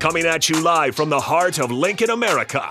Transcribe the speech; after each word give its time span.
Coming 0.00 0.24
at 0.24 0.48
you 0.48 0.58
live 0.62 0.96
from 0.96 1.10
the 1.10 1.20
heart 1.20 1.58
of 1.58 1.70
Lincoln, 1.70 2.08
America. 2.08 2.70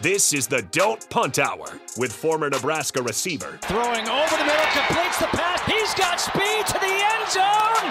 This 0.00 0.32
is 0.32 0.46
the 0.46 0.62
Don't 0.70 1.10
Punt 1.10 1.40
Hour 1.40 1.66
with 1.96 2.12
former 2.12 2.48
Nebraska 2.48 3.02
receiver. 3.02 3.58
Throwing 3.62 4.06
over 4.08 4.36
the 4.36 4.44
middle, 4.44 4.70
completes 4.86 5.18
the 5.18 5.26
pass. 5.26 5.60
He's 5.66 5.92
got 5.94 6.20
speed 6.20 6.66
to 6.68 6.78
the 6.78 6.86
end 6.86 7.26
zone. 7.34 7.90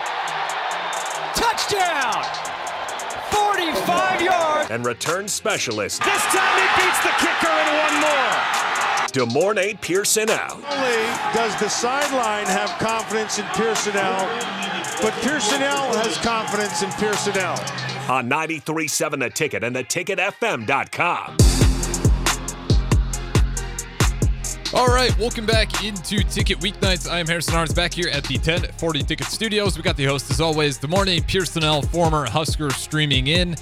Touchdown! 1.36 2.24
45 3.30 4.22
yards. 4.22 4.72
And 4.72 4.86
return 4.86 5.28
specialist. 5.28 6.02
This 6.06 6.24
time 6.32 6.56
he 6.56 6.82
beats 6.82 7.04
the 7.04 7.12
kicker 7.20 7.52
in 7.52 7.68
one 7.84 8.00
more. 8.00 8.40
De'Mornay 9.12 9.82
Pierson-El. 9.82 10.54
only 10.54 11.04
does 11.34 11.60
the 11.60 11.68
sideline 11.68 12.46
have 12.46 12.70
confidence 12.80 13.38
in 13.38 13.46
Pierson-El, 13.48 14.26
but 15.02 15.14
Pierson-El 15.24 15.94
has 15.98 16.16
confidence 16.20 16.84
in 16.84 16.90
Pierson-El. 16.92 17.97
On 18.10 18.30
93.7 18.30 19.20
The 19.20 19.30
Ticket 19.30 19.64
and 19.64 19.76
theticketfm.com. 19.76 21.38
All 24.74 24.88
right, 24.88 25.18
welcome 25.18 25.46
back 25.46 25.84
into 25.84 26.24
Ticket 26.24 26.60
Weeknights. 26.60 27.10
I 27.10 27.20
am 27.20 27.28
Harrison 27.28 27.54
Arns 27.54 27.76
back 27.76 27.94
here 27.94 28.10
at 28.10 28.24
the 28.26 28.36
1040 28.36 29.04
Ticket 29.04 29.28
Studios. 29.28 29.78
We 29.78 29.84
got 29.84 29.98
the 29.98 30.06
host 30.06 30.30
as 30.30 30.40
always, 30.40 30.78
De'Mornay 30.80 31.26
Pierson-El, 31.26 31.82
former 31.84 32.26
Husker, 32.30 32.70
streaming 32.72 33.28
in. 33.28 33.56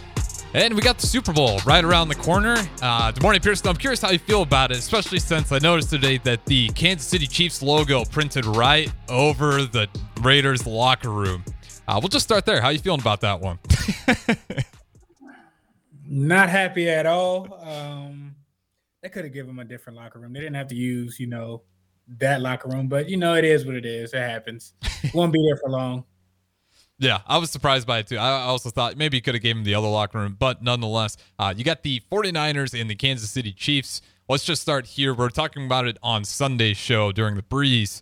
And 0.54 0.74
we 0.74 0.82
got 0.82 0.98
the 0.98 1.08
Super 1.08 1.34
Bowl 1.34 1.60
right 1.66 1.84
around 1.84 2.10
the 2.10 2.16
corner. 2.16 2.58
Uh, 2.82 3.12
morning, 3.22 3.41
Pierson, 3.41 3.68
I'm 3.68 3.76
curious 3.76 4.02
how 4.02 4.12
you 4.12 4.20
feel 4.20 4.41
about 4.41 4.72
it, 4.72 4.77
especially 4.77 5.20
since 5.20 5.52
I 5.52 5.60
noticed 5.60 5.90
today 5.90 6.18
that 6.20 6.46
the 6.46 6.70
Kansas 6.70 7.08
City 7.08 7.27
Chiefs 7.27 7.62
logo 7.62 8.05
printed 8.05 8.46
right 8.46 8.91
over 9.10 9.66
the 9.66 9.88
Raiders 10.22 10.66
locker 10.66 11.10
room. 11.10 11.44
Uh, 11.88 12.00
we'll 12.02 12.10
just 12.10 12.26
start 12.26 12.46
there. 12.46 12.62
How 12.62 12.70
you 12.70 12.80
feeling 12.80 13.02
about 13.02 13.22
that 13.22 13.40
one? 13.42 13.60
Not 16.08 16.50
happy 16.50 16.90
at 16.90 17.06
all. 17.06 17.60
Um, 17.64 18.36
they 19.02 19.10
could 19.10 19.24
have 19.24 19.34
given 19.34 19.52
him 19.52 19.60
a 19.60 19.66
different 19.66 19.98
locker 19.98 20.20
room. 20.20 20.34
They 20.34 20.40
didn't 20.40 20.55
have 20.55 20.68
to 20.70 20.76
use, 20.76 21.20
you 21.20 21.27
know, 21.27 21.64
that 22.20 22.42
locker 22.42 22.70
room, 22.70 22.88
but 22.88 23.10
you 23.10 23.18
know, 23.18 23.36
it 23.36 23.46
is 23.46 23.66
what 23.66 23.76
it 23.76 23.86
is. 23.86 24.14
It 24.14 24.20
happens. 24.20 24.74
Won't 25.14 25.34
be 25.34 25.44
there 25.48 25.58
for 25.58 25.70
long. 25.70 26.05
Yeah, 26.98 27.20
I 27.27 27.38
was 27.38 27.52
surprised 27.52 27.86
by 27.86 27.99
it 27.99 28.08
too. 28.08 28.18
I 28.18 28.44
also 28.44 28.70
thought 28.70 28.96
maybe 28.96 29.18
you 29.18 29.22
could 29.22 29.36
have 29.36 29.44
gave 29.44 29.58
him 29.58 29.64
the 29.64 29.76
other 29.76 29.88
locker 29.88 30.18
room, 30.20 30.38
but 30.40 30.64
nonetheless, 30.64 31.18
uh, 31.38 31.54
you 31.55 31.64
got 31.64 31.84
the 31.84 32.02
49ers 32.12 32.80
and 32.80 32.90
the 32.90 32.96
Kansas 32.96 33.30
City 33.30 33.52
Chiefs. 33.52 34.02
Let's 34.30 34.46
just 34.46 34.62
start 34.62 34.86
here. 34.86 35.14
We're 35.14 35.30
talking 35.30 35.66
about 35.66 35.88
it 35.88 35.98
on 36.02 36.24
Sunday's 36.24 36.77
show 36.77 37.12
during 37.12 37.36
the 37.36 37.44
breeze. 37.44 38.02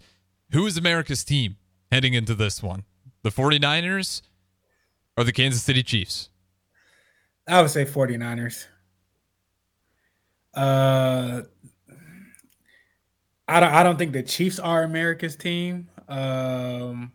Who 0.51 0.65
is 0.67 0.77
America's 0.77 1.23
team 1.23 1.57
heading 1.91 2.13
into 2.13 2.35
this 2.35 2.61
one? 2.61 2.83
The 3.23 3.31
49ers 3.31 4.21
or 5.17 5.23
the 5.23 5.31
Kansas 5.33 5.63
City 5.63 5.83
Chiefs? 5.83 6.29
I 7.47 7.61
would 7.61 7.71
say 7.71 7.85
49ers. 7.85 8.67
Uh 10.53 11.41
I 13.47 13.59
don't 13.59 13.73
I 13.73 13.83
don't 13.83 13.97
think 13.97 14.13
the 14.13 14.23
Chiefs 14.23 14.59
are 14.59 14.83
America's 14.83 15.35
team. 15.35 15.89
Um 16.07 17.11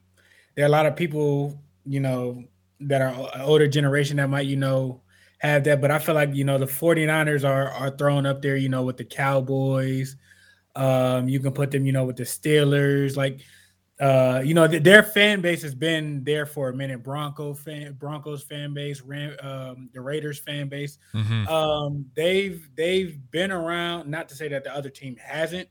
there 0.55 0.65
are 0.65 0.69
a 0.69 0.73
lot 0.73 0.87
of 0.87 0.97
people, 0.97 1.63
you 1.85 2.01
know, 2.01 2.45
that 2.81 3.01
are 3.01 3.31
older 3.43 3.69
generation 3.69 4.17
that 4.19 4.29
might, 4.29 4.47
you 4.47 4.57
know, 4.57 5.03
have 5.39 5.65
that, 5.65 5.81
but 5.81 5.91
I 5.91 5.99
feel 6.01 6.15
like, 6.17 6.35
you 6.35 6.45
know, 6.45 6.59
the 6.59 6.67
49ers 6.67 7.45
are 7.49 7.71
are 7.71 7.91
thrown 7.97 8.27
up 8.27 8.43
there, 8.43 8.57
you 8.57 8.69
know, 8.69 8.83
with 8.83 8.97
the 8.97 9.05
Cowboys. 9.05 10.17
Um 10.77 11.29
you 11.29 11.41
can 11.41 11.53
put 11.53 11.71
them, 11.71 11.87
you 11.87 11.93
know, 11.93 12.05
with 12.05 12.17
the 12.17 12.25
Steelers 12.25 13.17
like 13.17 13.41
uh, 14.01 14.41
you 14.45 14.55
know, 14.55 14.69
th- 14.69 14.83
their 14.83 15.03
fan 15.03 15.41
base 15.41 15.63
has 15.63 15.75
been 15.75 16.23
there 16.23 16.47
for 16.47 16.69
a 16.69 16.75
minute. 16.75 17.03
Bronco 17.03 17.53
fan, 17.55 17.95
Broncos 17.95 18.43
fan 18.45 18.73
base, 18.73 19.01
Ram, 19.01 19.35
um, 19.43 19.91
the 19.93 20.01
Raiders 20.01 20.39
fan 20.39 20.69
base. 20.69 20.99
Mhm. 21.15 21.49
Um, 21.49 22.07
they've 22.15 22.69
they've 22.77 23.19
been 23.31 23.51
around. 23.51 24.09
Not 24.09 24.29
to 24.29 24.35
say 24.37 24.49
that 24.49 24.63
the 24.65 24.75
other 24.75 24.91
team 24.91 25.17
hasn't, 25.17 25.69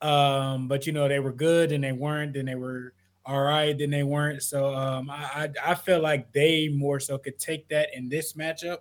um, 0.00 0.68
but 0.68 0.86
you 0.86 0.92
know 0.92 1.08
they 1.08 1.20
were 1.20 1.32
good 1.32 1.72
and 1.72 1.84
they 1.84 1.92
weren't. 1.92 2.36
and 2.36 2.48
they 2.48 2.54
were 2.54 2.94
all 3.26 3.42
right. 3.42 3.76
Then 3.76 3.90
they 3.90 4.04
weren't. 4.04 4.42
So 4.42 4.74
um, 4.74 5.10
I, 5.10 5.50
I 5.64 5.72
I 5.72 5.74
feel 5.74 6.00
like 6.00 6.32
they 6.32 6.68
more 6.68 6.98
so 7.00 7.18
could 7.18 7.38
take 7.38 7.68
that 7.68 7.90
in 7.94 8.08
this 8.08 8.32
matchup 8.32 8.78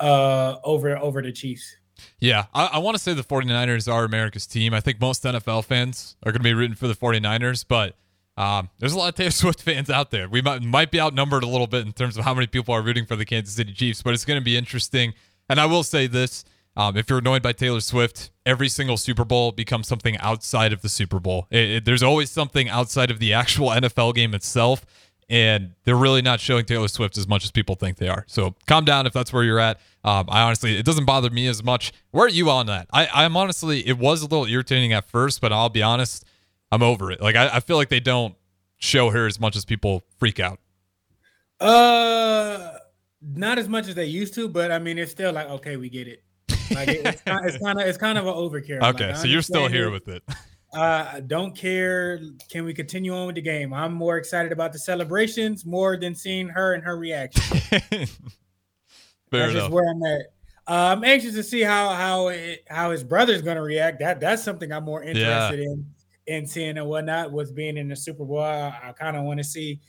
uh, 0.00 0.56
over 0.64 0.96
over 0.96 1.20
the 1.20 1.32
Chiefs. 1.32 1.76
Yeah, 2.20 2.46
I, 2.54 2.66
I 2.74 2.78
want 2.78 2.96
to 2.96 3.02
say 3.02 3.14
the 3.14 3.22
49ers 3.24 3.92
are 3.92 4.04
America's 4.04 4.46
team. 4.46 4.74
I 4.74 4.80
think 4.80 5.00
most 5.00 5.22
NFL 5.24 5.64
fans 5.64 6.16
are 6.24 6.32
going 6.32 6.40
to 6.40 6.44
be 6.44 6.54
rooting 6.54 6.76
for 6.76 6.88
the 6.88 6.94
49ers, 6.94 7.64
but 7.66 7.96
um, 8.36 8.70
there's 8.78 8.92
a 8.92 8.98
lot 8.98 9.08
of 9.08 9.14
Taylor 9.14 9.30
Swift 9.32 9.62
fans 9.62 9.90
out 9.90 10.10
there. 10.10 10.28
We 10.28 10.42
might, 10.42 10.62
might 10.62 10.90
be 10.90 11.00
outnumbered 11.00 11.42
a 11.42 11.48
little 11.48 11.66
bit 11.66 11.84
in 11.86 11.92
terms 11.92 12.16
of 12.16 12.24
how 12.24 12.34
many 12.34 12.46
people 12.46 12.74
are 12.74 12.82
rooting 12.82 13.06
for 13.06 13.16
the 13.16 13.24
Kansas 13.24 13.54
City 13.54 13.72
Chiefs, 13.72 14.02
but 14.02 14.14
it's 14.14 14.24
going 14.24 14.40
to 14.40 14.44
be 14.44 14.56
interesting. 14.56 15.14
And 15.48 15.58
I 15.60 15.66
will 15.66 15.82
say 15.82 16.06
this 16.06 16.44
um, 16.76 16.96
if 16.96 17.10
you're 17.10 17.18
annoyed 17.18 17.42
by 17.42 17.52
Taylor 17.52 17.80
Swift, 17.80 18.30
every 18.46 18.68
single 18.68 18.96
Super 18.96 19.24
Bowl 19.24 19.50
becomes 19.50 19.88
something 19.88 20.16
outside 20.18 20.72
of 20.72 20.82
the 20.82 20.88
Super 20.88 21.18
Bowl. 21.18 21.48
It, 21.50 21.68
it- 21.70 21.84
there's 21.84 22.02
always 22.04 22.30
something 22.30 22.68
outside 22.68 23.10
of 23.10 23.18
the 23.18 23.32
actual 23.32 23.70
NFL 23.70 24.14
game 24.14 24.32
itself. 24.34 24.86
And 25.30 25.72
they're 25.84 25.94
really 25.96 26.22
not 26.22 26.40
showing 26.40 26.64
Taylor 26.64 26.88
Swift 26.88 27.18
as 27.18 27.28
much 27.28 27.44
as 27.44 27.50
people 27.50 27.74
think 27.74 27.98
they 27.98 28.08
are. 28.08 28.24
So 28.28 28.54
calm 28.66 28.86
down 28.86 29.06
if 29.06 29.12
that's 29.12 29.30
where 29.30 29.44
you're 29.44 29.58
at. 29.58 29.78
Um, 30.08 30.26
I 30.28 30.42
honestly, 30.42 30.76
it 30.78 30.86
doesn't 30.86 31.04
bother 31.04 31.28
me 31.28 31.46
as 31.48 31.62
much. 31.62 31.92
Where 32.12 32.24
are 32.24 32.30
you 32.30 32.48
on 32.50 32.66
that? 32.66 32.88
I, 32.92 33.08
I'm 33.12 33.36
honestly, 33.36 33.86
it 33.86 33.98
was 33.98 34.22
a 34.22 34.24
little 34.24 34.46
irritating 34.46 34.92
at 34.94 35.08
first, 35.08 35.40
but 35.42 35.52
I'll 35.52 35.68
be 35.68 35.82
honest, 35.82 36.24
I'm 36.72 36.82
over 36.82 37.10
it. 37.12 37.20
Like 37.20 37.36
I, 37.36 37.56
I 37.56 37.60
feel 37.60 37.76
like 37.76 37.90
they 37.90 38.00
don't 38.00 38.34
show 38.78 39.10
her 39.10 39.26
as 39.26 39.38
much 39.38 39.54
as 39.54 39.64
people 39.66 40.04
freak 40.18 40.40
out. 40.40 40.60
Uh, 41.60 42.78
not 43.20 43.58
as 43.58 43.68
much 43.68 43.88
as 43.88 43.94
they 43.96 44.06
used 44.06 44.32
to, 44.34 44.48
but 44.48 44.70
I 44.72 44.78
mean, 44.78 44.96
it's 44.96 45.10
still 45.10 45.32
like 45.32 45.48
okay, 45.50 45.76
we 45.76 45.90
get 45.90 46.08
it. 46.08 46.22
Like 46.70 46.88
it- 46.88 47.04
it's 47.06 47.22
kind, 47.22 47.80
of 47.80 47.86
it's 47.86 47.98
kind 47.98 48.16
of 48.16 48.26
an 48.26 48.32
overkill. 48.34 48.82
Okay, 48.94 49.10
I 49.10 49.12
so 49.14 49.26
you're 49.26 49.42
still 49.42 49.68
here 49.68 49.90
with 49.90 50.08
it. 50.08 50.22
Uh, 50.72 51.08
I 51.14 51.20
don't 51.20 51.56
care. 51.56 52.20
Can 52.50 52.64
we 52.64 52.74
continue 52.74 53.14
on 53.14 53.26
with 53.26 53.36
the 53.36 53.42
game? 53.42 53.72
I'm 53.72 53.92
more 53.94 54.18
excited 54.18 54.52
about 54.52 54.72
the 54.72 54.78
celebrations 54.78 55.64
more 55.66 55.96
than 55.96 56.14
seeing 56.14 56.48
her 56.48 56.74
and 56.74 56.84
her 56.84 56.96
reaction. 56.96 57.60
Fair 59.30 59.40
That's 59.40 59.52
enough. 59.52 59.62
just 59.64 59.72
where 59.72 59.88
I'm 59.88 60.02
at. 60.02 60.20
Uh, 60.66 60.94
I'm 60.94 61.04
anxious 61.04 61.34
to 61.34 61.42
see 61.42 61.62
how 61.62 61.90
how 61.90 62.28
it, 62.28 62.64
how 62.68 62.90
his 62.90 63.02
brother's 63.02 63.42
going 63.42 63.56
to 63.56 63.62
react. 63.62 64.00
That 64.00 64.20
that's 64.20 64.42
something 64.42 64.70
I'm 64.70 64.84
more 64.84 65.02
interested 65.02 65.60
in 65.60 65.86
in 66.26 66.46
seeing 66.46 66.76
and 66.76 66.86
whatnot. 66.86 67.32
Was 67.32 67.52
being 67.52 67.76
in 67.76 67.88
the 67.88 67.96
Super 67.96 68.24
Bowl. 68.24 68.40
I, 68.40 68.78
I 68.84 68.92
kind 68.92 69.16
of 69.16 69.24
want 69.24 69.38
to 69.38 69.44
see, 69.44 69.80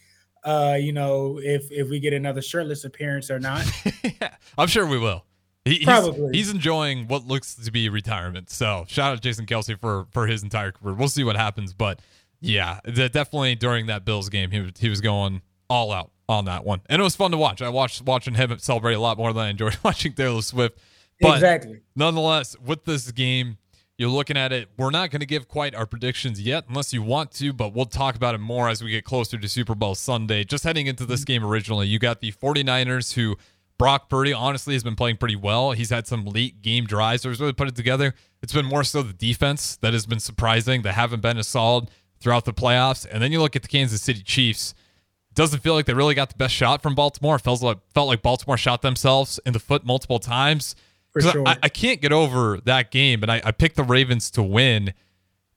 uh, 0.46 0.78
you 0.80 0.94
know, 0.94 1.40
if 1.44 1.70
if 1.70 1.90
we 1.90 2.00
get 2.00 2.14
another 2.14 2.42
shirtless 2.42 2.86
appearance 2.86 3.30
or 3.30 3.40
not. 3.40 3.66
yeah, 4.22 4.36
I'm 4.58 4.68
sure 4.68 4.86
we 4.86 4.98
will. 4.98 5.26
He, 5.66 5.76
he's, 5.76 5.86
Probably. 5.86 6.38
he's 6.38 6.50
enjoying 6.50 7.08
what 7.08 7.28
looks 7.28 7.56
to 7.56 7.72
be 7.72 7.90
retirement. 7.90 8.50
So 8.50 8.86
shout 8.88 9.12
out 9.12 9.16
to 9.16 9.22
Jason 9.22 9.46
Kelce 9.46 9.78
for 9.78 10.08
for 10.12 10.28
his 10.28 10.44
entire 10.44 10.72
career. 10.72 10.96
We'll 10.96 11.10
see 11.10 11.26
what 11.26 11.36
happens, 11.36 11.74
but 11.74 12.00
yeah, 12.40 12.80
definitely 12.86 13.56
during 13.56 13.88
that 13.88 14.06
Bills 14.06 14.30
game, 14.30 14.52
he 14.52 14.72
he 14.80 14.88
was 14.88 15.02
going 15.02 15.42
all 15.70 15.92
out 15.92 16.12
on 16.30 16.46
that 16.46 16.64
one, 16.64 16.82
and 16.86 17.02
it 17.02 17.04
was 17.04 17.16
fun 17.16 17.32
to 17.32 17.38
watch. 17.38 17.62
I 17.62 17.70
watched 17.70 18.04
watching 18.04 18.36
him 18.36 18.58
celebrate 18.60 18.94
a 18.94 19.00
lot 19.00 19.18
more 19.18 19.34
than 19.34 19.46
I 19.46 19.50
enjoyed 19.50 19.78
watching 19.84 20.14
Taylor 20.14 20.42
Swift. 20.42 20.80
But 21.20 21.36
exactly. 21.36 21.82
nonetheless, 21.96 22.56
with 22.64 22.86
this 22.86 23.12
game, 23.12 23.58
you're 23.98 24.10
looking 24.10 24.38
at 24.38 24.54
it. 24.54 24.70
We're 24.78 24.92
not 24.92 25.12
going 25.12 25.20
to 25.20 25.26
give 25.26 25.50
quite 25.50 25.76
our 25.76 25.86
predictions 25.86 26.40
yet, 26.40 26.66
unless 26.70 26.94
you 26.94 27.02
want 27.02 27.32
to, 27.34 27.52
but 27.52 27.74
we'll 27.74 27.86
talk 27.86 28.16
about 28.16 28.36
it 28.36 28.38
more 28.38 28.70
as 28.70 28.82
we 28.82 28.92
get 28.92 29.04
closer 29.04 29.38
to 29.38 29.50
Super 29.50 29.76
Bowl 29.76 29.96
Sunday. 29.96 30.46
Just 30.46 30.64
heading 30.64 30.88
into 30.88 31.06
this 31.06 31.22
mm-hmm. 31.22 31.34
game 31.34 31.46
originally, 31.46 31.88
you 31.88 32.00
got 32.00 32.22
the 32.22 32.32
49ers 32.32 33.16
who 33.16 33.36
Brock 33.78 34.08
Purdy 34.08 34.32
honestly 34.32 34.76
has 34.76 34.84
been 34.84 34.96
playing 34.96 35.18
pretty 35.18 35.36
well. 35.36 35.72
He's 35.72 35.90
had 35.90 36.08
some 36.08 36.26
late 36.26 36.62
game 36.62 36.86
drives 36.86 37.26
where 37.26 37.32
he's 37.32 37.42
really 37.42 37.54
put 37.54 37.68
it 37.68 37.76
together. 37.76 38.14
It's 38.42 38.54
been 38.54 38.66
more 38.66 38.84
so 38.84 39.02
the 39.02 39.14
defense 39.14 39.76
that 39.78 39.94
has 39.94 40.06
been 40.06 40.20
surprising. 40.20 40.84
They 40.84 40.92
haven't 40.92 41.22
been 41.22 41.38
as 41.38 41.48
solid 41.48 41.90
throughout 42.20 42.46
the 42.46 42.54
playoffs. 42.54 43.08
And 43.10 43.22
then 43.22 43.32
you 43.32 43.42
look 43.42 43.56
at 43.56 43.64
the 43.64 43.68
Kansas 43.68 44.02
City 44.02 44.22
Chiefs. 44.22 44.76
Doesn't 45.36 45.62
feel 45.62 45.74
like 45.74 45.86
they 45.86 45.94
really 45.94 46.16
got 46.16 46.30
the 46.30 46.36
best 46.36 46.54
shot 46.54 46.82
from 46.82 46.96
Baltimore. 46.96 47.40
Felt 47.40 47.62
like 47.62 47.78
felt 47.94 48.08
like 48.08 48.22
Baltimore 48.22 48.58
shot 48.58 48.82
themselves 48.82 49.40
in 49.46 49.54
the 49.54 49.60
foot 49.60 49.86
multiple 49.86 50.20
times. 50.20 50.76
For 51.12 51.22
sure. 51.22 51.48
I, 51.48 51.58
I 51.64 51.70
can't 51.70 52.02
get 52.02 52.12
over 52.12 52.60
that 52.66 52.92
game, 52.92 53.24
and 53.24 53.32
I, 53.32 53.42
I 53.44 53.52
picked 53.52 53.76
the 53.76 53.84
Ravens 53.84 54.30
to 54.32 54.44
win. 54.44 54.94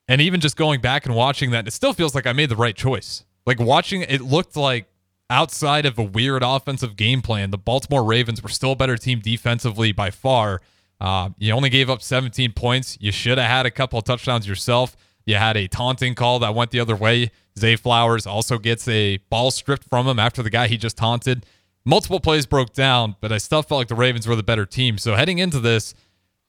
And 0.08 0.20
even 0.20 0.40
just 0.40 0.56
going 0.56 0.80
back 0.80 1.06
and 1.06 1.14
watching 1.14 1.50
that, 1.52 1.66
it 1.66 1.72
still 1.72 1.92
feels 1.92 2.14
like 2.14 2.26
I 2.26 2.32
made 2.32 2.48
the 2.48 2.56
right 2.56 2.76
choice. 2.76 3.24
Like 3.46 3.60
watching 3.60 4.02
it 4.02 4.20
looked 4.20 4.56
like 4.56 4.86
outside 5.30 5.86
of 5.86 5.98
a 5.98 6.02
weird 6.02 6.42
offensive 6.42 6.96
game 6.96 7.22
plan, 7.22 7.50
the 7.50 7.58
Baltimore 7.58 8.04
Ravens 8.04 8.42
were 8.42 8.48
still 8.48 8.72
a 8.72 8.76
better 8.76 8.96
team 8.96 9.20
defensively 9.20 9.92
by 9.92 10.10
far. 10.10 10.60
Uh, 11.00 11.30
you 11.38 11.52
only 11.52 11.70
gave 11.70 11.90
up 11.90 12.02
17 12.02 12.52
points. 12.52 12.96
You 13.00 13.10
should 13.10 13.38
have 13.38 13.48
had 13.48 13.66
a 13.66 13.70
couple 13.70 13.98
of 13.98 14.04
touchdowns 14.04 14.46
yourself. 14.46 14.96
You 15.26 15.36
had 15.36 15.56
a 15.56 15.68
taunting 15.68 16.14
call 16.14 16.38
that 16.40 16.54
went 16.54 16.70
the 16.70 16.80
other 16.80 16.96
way. 16.96 17.30
Zay 17.58 17.76
Flowers 17.76 18.26
also 18.26 18.58
gets 18.58 18.88
a 18.88 19.18
ball 19.28 19.50
stripped 19.50 19.88
from 19.88 20.06
him 20.06 20.18
after 20.18 20.42
the 20.42 20.50
guy 20.50 20.66
he 20.68 20.76
just 20.76 20.96
taunted. 20.96 21.46
Multiple 21.84 22.20
plays 22.20 22.46
broke 22.46 22.72
down, 22.72 23.16
but 23.20 23.32
I 23.32 23.38
still 23.38 23.62
felt 23.62 23.78
like 23.78 23.88
the 23.88 23.94
Ravens 23.94 24.26
were 24.26 24.36
the 24.36 24.42
better 24.42 24.64
team. 24.66 24.98
So 24.98 25.14
heading 25.14 25.38
into 25.38 25.60
this, 25.60 25.94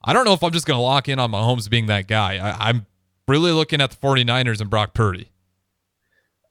I 0.04 0.14
don't 0.14 0.26
know 0.26 0.34
if 0.34 0.44
I'm 0.44 0.52
just 0.52 0.66
going 0.66 0.78
to 0.78 0.82
lock 0.82 1.10
in 1.10 1.20
on 1.20 1.32
Mahomes 1.32 1.70
being 1.70 1.88
that 1.88 2.08
guy. 2.08 2.38
I, 2.38 2.70
I'm 2.70 2.86
really 3.28 3.52
looking 3.52 3.82
at 3.82 3.92
the 3.92 3.98
49ers 3.98 4.62
and 4.62 4.70
Brock 4.70 4.94
Purdy. 4.94 5.30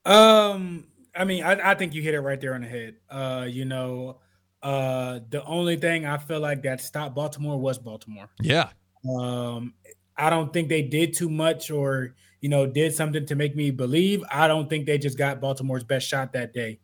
Um, 0.05 0.85
I 1.15 1.25
mean, 1.25 1.45
I, 1.45 1.71
I 1.71 1.75
think 1.75 1.95
you 1.95 2.03
hit 2.03 2.15
it 2.15 2.21
right 2.21 2.41
there 2.41 2.55
on 2.55 2.63
the 2.63 2.69
head. 2.69 2.97
Uh, 3.11 3.47
you 3.49 3.65
know, 3.65 4.19
Uh, 4.63 5.19
the 5.31 5.43
only 5.45 5.77
thing 5.77 6.07
I 6.07 6.19
feel 6.19 6.39
like 6.41 6.63
that 6.63 6.81
stopped 6.81 7.15
Baltimore 7.17 7.59
was 7.59 7.79
Baltimore. 7.79 8.29
Yeah. 8.41 8.71
Um, 9.19 9.75
I 10.17 10.31
don't 10.31 10.53
think 10.53 10.69
they 10.69 10.83
did 10.83 11.15
too 11.15 11.29
much 11.31 11.71
or 11.71 12.15
you 12.41 12.49
know 12.49 12.67
did 12.67 12.95
something 12.95 13.27
to 13.27 13.35
make 13.35 13.57
me 13.57 13.71
believe. 13.71 14.23
I 14.31 14.49
don't 14.49 14.69
think 14.69 14.87
they 14.87 14.99
just 14.99 15.19
got 15.19 15.41
Baltimore's 15.41 15.85
best 15.85 16.07
shot 16.09 16.33
that 16.33 16.53
day. 16.53 16.79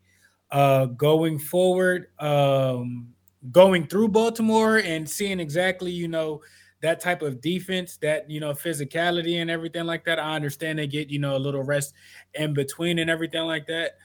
Uh, 0.50 0.86
going 0.86 1.38
forward, 1.38 2.06
um, 2.20 3.08
going 3.52 3.86
through 3.86 4.08
Baltimore 4.08 4.78
and 4.78 5.08
seeing 5.08 5.40
exactly 5.40 5.90
you 5.90 6.08
know 6.08 6.40
that 6.80 7.00
type 7.00 7.22
of 7.22 7.40
defense, 7.40 7.96
that 7.98 8.30
you 8.30 8.40
know 8.40 8.52
physicality 8.52 9.40
and 9.40 9.50
everything 9.50 9.84
like 9.84 10.04
that. 10.04 10.18
I 10.18 10.34
understand 10.34 10.78
they 10.78 10.86
get 10.86 11.08
you 11.08 11.18
know 11.18 11.36
a 11.36 11.38
little 11.38 11.62
rest 11.62 11.94
in 12.34 12.54
between 12.54 12.98
and 12.98 13.10
everything 13.10 13.42
like 13.42 13.66
that. 13.66 13.98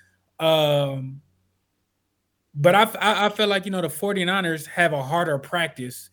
Um, 0.44 1.22
but 2.56 2.75
I, 2.75 2.84
I, 3.00 3.25
I 3.25 3.30
feel 3.30 3.48
like 3.48 3.66
you 3.66 3.72
know 3.72 3.81
the 3.81 3.90
49ers 3.90 4.68
have 4.68 4.94
a 4.94 5.02
harder 5.04 5.38
practice. 5.38 6.10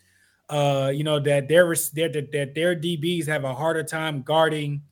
Uh, 0.50 0.91
you 0.93 1.05
know 1.05 1.20
that 1.20 1.49
their 1.49 1.64
that, 1.69 2.29
that 2.32 2.52
their 2.55 2.75
DBs 2.75 3.26
have 3.26 3.44
a 3.44 3.55
harder 3.55 3.85
time 3.85 4.23
guarding 4.23 4.82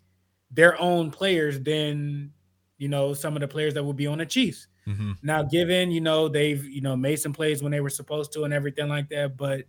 their 0.52 0.80
own 0.80 1.10
players 1.10 1.60
than 1.60 2.32
you 2.78 2.88
know 2.88 3.12
some 3.12 3.34
of 3.34 3.40
the 3.40 3.48
players 3.48 3.74
that 3.74 3.84
would 3.84 3.96
be 3.96 4.06
on 4.06 4.18
the 4.18 4.26
Chiefs. 4.26 4.68
Mm-hmm. 4.86 5.12
Now, 5.22 5.42
given 5.42 5.90
you 5.90 6.00
know 6.00 6.28
they've 6.28 6.64
you 6.64 6.80
know 6.80 6.96
made 6.96 7.16
some 7.16 7.32
plays 7.32 7.62
when 7.62 7.72
they 7.72 7.80
were 7.80 7.90
supposed 7.90 8.32
to 8.34 8.44
and 8.44 8.54
everything 8.54 8.88
like 8.88 9.08
that, 9.10 9.36
but 9.36 9.64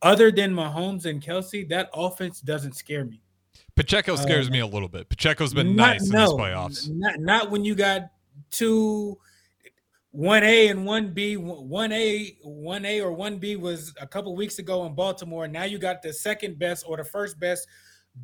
other 0.00 0.30
than 0.30 0.54
Mahomes 0.54 1.06
and 1.06 1.22
Kelce, 1.22 1.68
that 1.68 1.90
offense 1.94 2.40
doesn't 2.40 2.74
scare 2.74 3.04
me. 3.04 3.20
Pacheco 3.74 4.16
scares 4.16 4.48
uh, 4.48 4.50
me 4.50 4.60
a 4.60 4.66
little 4.66 4.88
bit. 4.88 5.08
Pacheco's 5.08 5.54
been 5.54 5.74
not, 5.76 5.92
nice 5.92 6.06
in 6.06 6.12
no, 6.12 6.20
these 6.20 6.30
playoffs. 6.30 6.90
Not, 6.90 7.20
not 7.20 7.50
when 7.50 7.64
you 7.64 7.74
got 7.74 8.10
two, 8.50 9.18
one 10.12 10.44
A 10.44 10.68
and 10.68 10.86
one 10.86 11.12
B. 11.12 11.36
One 11.36 11.90
A, 11.90 12.36
one 12.42 12.84
A 12.84 13.00
or 13.00 13.12
one 13.12 13.38
B 13.38 13.56
was 13.56 13.92
a 14.00 14.06
couple 14.06 14.36
weeks 14.36 14.58
ago 14.58 14.86
in 14.86 14.94
Baltimore. 14.94 15.48
Now 15.48 15.64
you 15.64 15.78
got 15.78 16.02
the 16.02 16.12
second 16.12 16.58
best 16.58 16.84
or 16.86 16.98
the 16.98 17.04
first 17.04 17.40
best 17.40 17.66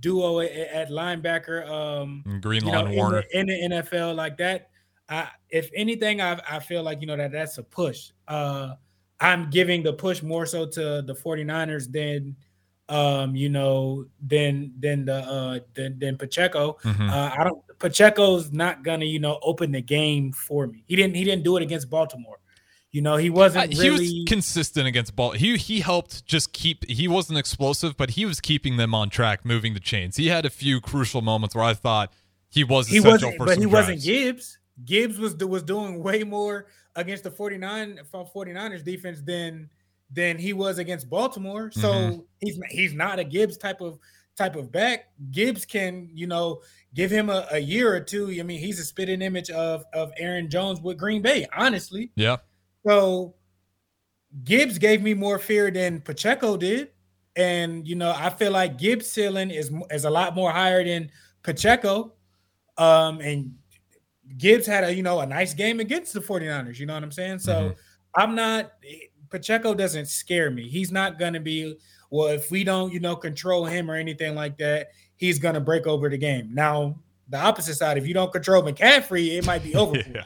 duo 0.00 0.40
at 0.40 0.90
linebacker. 0.90 1.68
Um, 1.68 2.22
Greenlaw 2.40 2.84
and 2.84 2.94
Warner 2.94 3.24
in 3.32 3.46
the, 3.46 3.64
in 3.64 3.70
the 3.70 3.76
NFL 3.78 4.14
like 4.14 4.36
that. 4.36 4.68
I, 5.08 5.28
if 5.48 5.70
anything, 5.74 6.20
I, 6.20 6.38
I 6.48 6.58
feel 6.58 6.82
like 6.82 7.00
you 7.00 7.06
know 7.06 7.16
that 7.16 7.32
that's 7.32 7.56
a 7.56 7.62
push. 7.62 8.10
Uh, 8.28 8.74
I'm 9.20 9.48
giving 9.48 9.82
the 9.82 9.94
push 9.94 10.22
more 10.22 10.44
so 10.44 10.66
to 10.66 11.02
the 11.02 11.14
49ers 11.14 11.90
than 11.90 12.36
um, 12.88 13.36
you 13.36 13.48
know, 13.48 14.06
than 14.20 14.72
than 14.78 15.04
the 15.04 15.16
uh 15.16 15.58
than, 15.74 15.98
than 15.98 16.16
Pacheco. 16.16 16.78
Mm-hmm. 16.82 17.10
Uh, 17.10 17.34
I 17.38 17.44
don't 17.44 17.62
Pacheco's 17.78 18.52
not 18.52 18.82
gonna, 18.82 19.04
you 19.04 19.18
know, 19.18 19.38
open 19.42 19.72
the 19.72 19.82
game 19.82 20.32
for 20.32 20.66
me. 20.66 20.84
He 20.86 20.96
didn't 20.96 21.14
he 21.14 21.24
didn't 21.24 21.44
do 21.44 21.56
it 21.56 21.62
against 21.62 21.90
Baltimore. 21.90 22.38
You 22.90 23.02
know, 23.02 23.16
he 23.16 23.28
wasn't 23.28 23.74
uh, 23.74 23.78
really 23.78 24.06
he 24.06 24.20
was 24.20 24.28
consistent 24.28 24.86
against 24.86 25.14
ball. 25.14 25.32
He 25.32 25.56
he 25.56 25.80
helped 25.80 26.24
just 26.24 26.52
keep 26.52 26.88
he 26.88 27.06
wasn't 27.06 27.38
explosive, 27.38 27.96
but 27.96 28.10
he 28.10 28.24
was 28.24 28.40
keeping 28.40 28.78
them 28.78 28.94
on 28.94 29.10
track, 29.10 29.44
moving 29.44 29.74
the 29.74 29.80
chains. 29.80 30.16
He 30.16 30.28
had 30.28 30.46
a 30.46 30.50
few 30.50 30.80
crucial 30.80 31.20
moments 31.20 31.54
where 31.54 31.64
I 31.64 31.74
thought 31.74 32.12
he 32.48 32.64
was 32.64 32.88
he 32.88 33.00
wasn't, 33.00 33.38
but 33.38 33.50
he 33.50 33.66
drives. 33.66 33.72
wasn't 33.72 34.02
Gibbs. 34.02 34.58
Gibbs 34.84 35.18
was 35.18 35.36
was 35.36 35.62
doing 35.62 36.02
way 36.02 36.24
more 36.24 36.66
against 36.96 37.24
the 37.24 37.30
49 37.30 38.00
49ers 38.12 38.84
defense 38.84 39.20
than 39.20 39.68
than 40.10 40.38
he 40.38 40.52
was 40.52 40.78
against 40.78 41.10
Baltimore. 41.10 41.70
So 41.70 41.92
mm-hmm. 41.92 42.20
he's 42.40 42.60
he's 42.70 42.94
not 42.94 43.18
a 43.18 43.24
Gibbs 43.24 43.56
type 43.56 43.80
of 43.80 43.98
type 44.36 44.56
of 44.56 44.72
back. 44.72 45.06
Gibbs 45.30 45.64
can, 45.64 46.08
you 46.14 46.26
know, 46.26 46.62
give 46.94 47.10
him 47.10 47.28
a, 47.28 47.46
a 47.52 47.58
year 47.58 47.94
or 47.94 48.00
two. 48.00 48.34
I 48.38 48.42
mean, 48.42 48.60
he's 48.60 48.78
a 48.78 48.84
spitting 48.84 49.20
image 49.20 49.50
of 49.50 49.84
of 49.92 50.12
Aaron 50.16 50.48
Jones 50.48 50.80
with 50.80 50.96
Green 50.96 51.20
Bay, 51.20 51.46
honestly. 51.54 52.12
Yeah. 52.14 52.38
So 52.86 53.34
Gibbs 54.44 54.78
gave 54.78 55.02
me 55.02 55.14
more 55.14 55.38
fear 55.38 55.70
than 55.70 56.00
Pacheco 56.00 56.56
did. 56.56 56.90
And 57.36 57.86
you 57.86 57.94
know, 57.94 58.14
I 58.16 58.30
feel 58.30 58.52
like 58.52 58.78
Gibbs 58.78 59.10
ceiling 59.10 59.50
is 59.50 59.70
is 59.90 60.04
a 60.04 60.10
lot 60.10 60.34
more 60.34 60.50
higher 60.50 60.82
than 60.84 61.10
Pacheco. 61.42 62.14
Um, 62.76 63.20
and 63.20 63.54
Gibbs 64.36 64.66
had 64.66 64.84
a 64.84 64.94
you 64.94 65.02
know 65.02 65.20
a 65.20 65.26
nice 65.26 65.54
game 65.54 65.80
against 65.80 66.14
the 66.14 66.20
49ers, 66.20 66.78
you 66.78 66.86
know 66.86 66.94
what 66.94 67.02
I'm 67.02 67.12
saying? 67.12 67.40
So 67.40 67.52
mm-hmm. 67.52 68.20
I'm 68.20 68.34
not 68.34 68.72
Pacheco 69.30 69.74
doesn't 69.74 70.06
scare 70.06 70.50
me. 70.50 70.68
He's 70.68 70.92
not 70.92 71.18
gonna 71.18 71.40
be 71.40 71.76
well 72.10 72.28
if 72.28 72.50
we 72.50 72.64
don't, 72.64 72.92
you 72.92 73.00
know, 73.00 73.16
control 73.16 73.64
him 73.64 73.90
or 73.90 73.94
anything 73.94 74.34
like 74.34 74.58
that, 74.58 74.88
he's 75.16 75.38
gonna 75.38 75.60
break 75.60 75.86
over 75.86 76.08
the 76.08 76.18
game. 76.18 76.50
Now, 76.52 76.98
the 77.28 77.38
opposite 77.38 77.74
side, 77.74 77.98
if 77.98 78.06
you 78.06 78.14
don't 78.14 78.32
control 78.32 78.62
McCaffrey, 78.62 79.38
it 79.38 79.46
might 79.46 79.62
be 79.62 79.74
over. 79.76 79.96
yeah. 79.96 80.24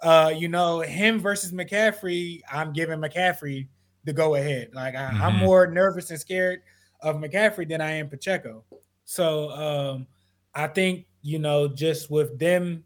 Uh, 0.00 0.32
you 0.36 0.48
know, 0.48 0.80
him 0.80 1.20
versus 1.20 1.52
McCaffrey, 1.52 2.40
I'm 2.50 2.72
giving 2.72 2.98
McCaffrey 2.98 3.68
the 4.04 4.12
go 4.12 4.34
ahead. 4.34 4.70
Like 4.74 4.94
I, 4.94 5.04
am 5.04 5.14
mm-hmm. 5.14 5.38
more 5.38 5.66
nervous 5.68 6.10
and 6.10 6.18
scared 6.18 6.62
of 7.00 7.16
McCaffrey 7.16 7.68
than 7.68 7.80
I 7.80 7.92
am 7.92 8.08
Pacheco. 8.08 8.64
So 9.04 9.50
um, 9.50 10.06
I 10.54 10.66
think, 10.66 11.06
you 11.22 11.38
know, 11.38 11.68
just 11.68 12.10
with 12.10 12.38
them 12.38 12.84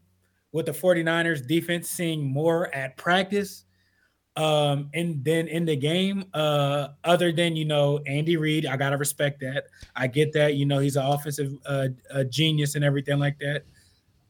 with 0.51 0.67
the 0.67 0.71
49ers 0.71 1.47
defense 1.47 1.89
seeing 1.89 2.23
more 2.23 2.73
at 2.73 2.97
practice 2.97 3.65
um 4.37 4.89
and 4.93 5.23
then 5.23 5.47
in 5.47 5.65
the 5.65 5.75
game 5.75 6.23
uh 6.33 6.89
other 7.03 7.31
than 7.31 7.55
you 7.55 7.65
know 7.65 7.99
Andy 8.05 8.37
Reid 8.37 8.65
I 8.65 8.77
got 8.77 8.91
to 8.91 8.97
respect 8.97 9.39
that. 9.41 9.65
I 9.95 10.07
get 10.07 10.31
that 10.33 10.55
you 10.55 10.65
know 10.65 10.79
he's 10.79 10.95
an 10.95 11.05
offensive 11.05 11.53
uh, 11.65 11.89
genius 12.29 12.75
and 12.75 12.85
everything 12.85 13.19
like 13.19 13.39
that. 13.39 13.63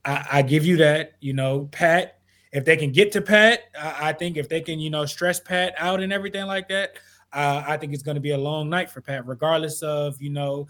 I, 0.06 0.28
I, 0.32 0.42
give 0.42 0.66
you 0.66 0.78
that 0.78 1.14
you 1.20 1.34
know. 1.34 1.68
Pat 1.72 2.20
if 2.54 2.64
they 2.64 2.78
can 2.78 2.92
get 2.92 3.12
to 3.12 3.22
Pat 3.22 3.64
I, 3.80 4.10
I, 4.10 4.14
think 4.14 4.38
if 4.38 4.48
they 4.48 4.62
can 4.62 4.80
you 4.80 4.90
know 4.90 5.06
stress 5.06 5.40
Pat 5.40 5.76
out 5.78 6.00
and 6.02 6.14
everything 6.14 6.46
like 6.46 6.70
that 6.70 6.94
uh, 7.34 7.64
I 7.68 7.78
think 7.78 7.94
it's 7.94 8.04
to 8.16 8.22
be 8.22 8.32
a 8.32 8.38
long 8.38 8.70
night 8.70 8.90
for 8.90 9.02
Pat 9.02 9.28
regardless 9.28 9.84
of 9.84 10.22
you 10.22 10.30
know 10.30 10.68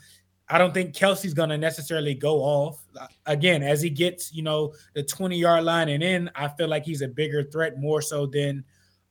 I 0.50 0.58
don't 0.58 0.74
think 0.74 0.94
Kelce's 0.94 1.34
to 1.50 1.58
necessarily 1.58 2.14
go 2.14 2.38
off. 2.38 2.82
Again, 3.26 3.64
as 3.64 3.82
he 3.82 3.90
gets, 3.90 4.34
you 4.34 4.44
know, 4.44 4.74
the 4.94 5.04
20 5.04 5.38
yard 5.38 5.64
line 5.66 5.90
and 5.90 6.02
in, 6.02 6.32
I 6.36 6.48
feel 6.48 6.70
like 6.70 6.86
he's 6.86 7.02
a 7.02 7.08
bigger 7.08 7.44
threat 7.44 7.78
more 7.80 8.02
so 8.02 8.26
than, 8.26 8.64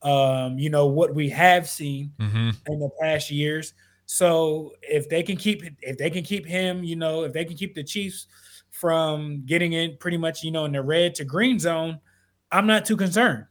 um, 0.03 0.59
you 0.59 0.71
know, 0.71 0.87
what 0.87 1.15
we 1.15 1.29
have 1.31 1.69
seen 1.69 2.13
mm-hmm. 2.19 2.51
in 2.67 2.79
the 2.79 2.91
past 3.01 3.31
years. 3.31 3.75
So 4.07 4.73
if 4.83 5.09
they 5.09 5.23
can 5.23 5.37
keep, 5.37 5.65
if 5.83 5.99
they 5.99 6.11
can 6.11 6.23
keep 6.23 6.47
him, 6.47 6.85
you 6.85 6.97
know, 6.97 7.25
if 7.25 7.33
they 7.33 7.45
can 7.45 7.57
keep 7.57 7.75
the 7.75 7.83
Chiefs 7.83 8.27
from 8.71 9.45
getting 9.47 9.73
in 9.73 9.97
pretty 9.99 10.17
much, 10.17 10.45
you 10.45 10.51
know, 10.51 10.65
in 10.65 10.73
the 10.73 10.83
red 10.83 11.15
to 11.17 11.25
green 11.25 11.59
zone, 11.59 11.99
I'm 12.53 12.67
not 12.67 12.85
too 12.85 12.97
concerned. 12.97 13.47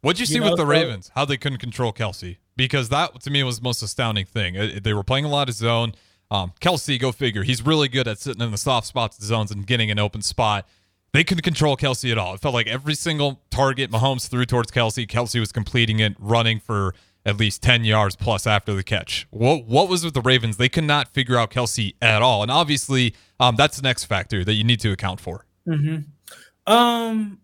What'd 0.00 0.20
you 0.20 0.26
see 0.26 0.34
you 0.34 0.40
know, 0.40 0.50
with 0.50 0.58
the 0.58 0.66
Ravens? 0.66 1.10
How 1.14 1.24
they 1.24 1.36
couldn't 1.36 1.58
control 1.58 1.92
Kelce? 1.92 2.38
Because 2.56 2.88
that 2.90 3.20
to 3.22 3.30
me 3.30 3.42
was 3.42 3.58
the 3.58 3.64
most 3.64 3.82
astounding 3.82 4.26
thing. 4.26 4.80
They 4.82 4.94
were 4.94 5.02
playing 5.02 5.24
a 5.24 5.30
lot 5.30 5.48
of 5.48 5.54
zone 5.54 5.94
um, 6.30 6.52
Kelce, 6.60 6.98
go 6.98 7.12
figure. 7.12 7.42
He's 7.42 7.64
really 7.64 7.88
good 7.88 8.08
at 8.08 8.18
sitting 8.18 8.42
in 8.42 8.50
the 8.50 8.58
soft 8.58 8.86
spots, 8.86 9.22
zones, 9.22 9.50
and 9.50 9.66
getting 9.66 9.90
an 9.90 9.98
open 9.98 10.22
spot. 10.22 10.66
They 11.14 11.22
couldn't 11.22 11.42
control 11.42 11.76
Kelce 11.76 12.10
at 12.10 12.18
all. 12.18 12.34
It 12.34 12.40
felt 12.40 12.54
like 12.54 12.66
every 12.66 12.96
single 12.96 13.40
target 13.48 13.88
Mahomes 13.88 14.26
threw 14.26 14.44
towards 14.44 14.72
Kelce, 14.72 15.06
Kelce 15.06 15.38
was 15.38 15.52
completing 15.52 16.00
it, 16.00 16.16
running 16.18 16.58
for 16.58 16.92
at 17.24 17.36
least 17.36 17.62
10 17.62 17.84
yards 17.84 18.16
plus 18.16 18.48
after 18.48 18.74
the 18.74 18.82
catch. 18.82 19.28
What 19.30 19.64
what 19.64 19.88
was 19.88 20.04
with 20.04 20.14
the 20.14 20.20
Ravens? 20.20 20.56
They 20.56 20.68
could 20.68 20.82
not 20.82 21.14
figure 21.14 21.36
out 21.36 21.52
Kelce 21.52 21.94
at 22.02 22.20
all. 22.20 22.42
And 22.42 22.50
obviously, 22.50 23.14
um, 23.38 23.54
that's 23.54 23.76
the 23.76 23.84
next 23.84 24.06
factor 24.06 24.44
that 24.44 24.54
you 24.54 24.64
need 24.64 24.80
to 24.80 24.90
account 24.90 25.20
for. 25.20 25.46
Mm-hmm. 25.68 26.72
Um, 26.72 27.38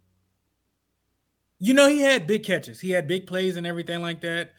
you 1.61 1.73
know, 1.73 1.89
he 1.89 2.01
had 2.01 2.27
big 2.27 2.43
catches. 2.43 2.81
He 2.81 2.91
had 2.91 3.07
big 3.07 3.29
plays 3.29 3.57
and 3.57 3.69
everything 3.69 4.03
like 4.03 4.21
that. 4.23 4.51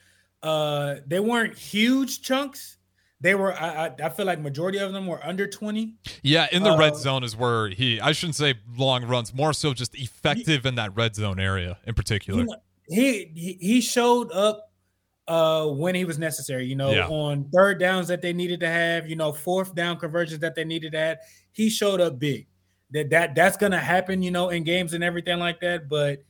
Uh, 0.41 0.95
they 1.05 1.19
weren't 1.19 1.57
huge 1.57 2.21
chunks, 2.21 2.77
they 3.21 3.35
were 3.35 3.53
I, 3.53 3.91
I 4.03 4.09
feel 4.09 4.25
like 4.25 4.39
majority 4.39 4.79
of 4.79 4.91
them 4.91 5.07
were 5.07 5.25
under 5.25 5.47
20 5.47 5.93
yeah 6.23 6.47
in 6.51 6.63
the 6.63 6.71
uh, 6.71 6.77
red 6.77 6.95
zone 6.97 7.23
is 7.23 7.35
where 7.35 7.69
he 7.69 8.01
i 8.01 8.11
shouldn't 8.11 8.35
say 8.35 8.55
long 8.75 9.05
runs 9.05 9.33
more 9.33 9.53
so 9.53 9.73
just 9.73 9.95
effective 9.95 10.63
he, 10.63 10.67
in 10.67 10.75
that 10.75 10.95
red 10.95 11.15
zone 11.15 11.39
area 11.39 11.77
in 11.85 11.93
particular. 11.93 12.45
He 12.87 13.31
he, 13.35 13.57
he 13.61 13.81
showed 13.81 14.31
up 14.31 14.71
uh 15.27 15.67
when 15.67 15.95
he 15.95 16.03
was 16.03 16.17
necessary 16.17 16.65
you 16.65 16.75
know 16.75 16.91
yeah. 16.91 17.07
on 17.07 17.45
third 17.53 17.79
downs 17.79 18.07
that 18.07 18.21
they 18.21 18.33
needed 18.33 18.59
to 18.59 18.67
have 18.67 19.07
you 19.07 19.15
know 19.15 19.31
fourth 19.31 19.73
down 19.75 19.97
conversions 19.97 20.41
that 20.41 20.55
they 20.55 20.65
needed 20.65 20.91
to 20.93 20.97
have. 20.97 21.17
He 21.53 21.69
showed 21.69 22.01
up 22.01 22.17
big. 22.19 22.47
That 22.91 23.09
that 23.11 23.35
that's 23.35 23.55
gonna 23.55 23.79
happen 23.79 24.21
you 24.21 24.31
know 24.31 24.49
in 24.49 24.63
games 24.63 24.93
and 24.93 25.03
everything 25.03 25.39
like 25.39 25.61
that 25.61 25.87
but 25.87 26.23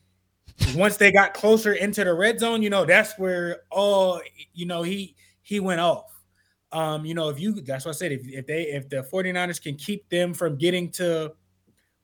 once 0.76 0.98
they 0.98 1.12
got 1.12 1.34
closer 1.34 1.74
into 1.74 2.04
the 2.04 2.14
red 2.14 2.40
zone 2.40 2.62
you 2.62 2.70
know 2.70 2.86
that's 2.86 3.18
where 3.18 3.62
all 3.72 4.22
you 4.54 4.68
know 4.68 4.84
he 4.84 5.16
he 5.42 5.60
went 5.60 5.82
off 5.82 6.11
um, 6.72 7.06
you 7.06 7.14
know, 7.14 7.30
if 7.30 7.40
you 7.40 7.54
that's 7.54 7.86
what 7.86 7.96
I 7.96 7.98
said, 7.98 8.12
if, 8.12 8.28
if 8.28 8.48
they 8.48 8.64
if 8.64 8.90
the 8.90 9.04
49ers 9.12 9.62
can 9.62 9.76
keep 9.76 10.10
them 10.10 10.34
from 10.34 10.58
getting 10.58 10.90
to 10.92 11.34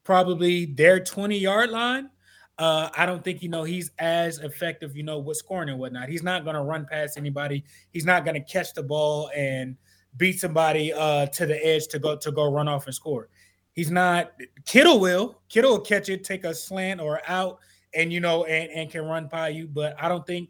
probably 0.04 0.66
their 0.66 1.00
20 1.00 1.38
yard 1.38 1.70
line, 1.70 2.10
uh, 2.58 2.90
I 2.98 3.06
don't 3.06 3.24
think 3.24 3.42
you 3.42 3.50
know 3.50 3.64
he's 3.64 3.92
as 4.00 4.40
effective, 4.40 4.98
you 4.98 5.04
know, 5.04 5.20
with 5.20 5.38
scoring 5.38 5.70
and 5.70 5.80
whatnot. 5.80 6.10
He's 6.10 6.24
not 6.24 6.44
gonna 6.44 6.64
run 6.64 6.86
past 6.86 7.18
anybody, 7.18 7.64
he's 7.92 8.06
not 8.06 8.26
gonna 8.26 8.44
catch 8.44 8.74
the 8.74 8.84
ball 8.84 9.30
and 9.36 9.78
beat 10.18 10.40
somebody 10.40 10.92
uh 10.94 11.28
to 11.28 11.46
the 11.46 11.64
edge 11.64 11.88
to 11.88 12.00
go 12.00 12.16
to 12.18 12.32
go 12.32 12.52
run 12.52 12.68
off 12.68 12.86
and 12.88 12.96
score. 12.96 13.30
He's 13.74 13.92
not 13.92 14.32
Kittle 14.66 15.00
will. 15.00 15.42
Kittle 15.50 15.72
will 15.72 15.80
catch 15.82 16.10
it, 16.10 16.24
take 16.24 16.44
a 16.44 16.54
slant 16.54 17.00
or 17.00 17.22
out, 17.28 17.60
and 17.94 18.12
you 18.12 18.20
know, 18.20 18.44
and, 18.46 18.72
and 18.72 18.90
can 18.90 19.06
run 19.06 19.28
by 19.28 19.50
you, 19.50 19.68
but 19.68 19.96
I 20.02 20.10
don't 20.10 20.26
think 20.26 20.50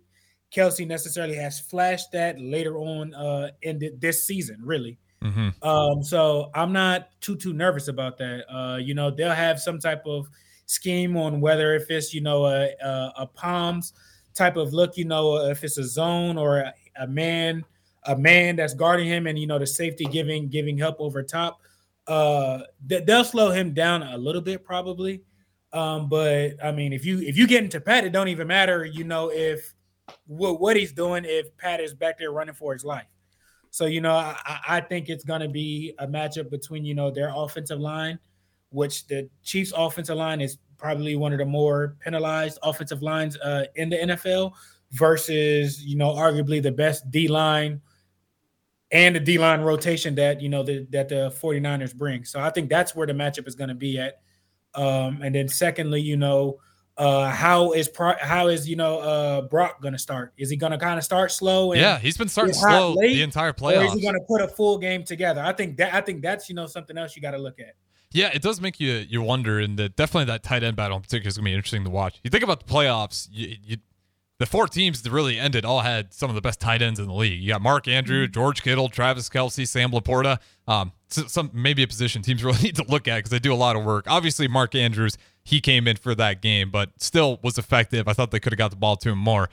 Kelce 0.52 0.88
necessarily 0.88 1.36
has 1.36 1.60
flashed 1.60 2.12
that 2.14 2.40
later 2.40 2.78
on 2.78 3.14
uh, 3.14 3.50
in 3.62 3.80
th- 3.80 3.94
this 4.00 4.26
season, 4.26 4.58
really. 4.64 4.98
Mm-hmm. 5.24 5.68
Um, 5.68 6.04
so 6.04 6.52
I'm 6.54 6.72
not 6.72 7.10
too 7.22 7.36
too 7.36 7.54
nervous 7.54 7.88
about 7.88 8.18
that. 8.20 8.46
Uh, 8.54 8.78
you 8.78 8.94
know, 8.94 9.12
they'll 9.12 9.32
have 9.32 9.60
some 9.60 9.80
type 9.80 10.04
of 10.06 10.28
scheme 10.66 11.18
on 11.18 11.42
whether 11.42 11.76
if 11.76 11.90
it's 11.90 12.14
you 12.14 12.22
know 12.22 12.46
a 12.46 12.70
a, 12.82 13.14
a 13.18 13.28
palms 13.28 13.94
type 14.34 14.56
of 14.56 14.74
look, 14.74 14.96
you 14.96 15.06
know, 15.06 15.48
if 15.48 15.64
it's 15.64 15.78
a 15.78 15.84
zone 15.84 16.38
or 16.38 16.60
a, 16.60 16.74
a 17.00 17.08
man 17.08 17.66
a 18.08 18.16
man 18.16 18.56
that's 18.56 18.74
guarding 18.74 19.08
him, 19.08 19.28
and 19.28 19.38
you 19.38 19.48
know 19.48 19.60
the 19.60 19.68
safety 19.68 20.06
giving 20.06 20.48
giving 20.48 20.78
help 20.78 20.96
over 21.00 21.22
top. 21.22 21.62
Uh, 22.08 22.60
they'll 22.86 23.26
slow 23.26 23.52
him 23.52 23.74
down 23.74 24.02
a 24.02 24.18
little 24.18 24.42
bit 24.42 24.64
probably. 24.64 25.22
Um, 25.74 26.08
but 26.08 26.54
I 26.64 26.72
mean, 26.72 26.94
if 26.94 27.06
you 27.06 27.20
if 27.20 27.38
you 27.38 27.46
get 27.48 27.64
into 27.64 27.82
Pat, 27.82 28.06
it 28.06 28.12
don't 28.12 28.30
even 28.30 28.48
matter. 28.48 28.86
You 28.86 29.04
know 29.04 29.30
if 29.30 29.74
what 30.26 30.60
what 30.60 30.76
he's 30.78 30.92
doing 30.92 31.24
if 31.26 31.56
Pat 31.58 31.80
is 31.80 31.94
back 31.94 32.20
there 32.20 32.32
running 32.32 32.56
for 32.56 32.74
his 32.74 32.84
life. 32.84 33.08
So 33.72 33.86
you 33.86 34.02
know, 34.02 34.16
I, 34.16 34.60
I 34.68 34.82
think 34.82 35.10
it's 35.10 35.24
going 35.24 35.42
to 35.42 35.50
be 35.50 35.94
a 36.00 36.08
matchup 36.08 36.50
between 36.50 36.86
you 36.86 36.96
know 36.96 37.12
their 37.12 37.32
offensive 37.34 37.80
line, 37.80 38.20
which 38.70 39.08
the 39.08 39.30
Chiefs' 39.44 39.74
offensive 39.76 40.18
line 40.18 40.42
is 40.42 40.58
probably 40.78 41.16
one 41.16 41.34
of 41.34 41.40
the 41.40 41.46
more 41.46 41.96
penalized 42.00 42.60
offensive 42.64 43.02
lines 43.02 43.38
uh, 43.38 43.66
in 43.76 43.90
the 43.90 43.98
NFL, 43.98 44.54
versus 44.92 45.84
you 45.84 45.98
know 45.98 46.14
arguably 46.14 46.62
the 46.62 46.72
best 46.72 47.10
D 47.12 47.28
line 47.28 47.82
and 48.92 49.16
the 49.16 49.20
D 49.20 49.38
line 49.38 49.62
rotation 49.62 50.16
that 50.16 50.42
you 50.42 50.50
know 50.50 50.64
the, 50.64 50.88
that 50.92 51.10
the 51.10 51.34
49ers 51.42 51.96
bring. 51.96 52.24
So 52.24 52.40
I 52.40 52.50
think 52.50 52.70
that's 52.70 52.96
where 52.96 53.08
the 53.08 53.14
matchup 53.14 53.48
is 53.48 53.56
going 53.56 53.70
to 53.70 53.76
be 53.76 54.00
at. 54.00 54.22
Um, 54.76 55.22
and 55.24 55.34
then 55.34 55.48
secondly, 55.48 56.02
you 56.02 56.18
know, 56.18 56.60
uh, 56.98 57.30
how 57.30 57.74
is 57.74 57.90
how 58.20 58.48
is 58.48 58.68
you 58.68 58.76
know 58.76 59.00
uh, 59.00 59.42
Brock 59.42 59.82
going 59.82 59.94
to 59.94 60.00
start? 60.00 60.34
Is 60.38 60.50
he 60.50 60.56
going 60.56 60.72
to 60.72 60.78
kind 60.78 60.98
of 60.98 61.04
start 61.04 61.32
slow? 61.32 61.74
yeah, 61.74 62.00
he's 62.00 62.18
been 62.18 62.28
starting 62.28 62.56
slow 62.56 62.94
late, 62.94 63.14
the 63.14 63.22
entire 63.22 63.54
playoffs. 63.54 63.82
Or 63.82 63.86
is 63.86 63.94
he 63.94 64.02
going 64.02 64.16
to 64.16 64.26
put 64.28 64.42
a 64.42 64.48
full 64.48 64.78
game 64.78 65.04
together? 65.04 65.42
I 65.42 65.54
think 65.54 65.78
that 65.78 65.94
I 65.94 66.02
think 66.02 66.22
that's 66.22 66.50
you 66.50 66.56
know 66.56 66.66
something 66.66 66.98
else 66.98 67.16
you 67.16 67.22
got 67.22 67.32
to 67.32 67.38
look 67.38 67.60
at. 67.60 67.76
Yeah, 68.12 68.32
it 68.34 68.42
does 68.42 68.60
make 68.60 68.80
you 68.80 69.06
you 69.08 69.22
wonder, 69.22 69.60
and 69.60 69.78
the, 69.78 69.90
definitely 69.90 70.26
that 70.26 70.42
tight 70.42 70.64
end 70.64 70.76
battle 70.76 70.98
in 70.98 71.04
particular 71.04 71.28
is 71.28 71.38
going 71.38 71.46
to 71.46 71.52
be 71.52 71.54
interesting 71.54 71.84
to 71.84 71.90
watch. 71.90 72.20
You 72.24 72.32
think 72.32 72.44
about 72.44 72.66
the 72.66 72.74
playoffs, 72.74 73.28
you, 73.32 73.56
you, 73.64 73.78
the 74.40 74.46
four 74.46 74.68
teams 74.68 75.02
that 75.04 75.12
really 75.12 75.38
ended 75.38 75.66
all 75.66 75.82
had 75.82 76.14
some 76.14 76.30
of 76.30 76.36
the 76.36 76.42
best 76.42 76.60
tight 76.60 76.82
ends 76.82 77.00
in 77.00 77.08
the 77.08 77.14
league. 77.14 77.42
You 77.42 77.50
got 77.50 77.62
Mark 77.62 77.88
Andrew, 77.88 78.24
mm-hmm. 78.24 78.34
George 78.34 78.64
Kittle, 78.64 78.90
Travis 78.90 79.30
Kelce, 79.30 79.68
Sam 79.68 79.92
LaPorta. 79.92 80.40
Um, 80.68 80.92
some 81.10 81.50
maybe 81.54 81.84
a 81.84 81.88
position 81.88 82.22
teams 82.22 82.44
really 82.44 82.62
need 82.62 82.76
to 82.76 82.86
look 82.88 83.08
at 83.08 83.18
because 83.18 83.32
they 83.32 83.40
do 83.40 83.54
a 83.54 83.56
lot 83.56 83.76
of 83.76 83.84
work. 83.84 84.06
Obviously, 84.08 84.48
Mark 84.48 84.76
Andrews 84.76 85.18
he 85.44 85.62
came 85.62 85.88
in 85.88 85.96
for 85.96 86.14
that 86.14 86.42
game, 86.42 86.70
but 86.70 86.90
still 86.98 87.40
was 87.42 87.58
effective. 87.58 88.10
I 88.10 88.14
thought 88.14 88.32
they 88.32 88.40
could 88.40 88.52
have 88.52 88.58
got 88.58 88.70
the 88.70 88.76
ball 88.76 88.98
to 88.98 89.12
him 89.12 89.18
more. 89.18 89.50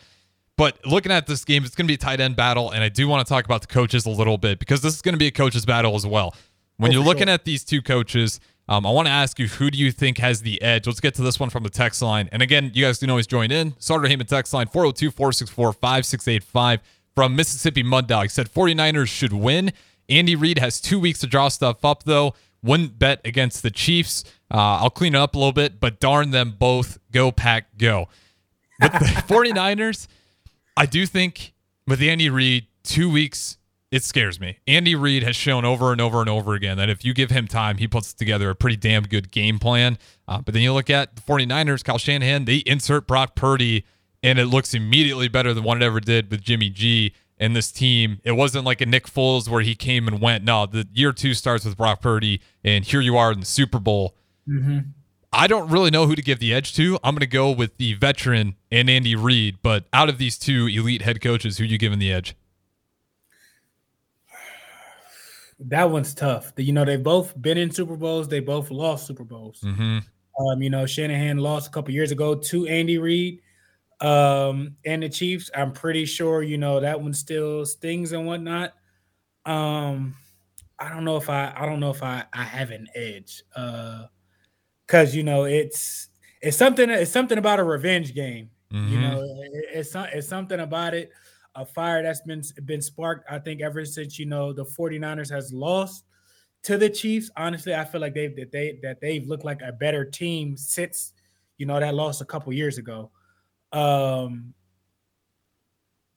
But 0.56 0.84
looking 0.84 1.12
at 1.12 1.28
this 1.28 1.44
game, 1.44 1.64
it's 1.64 1.76
going 1.76 1.86
to 1.86 1.88
be 1.88 1.94
a 1.94 1.98
tight 1.98 2.18
end 2.18 2.34
battle, 2.34 2.72
and 2.72 2.82
I 2.82 2.88
do 2.88 3.06
want 3.06 3.24
to 3.24 3.32
talk 3.32 3.44
about 3.44 3.60
the 3.60 3.68
coaches 3.68 4.04
a 4.04 4.10
little 4.10 4.36
bit 4.36 4.58
because 4.58 4.82
this 4.82 4.94
is 4.94 5.02
going 5.02 5.14
to 5.14 5.18
be 5.18 5.28
a 5.28 5.30
coaches 5.30 5.64
battle 5.64 5.94
as 5.94 6.04
well. 6.04 6.34
When 6.78 6.90
oh, 6.90 6.94
you're 6.94 7.04
looking 7.04 7.28
sure. 7.28 7.34
at 7.34 7.44
these 7.44 7.62
two 7.62 7.80
coaches, 7.80 8.40
um, 8.68 8.84
I 8.84 8.90
want 8.90 9.06
to 9.06 9.12
ask 9.12 9.38
you 9.38 9.46
who 9.46 9.70
do 9.70 9.78
you 9.78 9.92
think 9.92 10.18
has 10.18 10.42
the 10.42 10.60
edge? 10.62 10.88
Let's 10.88 10.98
get 10.98 11.14
to 11.14 11.22
this 11.22 11.38
one 11.38 11.48
from 11.50 11.62
the 11.62 11.70
text 11.70 12.02
line. 12.02 12.28
And 12.32 12.42
again, 12.42 12.72
you 12.74 12.84
guys 12.84 12.98
can 12.98 13.08
always 13.10 13.28
join 13.28 13.52
in. 13.52 13.74
Sartor 13.78 14.08
Hamann 14.08 14.26
text 14.26 14.52
line 14.52 14.66
402 14.66 15.12
464 15.12 15.72
5685 15.74 16.80
from 17.14 17.36
Mississippi 17.36 17.84
Mud 17.84 18.08
Dog 18.08 18.30
said 18.30 18.52
49ers 18.52 19.08
should 19.08 19.32
win. 19.32 19.72
Andy 20.08 20.36
Reid 20.36 20.58
has 20.58 20.80
two 20.80 20.98
weeks 20.98 21.20
to 21.20 21.26
draw 21.26 21.48
stuff 21.48 21.84
up, 21.84 22.04
though. 22.04 22.34
Wouldn't 22.62 22.98
bet 22.98 23.20
against 23.24 23.62
the 23.62 23.70
Chiefs. 23.70 24.24
Uh, 24.50 24.78
I'll 24.80 24.90
clean 24.90 25.14
it 25.14 25.18
up 25.18 25.34
a 25.34 25.38
little 25.38 25.52
bit, 25.52 25.80
but 25.80 26.00
darn 26.00 26.30
them 26.30 26.54
both. 26.58 26.98
Go, 27.12 27.30
Pack, 27.30 27.76
go. 27.76 28.08
But 28.80 28.92
the 28.92 28.98
49ers, 29.28 30.06
I 30.76 30.86
do 30.86 31.04
think 31.06 31.52
with 31.86 32.00
Andy 32.00 32.30
Reid, 32.30 32.66
two 32.82 33.10
weeks, 33.10 33.58
it 33.90 34.02
scares 34.02 34.40
me. 34.40 34.58
Andy 34.66 34.94
Reid 34.94 35.22
has 35.22 35.36
shown 35.36 35.64
over 35.64 35.92
and 35.92 36.00
over 36.00 36.20
and 36.20 36.28
over 36.28 36.54
again 36.54 36.76
that 36.78 36.88
if 36.88 37.04
you 37.04 37.14
give 37.14 37.30
him 37.30 37.46
time, 37.46 37.76
he 37.76 37.86
puts 37.86 38.12
together 38.14 38.50
a 38.50 38.54
pretty 38.54 38.76
damn 38.76 39.04
good 39.04 39.30
game 39.30 39.58
plan. 39.58 39.98
Uh, 40.26 40.40
but 40.40 40.54
then 40.54 40.62
you 40.62 40.72
look 40.72 40.90
at 40.90 41.14
the 41.16 41.22
49ers, 41.22 41.84
Kyle 41.84 41.98
Shanahan, 41.98 42.44
they 42.46 42.56
insert 42.66 43.06
Brock 43.06 43.34
Purdy, 43.36 43.84
and 44.22 44.38
it 44.38 44.46
looks 44.46 44.74
immediately 44.74 45.28
better 45.28 45.52
than 45.54 45.62
what 45.64 45.76
it 45.76 45.84
ever 45.84 46.00
did 46.00 46.30
with 46.30 46.40
Jimmy 46.42 46.70
G 46.70 47.12
and 47.44 47.54
this 47.54 47.70
team. 47.70 48.20
It 48.24 48.32
wasn't 48.32 48.64
like 48.64 48.80
a 48.80 48.86
Nick 48.86 49.06
Foles 49.06 49.48
where 49.48 49.60
he 49.60 49.74
came 49.74 50.08
and 50.08 50.20
went. 50.20 50.44
No, 50.44 50.64
the 50.66 50.88
year 50.94 51.12
two 51.12 51.34
starts 51.34 51.64
with 51.64 51.76
Brock 51.76 52.00
Purdy, 52.00 52.40
and 52.64 52.84
here 52.84 53.00
you 53.00 53.16
are 53.18 53.30
in 53.30 53.40
the 53.40 53.46
Super 53.46 53.78
Bowl. 53.78 54.16
Mm-hmm. 54.48 54.78
I 55.30 55.46
don't 55.46 55.68
really 55.68 55.90
know 55.90 56.06
who 56.06 56.14
to 56.14 56.22
give 56.22 56.38
the 56.38 56.54
edge 56.54 56.74
to. 56.76 56.98
I'm 57.04 57.14
going 57.14 57.20
to 57.20 57.26
go 57.26 57.50
with 57.50 57.76
the 57.76 57.94
veteran 57.94 58.54
and 58.70 58.88
Andy 58.88 59.14
Reid. 59.14 59.58
But 59.62 59.84
out 59.92 60.08
of 60.08 60.18
these 60.18 60.38
two 60.38 60.68
elite 60.68 61.02
head 61.02 61.20
coaches, 61.20 61.58
who 61.58 61.64
you 61.64 61.76
giving 61.76 61.98
the 61.98 62.12
edge? 62.12 62.34
That 65.58 65.90
one's 65.90 66.14
tough. 66.14 66.52
You 66.56 66.72
know, 66.72 66.84
they've 66.84 67.02
both 67.02 67.40
been 67.40 67.58
in 67.58 67.70
Super 67.70 67.96
Bowls. 67.96 68.28
They 68.28 68.40
both 68.40 68.70
lost 68.70 69.06
Super 69.06 69.24
Bowls. 69.24 69.60
Mm-hmm. 69.60 69.98
Um, 70.46 70.62
you 70.62 70.70
know, 70.70 70.86
Shanahan 70.86 71.38
lost 71.38 71.68
a 71.68 71.70
couple 71.70 71.92
years 71.92 72.10
ago 72.10 72.34
to 72.34 72.66
Andy 72.66 72.98
Reid 72.98 73.40
um, 74.00 74.76
and 74.84 75.02
the 75.02 75.08
Chiefs. 75.08 75.50
I'm 75.54 75.72
pretty 75.72 76.04
sure 76.04 76.42
you 76.42 76.58
know 76.58 76.80
that 76.80 77.00
one 77.00 77.12
still 77.12 77.64
stings 77.66 78.12
and 78.12 78.26
whatnot. 78.26 78.72
Um, 79.46 80.14
I 80.78 80.88
don't 80.88 81.04
know 81.04 81.16
if 81.16 81.30
I 81.30 81.52
I 81.56 81.66
don't 81.66 81.80
know 81.80 81.90
if 81.90 82.02
I 82.02 82.24
I 82.32 82.42
have 82.42 82.70
an 82.70 82.88
edge. 82.94 83.42
Uh, 83.54 84.06
because 84.86 85.14
you 85.14 85.22
know 85.22 85.44
it's 85.44 86.08
it's 86.40 86.56
something 86.56 86.90
it's 86.90 87.10
something 87.10 87.38
about 87.38 87.60
a 87.60 87.64
revenge 87.64 88.14
game. 88.14 88.50
Mm-hmm. 88.72 88.92
You 88.92 89.00
know, 89.00 89.22
it, 89.22 89.64
it's 89.72 89.94
it's 89.94 90.28
something 90.28 90.60
about 90.60 90.94
it. 90.94 91.10
A 91.54 91.64
fire 91.64 92.02
that's 92.02 92.22
been 92.22 92.42
been 92.64 92.82
sparked. 92.82 93.30
I 93.30 93.38
think 93.38 93.60
ever 93.60 93.84
since 93.84 94.18
you 94.18 94.26
know 94.26 94.52
the 94.52 94.64
49ers 94.64 95.30
has 95.30 95.52
lost 95.52 96.04
to 96.64 96.76
the 96.76 96.90
Chiefs. 96.90 97.30
Honestly, 97.36 97.74
I 97.74 97.84
feel 97.84 98.00
like 98.00 98.14
they've 98.14 98.34
that 98.36 98.52
they 98.52 98.78
that 98.82 99.00
they've 99.00 99.26
looked 99.26 99.44
like 99.44 99.62
a 99.62 99.72
better 99.72 100.04
team 100.04 100.56
since 100.56 101.12
you 101.58 101.66
know 101.66 101.78
that 101.78 101.94
loss 101.94 102.20
a 102.20 102.24
couple 102.24 102.52
years 102.52 102.78
ago. 102.78 103.10
Um, 103.74 104.54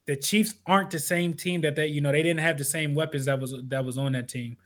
the 0.05 0.15
Chiefs 0.15 0.55
aren't 0.65 0.91
the 0.91 0.99
same 0.99 1.33
team 1.33 1.61
that 1.61 1.75
they, 1.75 1.87
you 1.87 2.01
know, 2.01 2.11
they 2.11 2.23
didn't 2.23 2.39
have 2.39 2.57
the 2.57 2.63
same 2.63 2.95
weapons 2.95 3.25
that 3.25 3.39
was 3.39 3.53
that 3.67 3.83
was 3.83 3.97
on 3.97 4.13
that 4.13 4.29
team. 4.29 4.57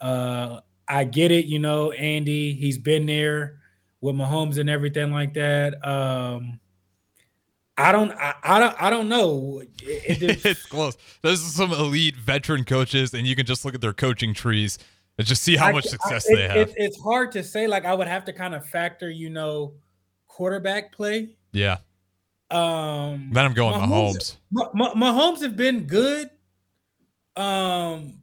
Uh, 0.00 0.60
I 0.88 1.04
get 1.04 1.32
it, 1.32 1.46
you 1.46 1.58
know, 1.58 1.90
Andy, 1.92 2.54
he's 2.54 2.78
been 2.78 3.06
there 3.06 3.58
with 4.00 4.14
Mahomes 4.14 4.58
and 4.58 4.70
everything 4.70 5.12
like 5.12 5.34
that. 5.34 5.84
Um, 5.86 6.60
I 7.78 7.92
don't, 7.92 8.12
I, 8.12 8.34
I 8.42 8.58
don't, 8.60 8.82
I 8.82 8.90
don't 8.90 9.08
know. 9.08 9.62
It, 9.82 10.22
it, 10.22 10.44
it's 10.46 10.66
close. 10.66 10.96
Those 11.22 11.44
are 11.44 11.50
some 11.50 11.72
elite 11.72 12.16
veteran 12.16 12.64
coaches, 12.64 13.12
and 13.12 13.26
you 13.26 13.34
can 13.34 13.46
just 13.46 13.64
look 13.64 13.74
at 13.74 13.80
their 13.80 13.92
coaching 13.92 14.32
trees 14.32 14.78
and 15.18 15.26
just 15.26 15.42
see 15.42 15.56
how 15.56 15.66
I, 15.66 15.72
much 15.72 15.86
success 15.86 16.30
I, 16.30 16.34
they 16.34 16.42
have. 16.42 16.56
It, 16.56 16.74
it's 16.76 17.00
hard 17.00 17.32
to 17.32 17.42
say. 17.42 17.66
Like 17.66 17.84
I 17.84 17.94
would 17.94 18.06
have 18.06 18.24
to 18.26 18.32
kind 18.32 18.54
of 18.54 18.64
factor, 18.66 19.10
you 19.10 19.30
know, 19.30 19.74
quarterback 20.28 20.92
play. 20.92 21.30
Yeah. 21.52 21.78
Um, 22.50 23.30
then 23.32 23.44
I'm 23.44 23.54
going 23.54 23.74
Mahomes. 23.74 24.36
Mahomes. 24.54 24.94
Mahomes 24.94 25.42
have 25.42 25.56
been 25.56 25.84
good, 25.84 26.30
um, 27.34 28.22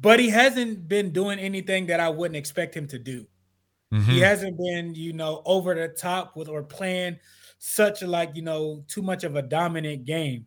but 0.00 0.20
he 0.20 0.28
hasn't 0.28 0.88
been 0.88 1.10
doing 1.10 1.38
anything 1.38 1.86
that 1.86 2.00
I 2.00 2.08
wouldn't 2.08 2.36
expect 2.36 2.76
him 2.76 2.86
to 2.88 2.98
do. 2.98 3.26
Mm-hmm. 3.92 4.10
He 4.10 4.20
hasn't 4.20 4.56
been, 4.56 4.94
you 4.94 5.12
know, 5.12 5.42
over 5.44 5.74
the 5.74 5.88
top 5.88 6.36
with 6.36 6.48
or 6.48 6.62
playing 6.62 7.18
such 7.58 8.02
like, 8.02 8.34
you 8.34 8.42
know, 8.42 8.84
too 8.88 9.02
much 9.02 9.24
of 9.24 9.36
a 9.36 9.42
dominant 9.42 10.04
game. 10.04 10.46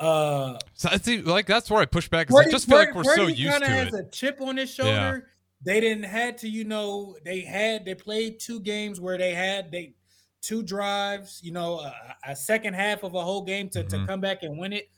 Uh, 0.00 0.58
so 0.74 0.88
I 0.90 0.96
think 0.96 1.26
like 1.26 1.46
that's 1.46 1.70
where 1.70 1.80
I 1.80 1.84
push 1.84 2.08
back 2.08 2.28
because 2.28 2.46
I 2.46 2.50
just 2.50 2.66
feel 2.66 2.78
like 2.78 2.94
we're 2.94 3.04
so 3.04 3.26
used 3.26 3.42
to 3.42 3.50
kind 3.50 3.62
of 3.64 3.68
has 3.68 3.94
it. 3.94 4.06
a 4.06 4.10
chip 4.10 4.40
on 4.40 4.56
his 4.56 4.72
shoulder. 4.72 4.90
Yeah. 4.90 5.18
They 5.62 5.80
didn't 5.80 6.04
had 6.04 6.38
to, 6.38 6.48
you 6.48 6.64
know, 6.64 7.16
they 7.22 7.40
had 7.40 7.84
they 7.84 7.94
played 7.94 8.40
two 8.40 8.60
games 8.60 8.98
where 8.98 9.18
they 9.18 9.34
had 9.34 9.70
they 9.70 9.94
two 10.42 10.62
drives, 10.62 11.40
you 11.42 11.52
know, 11.52 11.80
a, 11.80 11.94
a 12.28 12.36
second 12.36 12.74
half 12.74 13.02
of 13.02 13.14
a 13.14 13.22
whole 13.22 13.42
game 13.42 13.68
to, 13.70 13.80
mm-hmm. 13.80 14.00
to 14.00 14.06
come 14.06 14.20
back 14.20 14.42
and 14.42 14.58
win 14.58 14.72
it. 14.72 14.90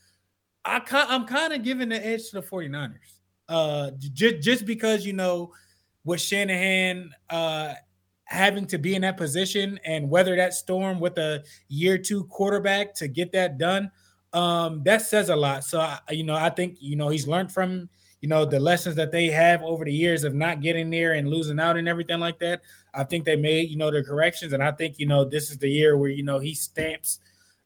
I 0.65 0.81
I'm 1.09 1.27
kind 1.27 1.53
of 1.53 1.63
giving 1.63 1.89
the 1.89 2.05
edge 2.07 2.31
to 2.31 2.41
the 2.41 2.47
49ers. 2.47 2.95
Uh 3.49 3.91
just 3.99 4.41
just 4.41 4.67
because 4.67 5.05
you 5.05 5.13
know 5.13 5.53
with 6.05 6.21
Shanahan 6.21 7.11
uh 7.29 7.75
having 8.25 8.67
to 8.67 8.79
be 8.79 8.95
in 8.95 9.03
that 9.03 9.17
position 9.17 9.79
and 9.85 10.09
weather 10.09 10.35
that 10.37 10.55
storm 10.55 10.99
with 10.99 11.19
a 11.19 11.45
year 11.69 11.99
two 11.99 12.25
quarterback 12.25 12.95
to 12.95 13.07
get 13.07 13.31
that 13.33 13.59
done, 13.59 13.91
um, 14.33 14.83
that 14.85 15.03
says 15.03 15.29
a 15.29 15.37
lot. 15.37 15.65
So 15.65 15.81
I, 15.81 15.99
you 16.11 16.25
know, 16.25 16.35
I 16.35 16.49
think 16.49 16.79
you 16.81 16.97
know 16.97 17.09
he's 17.09 17.29
learned 17.29 17.53
from 17.53 17.89
you 18.21 18.29
know 18.29 18.45
the 18.45 18.59
lessons 18.59 18.97
that 18.97 19.13
they 19.13 19.27
have 19.27 19.63
over 19.63 19.85
the 19.85 19.93
years 19.93 20.25
of 20.25 20.35
not 20.35 20.63
getting 20.63 20.89
there 20.89 21.13
and 21.13 21.29
losing 21.29 21.61
out 21.61 21.77
and 21.77 21.89
everything 21.89 22.21
like 22.21 22.39
that. 22.39 22.63
I 22.95 23.05
think 23.05 23.25
they 23.25 23.37
made 23.37 23.71
you 23.71 23.77
know 23.77 23.91
the 23.91 24.03
corrections, 24.03 24.53
and 24.53 24.63
I 24.63 24.73
think 24.73 24.99
you 24.99 25.07
know 25.07 25.25
this 25.25 25.51
is 25.51 25.59
the 25.59 25.69
year 25.69 25.97
where 25.97 26.11
you 26.11 26.23
know 26.23 26.39
he 26.39 26.55
stamps, 26.55 27.19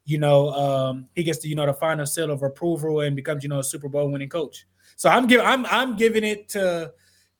you 0.05 0.17
know, 0.17 0.49
um, 0.51 1.07
he 1.15 1.23
gets 1.23 1.39
to 1.39 1.47
you 1.47 1.55
know 1.55 1.65
the 1.65 1.73
final 1.73 2.05
seal 2.05 2.31
of 2.31 2.41
approval 2.43 3.01
and 3.01 3.15
becomes 3.15 3.43
you 3.43 3.49
know 3.49 3.59
a 3.59 3.63
Super 3.63 3.89
Bowl 3.89 4.09
winning 4.09 4.29
coach. 4.29 4.65
So 4.95 5.09
I'm 5.09 5.27
giving 5.27 5.45
I'm 5.45 5.65
I'm 5.65 5.95
giving 5.95 6.23
it 6.23 6.49
to 6.49 6.93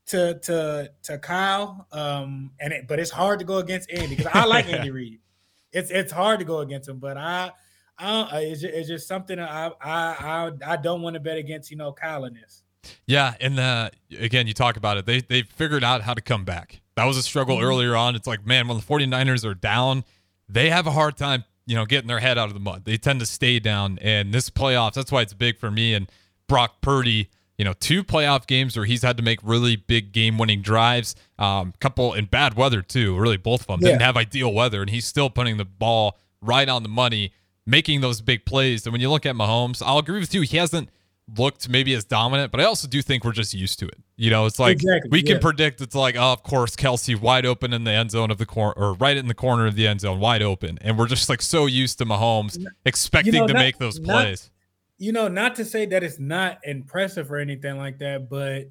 to 0.08 0.40
to 0.40 0.92
to 1.04 1.18
Kyle, 1.20 1.88
um, 1.92 2.52
and 2.60 2.74
it, 2.74 2.88
but 2.88 3.00
it's 3.00 3.12
hard 3.12 3.40
to 3.40 3.46
go 3.46 3.58
against 3.58 3.90
Andy 3.92 4.16
because 4.16 4.32
I 4.34 4.46
like 4.46 4.68
Andy 4.68 4.92
Reid. 4.92 5.20
It's 5.74 5.92
it's 5.92 6.14
hard 6.14 6.40
to 6.40 6.46
go 6.46 6.60
against 6.60 6.88
him, 6.88 6.98
but 6.98 7.18
I 7.18 7.52
uh, 8.00 8.30
it's, 8.34 8.62
just, 8.62 8.74
it's 8.74 8.88
just 8.88 9.08
something 9.08 9.38
I 9.38 9.68
I 9.68 9.72
I, 9.82 10.52
I 10.66 10.78
don't 10.78 11.02
want 11.02 11.16
to 11.16 11.20
bet 11.20 11.38
against. 11.38 11.70
You 11.70 11.78
know, 11.78 11.92
Kyle 11.92 12.24
in 12.24 12.34
this. 12.34 12.64
Yeah, 13.06 13.36
and 13.42 13.60
uh, 13.60 13.90
again, 14.18 14.48
you 14.48 14.54
talk 14.54 14.78
about 14.78 14.98
it. 14.98 15.06
They 15.06 15.20
they 15.20 15.42
figured 15.42 15.84
out 15.84 16.02
how 16.02 16.14
to 16.14 16.22
come 16.22 16.46
back. 16.46 16.80
That 16.98 17.06
was 17.06 17.16
a 17.16 17.22
struggle 17.22 17.58
mm-hmm. 17.58 17.66
earlier 17.66 17.96
on. 17.96 18.16
It's 18.16 18.26
like, 18.26 18.46
man, 18.46 18.68
when 18.68 18.76
the 18.76 18.84
49ers 18.84 19.46
are 19.46 19.54
down, 19.54 20.04
they 20.50 20.72
have 20.72 20.88
a 20.88 20.92
hard 20.92 21.16
time, 21.16 21.44
you 21.68 21.76
know, 21.76 21.86
getting 21.86 22.08
their 22.08 22.20
head 22.20 22.40
out 22.40 22.48
of 22.48 22.56
the 22.56 22.60
mud. 22.60 22.86
They 22.86 22.98
tend 22.98 23.20
to 23.20 23.26
stay 23.28 23.60
down. 23.60 24.00
And 24.02 24.34
this 24.34 24.50
playoffs, 24.50 24.94
that's 24.94 25.12
why 25.12 25.22
it's 25.22 25.36
big 25.36 25.60
for 25.60 25.70
me 25.70 25.94
and 25.94 26.12
Brock 26.48 26.82
Purdy. 26.82 27.30
You 27.60 27.66
know, 27.66 27.74
two 27.74 28.04
playoff 28.04 28.48
games 28.48 28.76
where 28.76 28.86
he's 28.86 29.04
had 29.04 29.16
to 29.18 29.24
make 29.24 29.40
really 29.44 29.76
big 29.76 30.12
game-winning 30.12 30.64
drives. 30.64 31.16
Um, 31.38 31.74
couple 31.80 32.14
in 32.14 32.26
bad 32.26 32.56
weather 32.56 32.82
too. 32.82 33.16
Really, 33.16 33.38
both 33.38 33.62
of 33.62 33.68
them 33.68 33.80
yeah. 33.82 33.90
didn't 33.90 34.02
have 34.02 34.18
ideal 34.18 34.52
weather, 34.52 34.82
and 34.82 34.90
he's 34.90 35.06
still 35.06 35.30
putting 35.30 35.58
the 35.58 35.66
ball 35.66 36.18
right 36.42 36.68
on 36.68 36.82
the 36.82 36.90
money, 36.90 37.32
making 37.66 38.02
those 38.02 38.22
big 38.22 38.44
plays. 38.46 38.86
And 38.86 38.92
when 38.92 39.02
you 39.02 39.10
look 39.10 39.26
at 39.26 39.36
Mahomes, 39.36 39.84
I'll 39.86 40.00
agree 40.00 40.20
with 40.20 40.34
you. 40.34 40.42
He 40.42 40.58
hasn't 40.58 40.90
looked 41.36 41.68
maybe 41.68 41.94
as 41.94 42.06
dominant, 42.06 42.52
but 42.52 42.62
I 42.62 42.64
also 42.64 42.88
do 42.88 43.02
think 43.02 43.24
we're 43.26 43.32
just 43.32 43.54
used 43.54 43.80
to 43.80 43.88
it. 43.88 44.00
You 44.16 44.30
know, 44.30 44.46
it's 44.46 44.60
like 44.60 44.74
exactly, 44.74 45.10
we 45.10 45.22
can 45.22 45.36
yeah. 45.36 45.42
predict 45.42 45.82
it's 45.82 45.96
like, 45.96 46.16
oh, 46.16 46.34
of 46.34 46.44
course, 46.44 46.76
Kelce 46.76 47.20
wide 47.20 47.46
open 47.46 47.74
in 47.74 47.84
the 47.84 47.92
end 47.92 48.12
zone 48.12 48.32
of 48.32 48.38
the 48.38 48.46
corner 48.46 48.74
or 48.78 48.94
right 48.94 49.18
in 49.18 49.28
the 49.28 49.34
corner 49.34 49.68
of 49.68 49.76
the 49.76 49.88
end 49.88 50.02
zone, 50.02 50.20
wide 50.20 50.42
open. 50.42 50.78
And 50.82 50.98
we're 50.98 51.08
just 51.08 51.30
like 51.30 51.42
so 51.42 51.66
used 51.66 51.98
to 52.00 52.06
Mahomes 52.06 52.64
expecting 52.86 53.34
you 53.34 53.42
know, 53.42 53.48
to 53.48 53.54
not, 53.54 53.60
make 53.60 53.78
those 53.78 54.00
plays. 54.00 54.50
You 54.98 55.12
know, 55.12 55.28
not 55.28 55.56
to 55.56 55.66
say 55.66 55.86
that 55.88 56.04
it's 56.04 56.20
not 56.20 56.60
impressive 56.64 57.32
or 57.32 57.38
anything 57.38 57.78
like 57.78 58.00
that, 58.00 58.30
but 58.30 58.70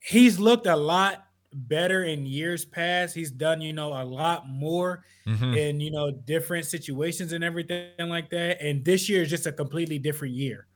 he's 0.00 0.38
looked 0.38 0.66
a 0.66 0.76
lot 0.76 1.27
better 1.52 2.04
in 2.04 2.26
years 2.26 2.64
past. 2.64 3.14
He's 3.14 3.30
done, 3.30 3.60
you 3.60 3.72
know, 3.72 3.92
a 3.92 4.04
lot 4.04 4.48
more 4.48 5.04
mm-hmm. 5.26 5.54
in, 5.54 5.80
you 5.80 5.90
know, 5.90 6.10
different 6.10 6.66
situations 6.66 7.32
and 7.32 7.42
everything 7.42 8.08
like 8.08 8.30
that. 8.30 8.60
And 8.60 8.84
this 8.84 9.08
year 9.08 9.22
is 9.22 9.30
just 9.30 9.46
a 9.46 9.52
completely 9.52 9.98
different 9.98 10.34
year. 10.34 10.66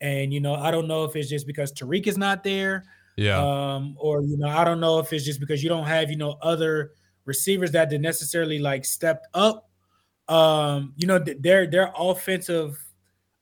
And, 0.00 0.32
you 0.32 0.40
know, 0.40 0.54
I 0.54 0.70
don't 0.70 0.86
know 0.86 1.04
if 1.04 1.16
it's 1.16 1.28
just 1.28 1.46
because 1.46 1.72
Tyreek 1.72 2.06
is 2.06 2.18
not 2.18 2.44
there. 2.44 2.84
Yeah. 3.16 3.38
Um, 3.38 3.96
or, 3.98 4.22
you 4.22 4.36
know, 4.36 4.48
I 4.48 4.64
don't 4.64 4.80
know 4.80 5.00
if 5.00 5.12
it's 5.12 5.24
just 5.24 5.40
because 5.40 5.62
you 5.62 5.68
don't 5.68 5.86
have, 5.86 6.08
you 6.10 6.16
know, 6.16 6.36
other 6.40 6.92
receivers 7.24 7.72
that 7.72 7.90
did 7.90 8.00
necessarily 8.00 8.58
like 8.58 8.84
stepped 8.84 9.26
up. 9.34 9.68
Um, 10.28 10.92
you 10.96 11.06
know, 11.06 11.18
their 11.18 11.66
their 11.66 11.92
offensive 11.98 12.78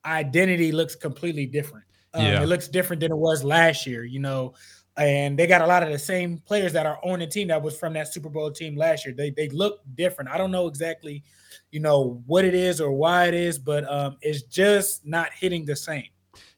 identity 0.04 0.72
looks 0.72 0.94
completely 0.94 1.44
different. 1.46 1.84
Um, 2.14 2.24
yeah. 2.24 2.42
It 2.42 2.46
looks 2.46 2.68
different 2.68 3.00
than 3.00 3.12
it 3.12 3.16
was 3.18 3.44
last 3.44 3.86
year. 3.86 4.04
You 4.04 4.20
know, 4.20 4.54
and 4.96 5.38
they 5.38 5.46
got 5.46 5.60
a 5.60 5.66
lot 5.66 5.82
of 5.82 5.90
the 5.90 5.98
same 5.98 6.38
players 6.38 6.72
that 6.72 6.86
are 6.86 6.98
on 7.02 7.18
the 7.18 7.26
team 7.26 7.48
that 7.48 7.62
was 7.62 7.78
from 7.78 7.92
that 7.94 8.12
Super 8.12 8.28
Bowl 8.28 8.50
team 8.50 8.76
last 8.76 9.04
year. 9.04 9.14
They 9.14 9.30
they 9.30 9.48
look 9.50 9.80
different. 9.94 10.30
I 10.30 10.38
don't 10.38 10.50
know 10.50 10.66
exactly, 10.66 11.22
you 11.70 11.80
know, 11.80 12.22
what 12.26 12.44
it 12.44 12.54
is 12.54 12.80
or 12.80 12.92
why 12.92 13.26
it 13.26 13.34
is, 13.34 13.58
but 13.58 13.90
um, 13.90 14.16
it's 14.22 14.42
just 14.42 15.06
not 15.06 15.30
hitting 15.32 15.64
the 15.64 15.76
same. 15.76 16.08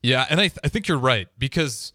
Yeah, 0.03 0.27
and 0.31 0.41
I 0.41 0.49
th- 0.49 0.59
I 0.63 0.69
think 0.69 0.87
you're 0.87 0.99
right 0.99 1.27
because 1.39 1.93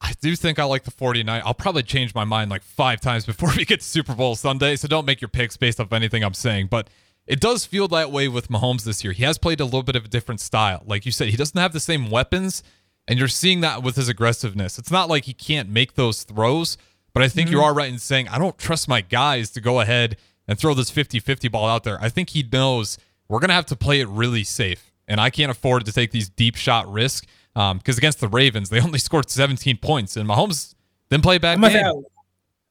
I 0.00 0.12
do 0.20 0.36
think 0.36 0.58
I 0.58 0.64
like 0.64 0.84
the 0.84 0.90
49. 0.90 1.42
I'll 1.44 1.54
probably 1.54 1.82
change 1.82 2.14
my 2.14 2.24
mind 2.24 2.50
like 2.50 2.62
five 2.62 3.00
times 3.00 3.24
before 3.24 3.50
we 3.56 3.64
get 3.64 3.80
to 3.80 3.86
Super 3.86 4.14
Bowl 4.14 4.36
Sunday, 4.36 4.76
so 4.76 4.88
don't 4.88 5.06
make 5.06 5.20
your 5.20 5.28
picks 5.28 5.56
based 5.56 5.80
off 5.80 5.92
anything 5.92 6.22
I'm 6.22 6.34
saying, 6.34 6.68
but. 6.70 6.90
It 7.28 7.40
does 7.40 7.66
feel 7.66 7.88
that 7.88 8.12
way 8.12 8.28
with 8.28 8.46
Mahomes 8.50 8.84
this 8.84 9.02
year. 9.02 9.12
He 9.12 9.24
has 9.24 9.36
played 9.36 9.58
a 9.58 9.64
little 9.64 9.82
bit 9.82 9.96
of 9.96 10.04
a 10.04 10.08
different 10.08 10.40
style. 10.40 10.84
Like 10.86 11.04
you 11.04 11.10
said, 11.10 11.26
he 11.26 11.36
doesn't 11.36 11.58
have 11.58 11.72
the 11.72 11.80
same 11.80 12.08
weapons 12.08 12.62
and 13.08 13.18
you're 13.18 13.28
seeing 13.28 13.60
that 13.60 13.82
with 13.82 13.96
his 13.96 14.08
aggressiveness. 14.08 14.78
It's 14.78 14.90
not 14.90 15.08
like 15.08 15.24
he 15.24 15.32
can't 15.32 15.68
make 15.68 15.94
those 15.94 16.22
throws, 16.24 16.76
but 17.12 17.22
I 17.22 17.28
think 17.28 17.48
mm-hmm. 17.48 17.58
you 17.58 17.62
are 17.62 17.74
right 17.74 17.90
in 17.90 17.98
saying 17.98 18.28
I 18.28 18.38
don't 18.38 18.58
trust 18.58 18.88
my 18.88 19.00
guys 19.00 19.50
to 19.52 19.60
go 19.60 19.80
ahead 19.80 20.16
and 20.48 20.58
throw 20.58 20.74
this 20.74 20.90
50 20.90 21.20
50 21.20 21.48
ball 21.48 21.66
out 21.66 21.84
there. 21.84 21.98
I 22.00 22.08
think 22.08 22.30
he 22.30 22.48
knows 22.50 22.98
we're 23.28 23.40
going 23.40 23.48
to 23.48 23.54
have 23.54 23.66
to 23.66 23.76
play 23.76 24.00
it 24.00 24.08
really 24.08 24.44
safe. 24.44 24.92
And 25.08 25.20
I 25.20 25.30
can't 25.30 25.50
afford 25.50 25.84
to 25.86 25.92
take 25.92 26.10
these 26.10 26.28
deep 26.28 26.56
shot 26.56 26.90
risks 26.90 27.26
because 27.54 27.70
um, 27.70 27.80
against 27.98 28.20
the 28.20 28.28
Ravens, 28.28 28.70
they 28.70 28.80
only 28.80 28.98
scored 29.00 29.30
17 29.30 29.78
points, 29.78 30.16
and 30.16 30.28
Mahomes 30.28 30.74
didn't 31.10 31.22
play 31.22 31.36
a 31.36 31.40
bad 31.40 31.60
game. 31.60 31.70
Have, 31.70 31.94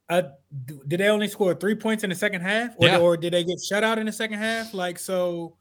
uh, 0.08 0.22
did 0.86 1.00
they 1.00 1.08
only 1.08 1.28
score 1.28 1.54
three 1.54 1.74
points 1.74 2.04
in 2.04 2.10
the 2.10 2.16
second 2.16 2.42
half, 2.42 2.74
or, 2.76 2.86
yeah. 2.86 2.98
or 2.98 3.16
did 3.16 3.32
they 3.32 3.42
get 3.42 3.58
shut 3.60 3.82
out 3.82 3.98
in 3.98 4.06
the 4.06 4.12
second 4.12 4.38
half? 4.38 4.74
Like 4.74 4.98
so, 4.98 5.56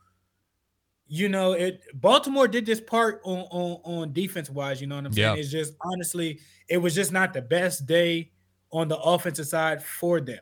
you 1.07 1.29
know, 1.29 1.53
it 1.53 1.81
Baltimore 1.93 2.47
did 2.47 2.65
this 2.65 2.81
part 2.81 3.21
on 3.23 3.39
on, 3.51 3.81
on 3.83 4.13
defense 4.13 4.49
wise. 4.49 4.81
You 4.81 4.87
know 4.87 4.95
what 4.95 5.05
I'm 5.05 5.13
saying? 5.13 5.39
It's 5.39 5.51
just 5.51 5.73
honestly, 5.81 6.39
it 6.67 6.77
was 6.77 6.95
just 6.95 7.11
not 7.11 7.33
the 7.33 7.41
best 7.41 7.85
day 7.85 8.31
on 8.71 8.87
the 8.87 8.97
offensive 8.97 9.47
side 9.47 9.83
for 9.83 10.19
them. 10.19 10.39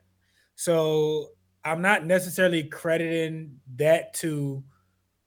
So 0.56 1.30
I'm 1.66 1.82
not 1.82 2.06
necessarily 2.06 2.64
crediting 2.64 3.60
that 3.76 4.14
to 4.16 4.64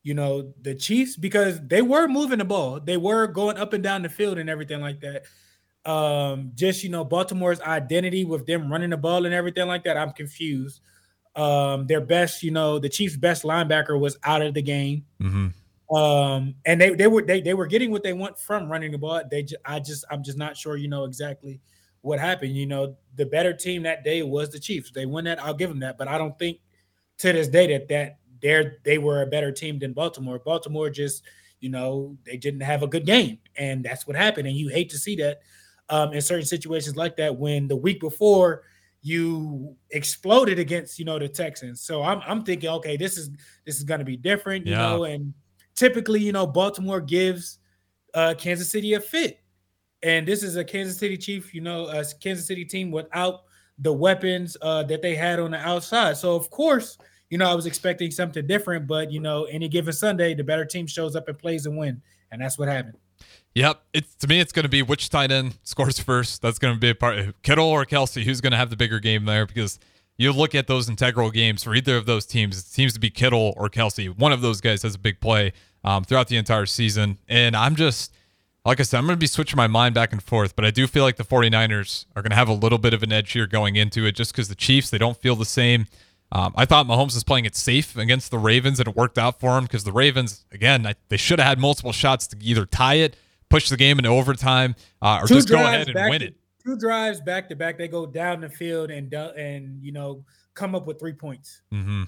you 0.03 0.15
know 0.15 0.53
the 0.63 0.75
Chiefs 0.75 1.17
because 1.17 1.61
they 1.67 1.83
were 1.83 2.09
moving 2.09 2.39
the 2.39 2.45
ball, 2.45 2.81
they 2.81 2.97
were 2.97 3.27
going 3.27 3.59
up 3.59 3.73
and 3.73 3.83
down 3.83 4.03
the 4.03 4.09
field 4.09 4.39
and 4.39 4.49
everything 4.49 4.81
like 4.81 5.01
that. 5.01 5.25
Um, 5.91 6.53
just 6.55 6.83
you 6.83 6.91
know, 6.91 7.05
Baltimore's 7.05 7.61
identity 7.61 8.25
with 8.25 8.47
them 8.47 8.71
running 8.71 8.91
the 8.91 8.97
ball 8.97 9.27
and 9.27 9.35
everything 9.35 9.69
like 9.69 9.85
that. 9.85 9.97
I'm 9.97 10.13
confused. 10.13 10.81
Um, 11.37 11.87
their 11.87 12.01
best, 12.01 12.43
you 12.43 12.51
know, 12.51 12.79
the 12.79 12.89
Chiefs' 12.89 13.17
best 13.17 13.43
linebacker 13.43 14.01
was 14.01 14.17
out 14.25 14.43
of 14.43 14.55
the 14.55 14.63
game. 14.63 15.05
Mm-hmm. 15.21 15.49
Um, 15.95 16.55
and 16.65 16.81
they 16.81 16.91
they 16.91 17.07
were 17.07 17.23
they, 17.23 17.41
they 17.41 17.55
were 17.55 17.67
getting 17.67 17.91
what 17.91 18.03
they 18.03 18.13
want 18.13 18.39
from 18.39 18.71
running 18.71 18.91
the 18.91 18.99
ball. 18.99 19.23
They 19.31 19.47
I 19.65 19.79
just 19.79 20.05
I'm 20.11 20.23
just 20.23 20.39
not 20.39 20.57
sure, 20.57 20.77
you 20.77 20.89
know, 20.89 21.05
exactly 21.05 21.61
what 22.01 22.19
happened. 22.19 22.57
You 22.57 22.67
know, 22.67 22.97
the 23.15 23.27
better 23.27 23.53
team 23.53 23.83
that 23.85 24.03
day 24.03 24.23
was 24.23 24.51
the 24.51 24.59
Chiefs. 24.59 24.91
They 24.91 25.07
won 25.07 25.25
that. 25.25 25.43
I'll 25.43 25.55
give 25.55 25.69
them 25.69 25.81
that. 25.81 25.99
But 25.99 26.09
I 26.09 26.19
don't 26.19 26.37
think 26.39 26.59
to 27.19 27.33
this 27.33 27.49
day 27.49 27.67
that 27.69 27.89
that 27.89 28.19
they're 28.41 28.79
they 28.85 28.99
were 28.99 29.23
a 29.23 29.27
better 29.27 29.53
team 29.53 29.79
than 29.79 29.93
Baltimore. 29.93 30.39
Baltimore 30.39 30.91
just, 30.91 31.23
you 31.61 31.69
know, 31.69 32.17
they 32.25 32.37
didn't 32.37 32.61
have 32.61 32.83
a 32.83 32.89
good 32.89 33.07
game, 33.07 33.39
and 33.57 33.85
that's 33.85 34.07
what 34.07 34.17
happened. 34.17 34.49
And 34.49 34.57
you 34.57 34.69
hate 34.69 34.91
to 34.91 34.99
see 34.99 35.17
that 35.17 35.41
um, 35.89 36.13
in 36.13 36.21
certain 36.21 36.47
situations 36.47 36.97
like 36.97 37.17
that 37.17 37.37
when 37.37 37.69
the 37.69 37.77
week 37.77 38.01
before 38.01 38.63
you 39.07 39.77
exploded 39.93 40.59
against 40.59 40.99
you 40.99 41.05
know 41.05 41.17
the 41.17 41.29
Texans. 41.29 41.81
So 41.81 42.03
I'm 42.03 42.21
I'm 42.27 42.43
thinking, 42.43 42.69
okay, 42.71 42.97
this 42.97 43.17
is 43.17 43.31
this 43.65 43.77
is 43.77 43.85
going 43.85 44.01
to 44.01 44.05
be 44.05 44.17
different, 44.17 44.67
you 44.67 44.73
yeah. 44.73 44.79
know. 44.79 45.05
And 45.05 45.33
typically, 45.77 46.21
you 46.21 46.33
know, 46.33 46.45
Baltimore 46.45 47.01
gives 47.01 47.61
uh, 48.15 48.35
Kansas 48.37 48.69
City 48.69 48.95
a 48.95 49.01
fit, 49.01 49.39
and 50.03 50.27
this 50.27 50.43
is 50.43 50.57
a 50.57 50.65
Kansas 50.65 50.99
City 50.99 51.17
Chief, 51.17 51.55
you 51.55 51.61
know, 51.61 51.87
a 51.87 52.05
Kansas 52.21 52.49
City 52.49 52.65
team 52.65 52.91
without 52.91 53.43
the 53.79 53.93
weapons 53.93 54.57
uh, 54.61 54.83
that 54.83 55.03
they 55.03 55.15
had 55.15 55.39
on 55.39 55.53
the 55.53 55.59
outside. 55.59 56.17
So 56.17 56.35
of 56.35 56.51
course, 56.51 56.99
you 57.31 57.39
know, 57.39 57.49
I 57.49 57.55
was 57.55 57.67
expecting 57.67 58.11
something 58.11 58.45
different, 58.45 58.89
but 58.89 59.13
you 59.13 59.21
know, 59.21 59.45
any 59.45 59.69
given 59.69 59.93
Sunday, 59.93 60.35
the 60.35 60.43
better 60.43 60.65
team 60.65 60.89
shows 60.89 61.15
up 61.15 61.29
and 61.29 61.39
plays 61.39 61.67
and 61.67 61.79
win, 61.79 62.03
and 62.33 62.43
that's 62.43 62.59
what 62.59 62.67
happened. 62.67 62.97
Yep. 63.57 63.83
It's 63.95 64.15
to 64.17 64.29
me, 64.29 64.39
it's 64.39 64.53
going 64.53 64.65
to 64.65 64.69
be 64.69 64.83
which 64.83 65.09
tight 65.09 65.31
end 65.33 65.57
scores 65.63 65.99
first. 65.99 66.43
That's 66.43 66.59
going 66.59 66.75
to 66.75 66.79
be 66.79 66.91
a 66.91 66.95
part. 66.95 67.43
Kittle 67.43 67.65
or 67.65 67.87
Kelce, 67.87 68.23
who's 68.23 68.43
going 68.43 68.51
to 68.51 68.59
have 68.59 68.69
the 68.69 68.77
bigger 68.77 69.01
game 69.01 69.25
there? 69.25 69.47
Because 69.47 69.79
you 70.19 70.31
look 70.31 70.55
at 70.55 70.67
those 70.67 70.91
integral 70.91 71.31
games 71.31 71.65
for 71.65 71.75
either 71.75 71.97
of 71.97 72.05
those 72.05 72.27
teams. 72.27 72.59
It 72.59 72.67
seems 72.67 72.93
to 72.93 73.01
be 73.01 73.09
Kittle 73.09 73.55
or 73.57 73.71
Kelce. 73.71 74.15
One 74.15 74.31
of 74.31 74.43
those 74.43 74.61
guys 74.61 74.83
has 74.83 74.97
a 74.97 74.99
big 74.99 75.21
play 75.21 75.55
um, 75.85 76.05
throughout 76.05 76.29
the 76.29 76.37
entire 76.37 76.67
season. 76.67 77.17
And 77.31 77.57
I'm 77.57 77.77
just, 77.77 78.13
like 78.67 78.79
I 78.79 78.83
said, 78.83 78.99
I'm 78.99 79.07
going 79.07 79.17
to 79.17 79.21
be 79.21 79.27
switching 79.27 79.57
my 79.57 79.69
mind 79.69 79.95
back 79.95 80.13
and 80.13 80.23
forth, 80.23 80.55
but 80.55 80.67
I 80.67 80.71
do 80.71 80.87
feel 80.87 81.05
like 81.05 81.17
the 81.17 81.25
49ers 81.25 82.05
are 82.15 82.21
going 82.21 82.33
to 82.33 82.37
have 82.37 82.51
a 82.51 82.55
little 82.55 82.79
bit 82.79 82.93
of 82.93 83.03
an 83.03 83.11
edge 83.11 83.33
here 83.33 83.47
going 83.47 83.77
into 83.77 84.05
it 84.05 84.13
just 84.17 84.33
because 84.33 84.49
the 84.49 84.55
Chiefs, 84.55 84.91
they 84.91 84.99
don't 84.99 85.17
feel 85.17 85.35
the 85.35 85.47
same. 85.47 85.87
Um, 86.31 86.53
I 86.57 86.67
thought 86.67 86.87
Mahomes 86.87 87.15
was 87.15 87.25
playing 87.25 87.47
it 87.47 87.57
safe 87.57 87.97
against 87.97 88.31
the 88.31 88.39
Ravens, 88.39 88.81
and 88.81 88.89
it 88.89 88.95
worked 88.95 89.17
out 89.17 89.41
for 89.41 89.57
him 89.57 89.65
because 89.65 89.85
the 89.85 89.93
Ravens, 89.93 90.45
again, 90.53 90.87
I, 90.87 90.97
they 91.09 91.17
should 91.17 91.39
have 91.39 91.49
had 91.49 91.59
multiple 91.59 91.93
shots 91.93 92.27
to 92.27 92.37
either 92.43 92.67
tie 92.67 92.97
it 92.97 93.17
push 93.49 93.69
the 93.69 93.77
game 93.77 93.99
into 93.99 94.11
overtime, 94.11 94.75
uh, 95.03 95.21
or 95.23 95.27
two 95.27 95.35
just 95.35 95.49
go 95.49 95.57
ahead 95.57 95.89
and 95.89 96.11
win 96.11 96.21
to, 96.21 96.27
it. 96.27 96.37
Two 96.65 96.77
drives 96.77 97.21
back 97.21 97.49
to 97.49 97.57
back, 97.57 97.79
they 97.79 97.89
go 97.89 98.07
down 98.07 98.41
the 98.41 98.49
field 98.49 98.91
and 98.91 99.13
and 99.13 99.83
you 99.83 99.93
know 99.93 100.25
come 100.55 100.75
up 100.75 100.87
with 100.87 100.99
three 100.99 101.13
points. 101.13 101.63
Mm-hmm. 101.73 102.05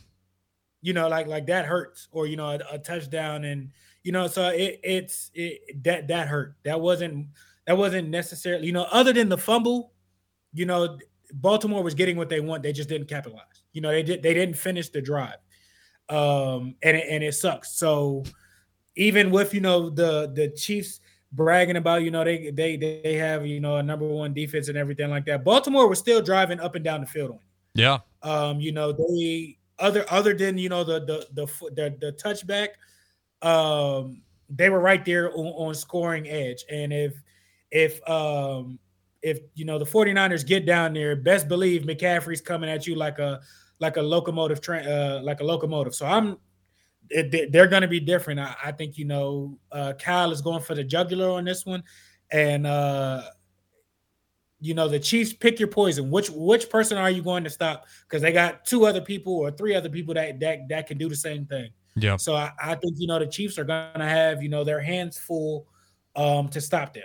You 0.83 0.93
know, 0.93 1.09
like 1.09 1.27
like 1.27 1.47
that 1.47 1.67
hurts, 1.67 2.09
or 2.13 2.27
you 2.27 2.37
know 2.37 2.47
a, 2.47 2.61
a 2.73 2.79
touchdown, 2.79 3.45
and 3.45 3.71
you 4.03 4.13
know 4.13 4.27
so 4.27 4.49
it 4.49 4.81
it's 4.83 5.31
it 5.35 5.83
that 5.85 6.09
that 6.09 6.29
hurt. 6.29 6.57
That 6.65 6.81
wasn't 6.81 7.29
that 7.67 7.77
wasn't 7.77 8.09
necessarily 8.09 8.67
you 8.67 8.73
know 8.73 8.87
other 8.91 9.13
than 9.13 9.29
the 9.29 9.39
fumble, 9.39 9.93
you 10.53 10.67
know 10.67 10.99
Baltimore 11.33 11.83
was 11.83 11.95
getting 11.95 12.17
what 12.17 12.29
they 12.29 12.41
want. 12.41 12.63
They 12.63 12.73
just 12.73 12.89
didn't 12.89 13.09
capitalize. 13.09 13.45
You 13.73 13.81
know 13.81 13.91
they 13.91 14.03
did 14.03 14.23
they 14.23 14.35
didn't 14.35 14.57
finish 14.57 14.89
the 14.89 15.03
drive, 15.03 15.37
um, 16.09 16.75
and 16.83 16.97
it, 16.97 17.07
and 17.09 17.23
it 17.23 17.35
sucks. 17.35 17.73
So 17.73 18.25
even 18.97 19.31
with 19.31 19.55
you 19.55 19.61
know 19.61 19.91
the 19.91 20.33
the 20.35 20.49
Chiefs 20.51 21.01
bragging 21.33 21.77
about, 21.77 22.03
you 22.03 22.11
know, 22.11 22.25
they 22.25 22.51
they 22.51 22.77
they 22.77 23.15
have, 23.15 23.47
you 23.47 23.61
know, 23.61 23.77
a 23.77 23.83
number 23.83 24.07
one 24.07 24.33
defense 24.33 24.69
and 24.69 24.79
everything 24.79 25.11
like 25.11 25.27
that. 25.27 25.45
Baltimore 25.45 25.89
was 25.89 25.99
still 25.99 26.23
driving 26.23 26.61
up 26.61 26.75
and 26.75 26.85
down 26.85 27.01
the 27.01 27.07
field 27.07 27.31
on 27.31 27.39
you. 27.75 27.85
Yeah. 27.85 27.99
Um, 28.23 28.61
you 28.61 28.73
know, 28.73 28.93
they 28.93 29.59
other 29.79 30.05
other 30.11 30.35
than 30.35 30.59
you 30.59 30.69
know 30.69 30.85
the 30.85 31.01
the 31.01 31.27
the 31.33 31.47
the, 31.75 31.97
the 32.01 32.13
touchback, 32.13 32.69
um, 33.47 34.23
they 34.49 34.71
were 34.71 34.81
right 34.81 35.05
there 35.05 35.31
on, 35.33 35.47
on 35.47 35.75
scoring 35.75 36.29
edge. 36.29 36.65
And 36.71 36.93
if 36.93 37.15
if 37.71 38.07
um 38.09 38.79
if 39.23 39.41
you 39.55 39.65
know 39.65 39.79
the 39.79 39.85
49ers 39.85 40.47
get 40.47 40.67
down 40.67 40.95
there, 40.95 41.17
best 41.17 41.49
believe 41.49 41.83
McCaffrey's 41.83 42.41
coming 42.41 42.71
at 42.71 42.87
you 42.87 42.95
like 42.95 43.19
a 43.19 43.41
like 43.81 43.97
a 43.97 44.03
locomotive 44.03 44.61
train 44.61 44.87
uh 44.87 45.21
like 45.23 45.41
a 45.41 45.45
locomotive. 45.45 45.95
So 45.95 46.07
I'm 46.07 46.39
it, 47.11 47.53
they're 47.53 47.67
going 47.67 47.83
to 47.83 47.89
be 47.89 48.01
different. 48.01 48.41
I, 48.41 48.55
I, 48.65 48.73
think 48.73 48.99
you 48.99 49.05
know 49.05 49.59
uh, 49.73 49.95
Kyle 49.99 50.33
is 50.33 50.41
going 50.41 50.63
for 50.63 50.75
the 50.75 50.85
jugular 50.85 51.31
on 51.31 51.45
this 51.45 51.65
one, 51.65 51.83
and 52.31 52.67
uh, 52.67 53.23
you 54.61 54.75
know 54.75 54.89
the 54.89 54.99
Chiefs 54.99 55.33
pick 55.33 55.59
your 55.59 55.69
poison. 55.69 56.11
Which 56.11 56.31
which 56.31 56.69
person 56.71 56.99
are 56.99 57.11
you 57.11 57.23
going 57.23 57.45
to 57.45 57.51
stop? 57.51 57.87
Because 58.09 58.23
they 58.23 58.33
got 58.33 58.65
two 58.65 58.87
other 58.87 59.01
people 59.01 59.35
or 59.35 59.51
three 59.51 59.75
other 59.75 59.89
people 59.89 60.15
that 60.15 60.41
that 60.41 60.69
that 60.69 60.87
can 60.87 60.99
do 60.99 61.09
the 61.09 61.17
same 61.17 61.47
thing. 61.47 61.71
Yeah. 61.97 62.17
So 62.17 62.35
I, 62.35 62.53
I 62.63 62.75
think 62.75 62.95
you 62.99 63.07
know 63.07 63.19
the 63.19 63.27
Chiefs 63.27 63.59
are 63.59 63.65
going 63.65 63.99
to 63.99 64.05
have 64.05 64.43
you 64.43 64.49
know 64.49 64.65
their 64.65 64.81
hands 64.81 65.19
full 65.19 65.67
um, 66.17 66.49
to 66.49 66.61
stop 66.61 66.95
them. 66.95 67.05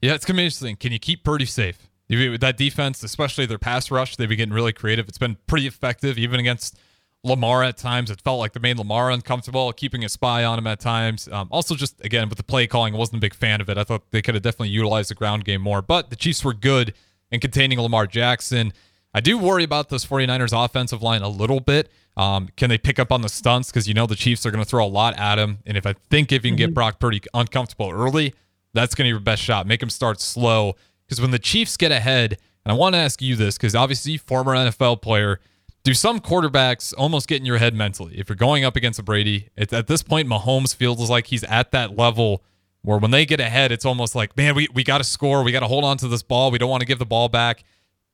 Yeah, 0.00 0.14
it's 0.14 0.24
gonna 0.24 0.38
be 0.38 0.44
interesting. 0.44 0.76
Can 0.76 0.92
you 0.92 0.98
keep 0.98 1.24
Purdy 1.24 1.46
safe? 1.46 1.78
With 2.10 2.42
that 2.42 2.58
defense, 2.58 3.02
especially 3.02 3.46
their 3.46 3.58
pass 3.58 3.90
rush, 3.90 4.16
they've 4.16 4.28
been 4.28 4.36
getting 4.36 4.52
really 4.52 4.74
creative. 4.74 5.08
It's 5.08 5.18
been 5.18 5.38
pretty 5.46 5.66
effective, 5.66 6.18
even 6.18 6.38
against 6.38 6.78
Lamar 7.24 7.64
at 7.64 7.76
times. 7.76 8.10
It 8.10 8.20
felt 8.20 8.38
like 8.38 8.52
they 8.52 8.60
made 8.60 8.78
Lamar 8.78 9.10
uncomfortable, 9.10 9.72
keeping 9.72 10.04
a 10.04 10.08
spy 10.08 10.44
on 10.44 10.58
him 10.58 10.66
at 10.66 10.78
times. 10.78 11.28
Um, 11.28 11.48
also, 11.50 11.74
just 11.74 12.04
again 12.04 12.28
with 12.28 12.36
the 12.36 12.44
play 12.44 12.66
calling, 12.66 12.94
I 12.94 12.98
wasn't 12.98 13.18
a 13.18 13.20
big 13.20 13.34
fan 13.34 13.60
of 13.60 13.68
it. 13.68 13.78
I 13.78 13.84
thought 13.84 14.10
they 14.10 14.22
could 14.22 14.34
have 14.34 14.42
definitely 14.42 14.68
utilized 14.68 15.10
the 15.10 15.14
ground 15.14 15.44
game 15.44 15.62
more. 15.62 15.82
But 15.82 16.10
the 16.10 16.16
Chiefs 16.16 16.44
were 16.44 16.54
good 16.54 16.94
in 17.30 17.40
containing 17.40 17.80
Lamar 17.80 18.06
Jackson. 18.06 18.72
I 19.14 19.20
do 19.20 19.38
worry 19.38 19.64
about 19.64 19.88
this 19.88 20.04
49ers 20.04 20.64
offensive 20.64 21.02
line 21.02 21.22
a 21.22 21.28
little 21.28 21.60
bit. 21.60 21.90
Um, 22.16 22.48
can 22.56 22.68
they 22.68 22.78
pick 22.78 22.98
up 22.98 23.10
on 23.10 23.22
the 23.22 23.28
stunts? 23.28 23.70
Because 23.70 23.88
you 23.88 23.94
know 23.94 24.06
the 24.06 24.16
Chiefs 24.16 24.44
are 24.44 24.50
going 24.50 24.62
to 24.62 24.68
throw 24.68 24.84
a 24.84 24.88
lot 24.88 25.18
at 25.18 25.38
him. 25.38 25.58
And 25.66 25.76
if 25.76 25.86
I 25.86 25.94
think 26.10 26.32
if 26.32 26.44
you 26.44 26.50
can 26.50 26.56
get 26.56 26.66
mm-hmm. 26.66 26.74
Brock 26.74 26.98
Purdy 27.00 27.20
uncomfortable 27.32 27.90
early, 27.90 28.34
that's 28.72 28.94
going 28.94 29.04
to 29.04 29.08
be 29.08 29.10
your 29.10 29.20
best 29.20 29.42
shot. 29.42 29.66
Make 29.66 29.82
him 29.82 29.90
start 29.90 30.20
slow. 30.20 30.74
Because 31.06 31.20
when 31.20 31.30
the 31.30 31.38
Chiefs 31.38 31.76
get 31.76 31.92
ahead, 31.92 32.38
and 32.64 32.72
I 32.72 32.74
want 32.74 32.94
to 32.94 32.98
ask 32.98 33.20
you 33.20 33.36
this, 33.36 33.56
because 33.56 33.74
obviously 33.74 34.16
former 34.16 34.54
NFL 34.54 35.02
player, 35.02 35.40
do 35.84 35.94
some 35.94 36.18
quarterbacks 36.18 36.94
almost 36.96 37.28
get 37.28 37.38
in 37.38 37.46
your 37.46 37.58
head 37.58 37.74
mentally? 37.74 38.18
If 38.18 38.28
you're 38.28 38.36
going 38.36 38.64
up 38.64 38.74
against 38.74 38.98
a 38.98 39.02
Brady, 39.02 39.50
it's 39.56 39.72
at 39.72 39.86
this 39.86 40.02
point 40.02 40.28
Mahomes 40.28 40.74
feels 40.74 41.08
like 41.10 41.26
he's 41.28 41.44
at 41.44 41.70
that 41.72 41.96
level 41.96 42.42
where 42.82 42.98
when 42.98 43.10
they 43.10 43.24
get 43.24 43.38
ahead, 43.38 43.70
it's 43.70 43.84
almost 43.84 44.14
like, 44.14 44.36
man, 44.36 44.54
we, 44.54 44.68
we 44.74 44.82
got 44.82 44.98
to 44.98 45.04
score. 45.04 45.42
We 45.42 45.52
got 45.52 45.60
to 45.60 45.66
hold 45.66 45.84
on 45.84 45.98
to 45.98 46.08
this 46.08 46.22
ball. 46.22 46.50
We 46.50 46.58
don't 46.58 46.70
want 46.70 46.80
to 46.80 46.86
give 46.86 46.98
the 46.98 47.06
ball 47.06 47.28
back. 47.28 47.64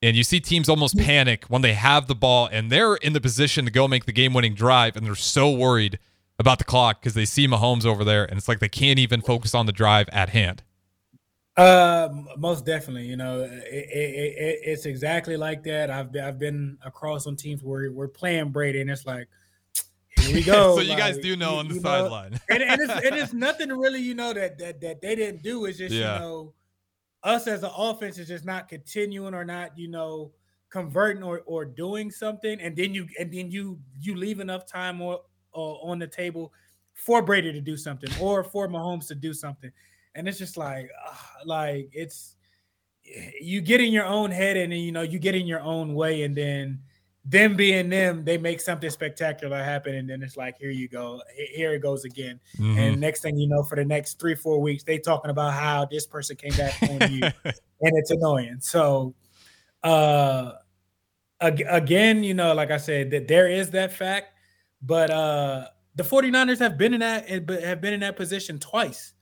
And 0.02 0.16
you 0.16 0.24
see 0.24 0.40
teams 0.40 0.68
almost 0.68 0.96
mm-hmm. 0.96 1.06
panic 1.06 1.44
when 1.46 1.62
they 1.62 1.74
have 1.74 2.08
the 2.08 2.14
ball 2.14 2.48
and 2.50 2.70
they're 2.70 2.96
in 2.96 3.12
the 3.12 3.20
position 3.20 3.64
to 3.64 3.70
go 3.70 3.86
make 3.86 4.04
the 4.04 4.12
game 4.12 4.32
winning 4.32 4.54
drive. 4.54 4.96
And 4.96 5.06
they're 5.06 5.14
so 5.14 5.50
worried 5.50 5.98
about 6.38 6.58
the 6.58 6.64
clock 6.64 7.00
because 7.00 7.14
they 7.14 7.24
see 7.24 7.46
Mahomes 7.46 7.84
over 7.84 8.02
there 8.02 8.24
and 8.24 8.38
it's 8.38 8.48
like 8.48 8.60
they 8.60 8.68
can't 8.68 8.98
even 8.98 9.20
focus 9.20 9.54
on 9.54 9.66
the 9.66 9.72
drive 9.72 10.08
at 10.10 10.30
hand. 10.30 10.62
Uh, 11.56 12.08
most 12.38 12.64
definitely. 12.64 13.06
You 13.06 13.16
know, 13.16 13.42
it, 13.42 13.50
it, 13.50 14.34
it, 14.36 14.58
it's 14.64 14.86
exactly 14.86 15.36
like 15.36 15.62
that. 15.64 15.90
I've 15.90 16.12
been, 16.12 16.24
I've 16.24 16.38
been 16.38 16.78
across 16.84 17.26
on 17.26 17.36
teams 17.36 17.62
where 17.62 17.90
we're 17.90 18.08
playing 18.08 18.50
Brady, 18.50 18.80
and 18.80 18.90
it's 18.90 19.06
like, 19.06 19.28
here 20.18 20.34
we 20.34 20.42
go. 20.44 20.76
so 20.76 20.82
you 20.82 20.90
like, 20.90 20.98
guys 20.98 21.18
do 21.18 21.36
know 21.36 21.56
on 21.56 21.68
the 21.68 21.80
sideline, 21.80 22.38
and, 22.48 22.62
and, 22.62 22.80
it's, 22.80 22.92
and 22.92 23.16
it's 23.16 23.32
nothing 23.34 23.70
really, 23.70 24.00
you 24.00 24.14
know, 24.14 24.32
that 24.32 24.58
that 24.58 24.80
that 24.80 25.00
they 25.02 25.14
didn't 25.14 25.42
do. 25.42 25.64
It's 25.64 25.78
just 25.78 25.94
yeah. 25.94 26.14
you 26.14 26.20
know, 26.20 26.54
us 27.22 27.46
as 27.46 27.62
an 27.62 27.70
offense 27.76 28.18
is 28.18 28.28
just 28.28 28.44
not 28.44 28.68
continuing 28.68 29.34
or 29.34 29.44
not, 29.44 29.76
you 29.76 29.88
know, 29.88 30.32
converting 30.70 31.22
or 31.22 31.42
or 31.46 31.64
doing 31.64 32.10
something, 32.10 32.60
and 32.60 32.76
then 32.76 32.94
you 32.94 33.06
and 33.18 33.32
then 33.32 33.50
you 33.50 33.78
you 34.00 34.14
leave 34.16 34.40
enough 34.40 34.66
time 34.66 35.00
or, 35.00 35.20
or 35.52 35.80
on 35.82 35.98
the 35.98 36.06
table 36.06 36.52
for 36.94 37.22
Brady 37.22 37.52
to 37.52 37.60
do 37.60 37.76
something 37.76 38.10
or 38.20 38.44
for 38.44 38.68
Mahomes 38.68 39.08
to 39.08 39.14
do 39.14 39.32
something 39.32 39.72
and 40.14 40.28
it's 40.28 40.38
just 40.38 40.56
like 40.56 40.90
uh, 41.06 41.14
like 41.44 41.88
it's 41.92 42.36
you 43.40 43.60
get 43.60 43.80
in 43.80 43.92
your 43.92 44.04
own 44.04 44.30
head 44.30 44.56
and 44.56 44.72
you 44.72 44.92
know 44.92 45.02
you 45.02 45.18
get 45.18 45.34
in 45.34 45.46
your 45.46 45.60
own 45.60 45.94
way 45.94 46.22
and 46.22 46.36
then 46.36 46.80
them 47.24 47.54
being 47.54 47.88
them 47.88 48.24
they 48.24 48.38
make 48.38 48.60
something 48.60 48.88
spectacular 48.88 49.62
happen 49.62 49.94
and 49.94 50.08
then 50.08 50.22
it's 50.22 50.36
like 50.36 50.56
here 50.58 50.70
you 50.70 50.88
go 50.88 51.20
here 51.52 51.74
it 51.74 51.80
goes 51.80 52.04
again. 52.04 52.40
Mm-hmm. 52.58 52.78
and 52.78 53.00
next 53.00 53.22
thing 53.22 53.36
you 53.36 53.48
know 53.48 53.62
for 53.62 53.76
the 53.76 53.84
next 53.84 54.18
three 54.18 54.34
four 54.34 54.60
weeks 54.60 54.84
they 54.84 54.98
talking 54.98 55.30
about 55.30 55.52
how 55.52 55.84
this 55.84 56.06
person 56.06 56.36
came 56.36 56.52
back 56.52 56.76
on 56.82 57.12
you. 57.12 57.22
And 57.82 57.96
it's 57.96 58.10
annoying. 58.10 58.58
So 58.60 59.14
uh 59.82 60.52
again 61.40 62.22
you 62.22 62.34
know 62.34 62.52
like 62.52 62.70
i 62.70 62.76
said 62.76 63.10
that 63.10 63.26
there 63.26 63.48
is 63.48 63.70
that 63.70 63.90
fact 63.92 64.34
but 64.82 65.10
uh 65.10 65.66
the 65.94 66.02
49ers 66.02 66.58
have 66.58 66.76
been 66.76 66.92
in 66.92 67.00
that 67.00 67.26
have 67.28 67.80
been 67.80 67.94
in 67.94 68.00
that 68.00 68.14
position 68.14 68.58
twice 68.58 69.14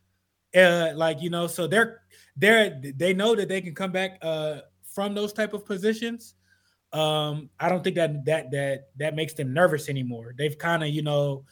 uh, 0.57 0.93
like 0.95 1.21
you 1.23 1.31
know, 1.31 1.47
so 1.47 1.67
they're 1.67 2.03
they're 2.37 2.81
they 2.97 3.15
know 3.15 3.35
that 3.35 3.49
they 3.49 3.61
can 3.61 3.75
come 3.75 3.93
back 3.93 4.19
uh 4.23 4.61
from 4.83 5.15
those 5.15 5.33
type 5.33 5.53
of 5.53 5.65
positions. 5.65 6.35
Um, 6.93 7.51
I 7.61 7.69
don't 7.69 7.85
think 7.85 7.97
that 7.97 8.25
that 8.25 8.51
that 8.51 8.89
that 8.97 9.15
makes 9.15 9.35
them 9.35 9.53
nervous 9.53 9.89
anymore. 9.89 10.35
They've 10.37 10.57
kind 10.57 10.83
of 10.83 10.89
you 10.89 11.03
know 11.03 11.45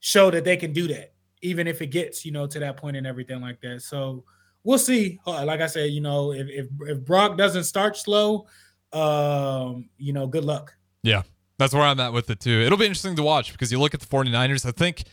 show 0.00 0.30
that 0.30 0.44
they 0.44 0.56
can 0.56 0.72
do 0.72 0.86
that, 0.88 1.14
even 1.42 1.66
if 1.66 1.80
it 1.80 1.86
gets 1.86 2.24
you 2.24 2.32
know 2.32 2.46
to 2.46 2.58
that 2.58 2.76
point 2.76 2.96
and 2.96 3.06
everything 3.06 3.40
like 3.40 3.60
that. 3.62 3.82
So 3.82 4.24
we'll 4.62 4.78
see. 4.78 5.18
Like 5.26 5.60
I 5.60 5.66
said, 5.66 5.90
you 5.90 6.00
know, 6.00 6.32
if 6.32 6.48
if, 6.48 6.66
if 6.80 7.04
Brock 7.04 7.38
doesn't 7.38 7.64
start 7.64 7.96
slow, 7.96 8.46
um, 8.92 9.88
you 9.96 10.12
know, 10.12 10.26
good 10.26 10.44
luck. 10.44 10.74
Yeah, 11.02 11.22
that's 11.58 11.72
where 11.72 11.82
I'm 11.82 12.00
at 12.00 12.12
with 12.12 12.28
it 12.30 12.40
too. 12.40 12.60
It'll 12.60 12.78
be 12.78 12.86
interesting 12.86 13.16
to 13.16 13.22
watch 13.22 13.52
because 13.52 13.72
you 13.72 13.78
look 13.78 13.94
at 13.94 14.00
the 14.00 14.06
49ers. 14.06 14.66
I 14.66 14.72
think 14.72 15.04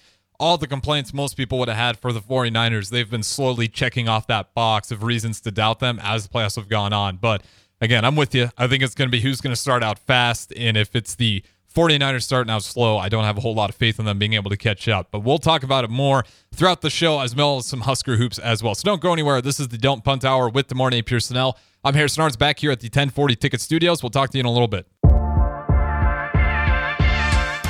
all 0.41 0.58
the 0.58 0.67
complaints 0.67 1.13
most 1.13 1.38
people 1.38 1.60
would 1.60 1.67
have 1.67 1.77
had 1.77 1.99
for 1.99 2.12
the 2.12 2.19
49ers, 2.19 2.89
they've 2.89 3.10
been 3.10 3.21
slowly 3.21 3.67
checking 3.67 4.10
off 4.10 4.25
that 4.25 4.56
box 4.56 4.91
of 4.91 5.04
reasons 5.04 5.39
to 5.41 5.51
doubt 5.51 5.80
them 5.80 5.99
as 6.01 6.27
the 6.27 6.30
playoffs 6.30 6.56
have 6.56 6.67
gone 6.67 6.91
on. 6.91 7.17
But 7.17 7.43
again, 7.80 8.04
I'm 8.04 8.15
with 8.15 8.34
you. 8.34 8.49
I 8.58 8.67
think 8.67 8.82
it's 8.82 8.95
going 8.95 9.08
to 9.08 9.12
be 9.12 9.21
who's 9.21 9.39
going 9.39 9.54
to 9.54 9.60
start 9.60 9.84
out 9.84 9.99
fast. 9.99 10.51
And 10.58 10.75
if 10.75 10.95
it's 10.95 11.13
the 11.13 11.43
49ers 11.73 12.23
starting 12.23 12.51
out 12.51 12.63
slow, 12.63 12.97
I 12.97 13.08
don't 13.08 13.23
have 13.23 13.38
a 13.38 13.41
whole 13.41 13.54
lot 13.54 13.69
of 13.69 13.75
faith 13.75 13.99
in 13.99 14.06
them 14.06 14.17
being 14.17 14.34
able 14.34 14.49
to 14.49 14.58
catch 14.58 14.88
up. 14.88 15.10
But 15.12 15.19
we'll 15.19 15.38
talk 15.38 15.62
about 15.62 15.84
it 15.84 15.91
more 15.91 16.25
throughout 16.51 16.82
the 16.82 16.89
show 16.89 17.19
as 17.19 17.36
well 17.36 17.58
as 17.58 17.67
some 17.67 17.82
Husker 17.82 18.17
hoops 18.17 18.39
as 18.39 18.63
well. 18.63 18.73
So 18.73 18.84
don't 18.84 18.99
go 18.99 19.13
anywhere. 19.13 19.43
This 19.43 19.60
is 19.60 19.67
the 19.67 19.77
Don't 19.77 20.04
Punt 20.04 20.25
Hour 20.25 20.49
with 20.49 20.67
De'Mornay 20.69 21.06
Pierson-El. 21.06 21.56
I'm 21.84 21.93
Harrison 21.93 22.23
Arns 22.23 22.38
back 22.38 22.58
here 22.60 22.71
at 22.71 22.80
the 22.80 22.88
1040 22.88 23.36
Ticket 23.36 23.62
Studios. 23.62 24.01
We'll 24.01 24.10
talk 24.10 24.32
to 24.32 24.38
you 24.38 24.41
in 24.41 24.47
a 24.47 24.51
little 24.51 24.67
bit. 24.67 24.88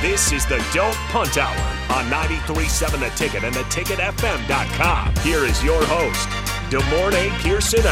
This 0.01 0.31
is 0.31 0.47
the 0.47 0.57
Don't 0.73 0.95
Punt 1.09 1.37
Hour 1.37 1.55
on 1.95 2.05
93.7 2.05 2.99
The 2.99 3.09
Ticket 3.15 3.43
and 3.43 3.53
theticketfm.com. 3.53 5.15
Here 5.17 5.45
is 5.45 5.63
your 5.63 5.85
host, 5.85 6.27
De'Mornay 6.71 7.29
Pierson. 7.41 7.85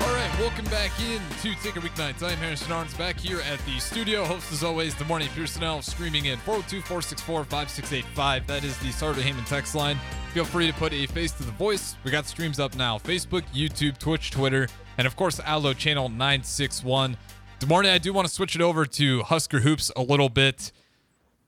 All 0.00 0.14
right, 0.14 0.38
welcome 0.40 0.64
back 0.70 0.98
in 0.98 1.20
to 1.42 1.54
Ticket 1.62 1.82
Weeknights. 1.82 2.22
I 2.22 2.32
am 2.32 2.38
Harrison 2.38 2.72
Arns 2.72 2.96
back 2.96 3.20
here 3.20 3.42
at 3.42 3.58
the 3.66 3.78
studio. 3.78 4.24
Host 4.24 4.50
as 4.50 4.64
always, 4.64 4.94
De'Mornay 4.94 5.28
Pierson 5.34 5.82
screaming 5.82 6.24
in 6.24 6.38
402 6.38 6.80
464 6.80 7.44
5685. 7.44 8.46
That 8.46 8.64
is 8.64 8.78
the 8.78 8.90
Sartor 8.92 9.20
Hamann 9.20 9.44
text 9.44 9.74
line. 9.74 9.98
Feel 10.32 10.46
free 10.46 10.68
to 10.68 10.72
put 10.72 10.94
a 10.94 11.04
face 11.04 11.32
to 11.32 11.42
the 11.42 11.52
voice. 11.52 11.96
We 12.02 12.10
got 12.10 12.24
streams 12.24 12.58
up 12.58 12.76
now 12.76 12.96
Facebook, 12.96 13.42
YouTube, 13.52 13.98
Twitch, 13.98 14.30
Twitter, 14.30 14.68
and 14.96 15.06
of 15.06 15.16
course, 15.16 15.38
Allo 15.40 15.74
channel 15.74 16.08
961. 16.08 17.18
De'Mornay, 17.60 17.92
I 17.92 17.98
do 17.98 18.12
want 18.12 18.28
to 18.28 18.32
switch 18.32 18.54
it 18.54 18.60
over 18.60 18.86
to 18.86 19.22
Husker 19.24 19.60
Hoops 19.60 19.90
a 19.96 20.02
little 20.02 20.28
bit. 20.28 20.70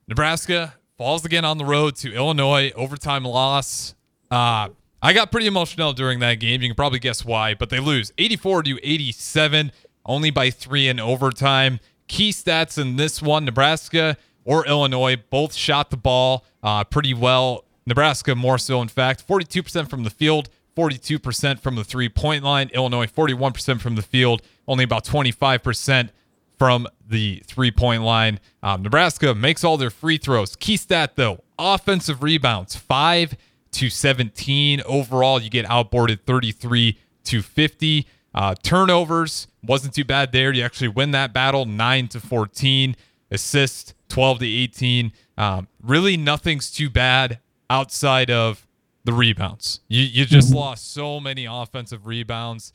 Nebraska 0.09 0.73
falls 0.97 1.23
again 1.23 1.45
on 1.45 1.57
the 1.57 1.63
road 1.63 1.95
to 1.97 2.13
Illinois, 2.13 2.71
overtime 2.75 3.23
loss. 3.23 3.95
Uh, 4.29 4.69
I 5.01 5.13
got 5.13 5.31
pretty 5.31 5.47
emotional 5.47 5.93
during 5.93 6.19
that 6.19 6.35
game. 6.35 6.61
You 6.61 6.67
can 6.67 6.75
probably 6.75 6.99
guess 6.99 7.23
why, 7.23 7.53
but 7.53 7.69
they 7.69 7.79
lose 7.79 8.11
84 8.17 8.63
to 8.63 8.79
87, 8.83 9.71
only 10.05 10.31
by 10.31 10.49
three 10.49 10.89
in 10.89 10.99
overtime. 10.99 11.79
Key 12.07 12.31
stats 12.31 12.77
in 12.77 12.97
this 12.97 13.21
one 13.21 13.45
Nebraska 13.45 14.17
or 14.43 14.67
Illinois 14.67 15.15
both 15.15 15.53
shot 15.53 15.91
the 15.91 15.97
ball 15.97 16.43
uh, 16.61 16.83
pretty 16.83 17.13
well. 17.13 17.63
Nebraska 17.85 18.35
more 18.35 18.57
so, 18.57 18.81
in 18.81 18.89
fact, 18.89 19.25
42% 19.25 19.89
from 19.89 20.03
the 20.03 20.09
field, 20.09 20.49
42% 20.75 21.59
from 21.59 21.75
the 21.75 21.83
three 21.83 22.09
point 22.09 22.43
line. 22.43 22.69
Illinois, 22.73 23.07
41% 23.07 23.81
from 23.81 23.95
the 23.95 24.01
field, 24.01 24.41
only 24.67 24.83
about 24.83 25.05
25% 25.05 26.09
from 26.57 26.87
the 27.07 27.41
three 27.47 27.71
point 27.71 28.03
line. 28.03 28.39
Um, 28.61 28.83
Nebraska 28.83 29.33
makes 29.33 29.63
all 29.63 29.77
their 29.77 29.89
free 29.89 30.17
throws. 30.17 30.55
Key 30.55 30.77
stat, 30.77 31.15
though 31.15 31.43
offensive 31.57 32.23
rebounds, 32.23 32.75
5 32.75 33.35
to 33.71 33.89
17. 33.89 34.81
Overall, 34.85 35.41
you 35.41 35.49
get 35.49 35.65
outboarded 35.65 36.21
33 36.21 36.97
to 37.25 37.41
50. 37.41 38.07
Uh, 38.33 38.55
turnovers 38.63 39.47
wasn't 39.63 39.93
too 39.93 40.05
bad 40.05 40.31
there. 40.31 40.53
You 40.53 40.63
actually 40.63 40.87
win 40.87 41.11
that 41.11 41.33
battle 41.33 41.65
9 41.65 42.07
to 42.09 42.19
14. 42.19 42.95
Assists 43.29 43.93
12 44.09 44.39
to 44.39 44.45
18. 44.45 45.11
Um, 45.37 45.67
really, 45.81 46.17
nothing's 46.17 46.69
too 46.69 46.89
bad 46.89 47.39
outside 47.69 48.29
of 48.29 48.67
the 49.03 49.13
rebounds. 49.13 49.81
You 49.87 50.01
you 50.03 50.25
just 50.25 50.49
mm-hmm. 50.49 50.57
lost 50.57 50.93
so 50.93 51.19
many 51.19 51.45
offensive 51.45 52.05
rebounds. 52.05 52.73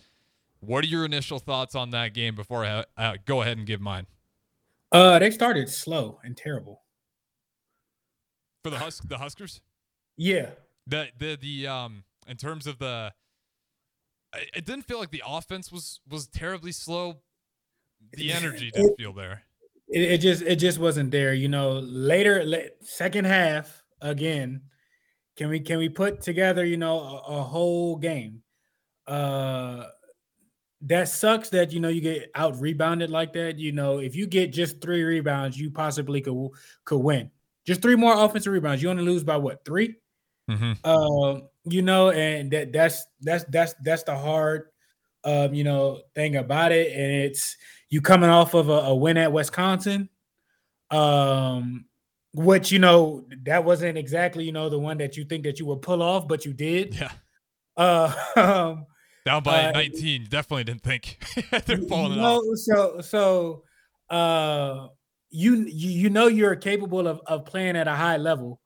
What 0.61 0.85
are 0.85 0.89
your 0.89 1.05
initial 1.05 1.39
thoughts 1.39 1.75
on 1.75 1.91
that 1.91 2.15
game 2.15 2.35
before 2.35 2.65
I 2.65 2.85
uh, 2.97 3.17
go 3.25 3.43
ahead 3.43 3.59
and 3.59 3.67
give 3.67 3.81
mine? 3.81 4.07
Uh, 4.91 5.19
they 5.19 5.31
started 5.31 5.69
slow 5.69 6.19
and 6.25 6.37
terrible 6.37 6.83
for 8.63 8.71
the 8.71 8.79
Hus- 8.79 9.01
the 9.01 9.19
Huskers. 9.19 9.61
Yeah, 10.17 10.51
the 10.87 11.09
the 11.19 11.39
the 11.41 11.67
um 11.67 12.05
in 12.27 12.37
terms 12.37 12.67
of 12.67 12.79
the, 12.79 13.13
it 14.35 14.65
didn't 14.65 14.83
feel 14.83 14.99
like 14.99 15.11
the 15.11 15.23
offense 15.27 15.71
was 15.71 16.01
was 16.09 16.27
terribly 16.27 16.73
slow. 16.73 17.17
The 18.13 18.33
energy 18.33 18.71
didn't 18.71 18.93
it, 18.93 18.97
feel 18.99 19.13
there. 19.13 19.43
it, 19.89 20.13
it, 20.13 20.19
just 20.19 20.43
it 20.43 20.57
just 20.57 20.79
wasn't 20.79 21.11
there. 21.11 21.35
You 21.35 21.49
know, 21.49 21.79
later 21.81 22.71
second 22.81 23.27
half 23.27 23.85
again. 24.01 24.63
Can 25.37 25.49
we 25.49 25.61
can 25.61 25.79
we 25.79 25.89
put 25.89 26.21
together 26.21 26.65
you 26.65 26.77
know 26.77 26.99
a, 26.99 27.39
a 27.39 27.43
whole 27.43 27.97
game? 27.97 28.43
Uh, 29.07 29.85
that 30.83 31.09
sucks 31.09 31.49
that 31.51 31.73
you 31.73 31.81
know 31.81 31.89
you 31.89 32.01
get 32.01 32.31
out 32.35 32.61
rebounded 32.61 33.11
like 33.11 33.33
that. 33.35 33.59
You 33.59 33.73
know, 33.73 33.99
if 33.99 34.15
you 34.15 34.27
get 34.27 34.53
just 34.53 34.81
three 34.81 35.03
rebounds, 35.03 35.59
you 35.59 35.71
possibly 35.71 36.21
could 36.21 36.51
could 36.85 36.99
win. 36.99 37.31
Just 37.67 37.83
three 37.83 37.97
more 37.97 38.15
offensive 38.17 38.53
rebounds, 38.53 38.83
you 38.83 38.89
only 38.89 39.03
lose 39.03 39.25
by 39.25 39.37
what 39.37 39.65
3 39.65 39.93
mm-hmm. 40.49 40.73
uh, 40.85 41.41
you 41.65 41.83
know, 41.83 42.11
and 42.11 42.51
that 42.53 42.73
that's 42.73 43.05
that's 43.21 43.45
that's 43.45 43.75
that's 43.83 44.05
the 44.05 44.17
hard 44.17 44.69
um, 45.27 45.53
you 45.53 45.65
know, 45.65 46.03
thing 46.15 46.37
about 46.37 46.73
it. 46.73 46.93
And 46.93 47.13
it's 47.13 47.57
you 47.91 48.01
coming 48.01 48.31
off 48.31 48.55
of 48.55 48.69
a, 48.69 48.73
a 48.73 48.95
win 48.95 49.17
at 49.17 49.33
Wisconsin. 49.33 50.09
Um, 50.91 51.87
which 52.37 52.71
you 52.71 52.79
know, 52.79 53.25
that 53.45 53.65
wasn't 53.65 53.97
exactly, 53.97 54.45
you 54.45 54.53
know, 54.53 54.69
the 54.69 54.79
one 54.79 54.99
that 54.99 55.17
you 55.17 55.25
think 55.25 55.45
that 55.45 55.59
you 55.59 55.65
would 55.67 55.81
pull 55.81 56.03
off, 56.03 56.29
but 56.29 56.45
you 56.45 56.53
did. 56.53 56.95
Yeah. 56.95 57.11
Uh 57.77 58.15
um, 58.37 58.87
down 59.25 59.43
by 59.43 59.65
uh, 59.65 59.73
19. 59.73 60.27
Definitely 60.29 60.65
didn't 60.65 60.83
think 60.83 61.19
they're 61.67 61.79
falling 61.79 62.19
no, 62.19 62.37
off. 62.37 62.59
So 62.59 63.01
so 63.01 63.63
uh 64.11 64.89
you 65.31 65.65
you 65.67 66.11
know 66.11 66.27
you're 66.27 66.55
capable 66.57 67.09
of 67.09 67.21
of 67.27 67.47
playing 67.47 67.77
at 67.77 67.89
a 67.89 67.95
high 67.95 68.19
level. 68.19 68.61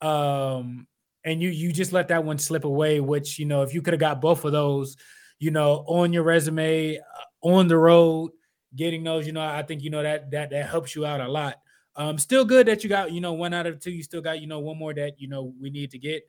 Um 0.00 0.86
and 1.24 1.42
you 1.42 1.50
you 1.50 1.72
just 1.72 1.92
let 1.92 2.08
that 2.08 2.24
one 2.24 2.38
slip 2.38 2.64
away, 2.64 3.00
which 3.00 3.38
you 3.38 3.46
know, 3.46 3.62
if 3.62 3.74
you 3.74 3.82
could 3.82 3.94
have 3.94 4.00
got 4.00 4.20
both 4.20 4.44
of 4.44 4.52
those, 4.52 4.96
you 5.40 5.50
know, 5.50 5.84
on 5.88 6.12
your 6.12 6.22
resume, 6.22 6.98
uh, 6.98 7.02
on 7.42 7.66
the 7.66 7.76
road, 7.76 8.30
getting 8.76 9.02
those, 9.02 9.26
you 9.26 9.32
know, 9.32 9.44
I 9.44 9.62
think 9.64 9.82
you 9.82 9.90
know 9.90 10.04
that 10.04 10.30
that 10.30 10.50
that 10.50 10.68
helps 10.68 10.94
you 10.94 11.04
out 11.04 11.20
a 11.20 11.28
lot. 11.28 11.56
Um, 11.98 12.16
still 12.16 12.44
good 12.44 12.68
that 12.68 12.84
you 12.84 12.88
got, 12.88 13.10
you 13.10 13.20
know, 13.20 13.32
one 13.32 13.52
out 13.52 13.66
of 13.66 13.80
two. 13.80 13.90
You 13.90 14.04
still 14.04 14.22
got, 14.22 14.40
you 14.40 14.46
know, 14.46 14.60
one 14.60 14.78
more 14.78 14.94
that 14.94 15.20
you 15.20 15.28
know 15.28 15.52
we 15.60 15.68
need 15.68 15.90
to 15.90 15.98
get. 15.98 16.22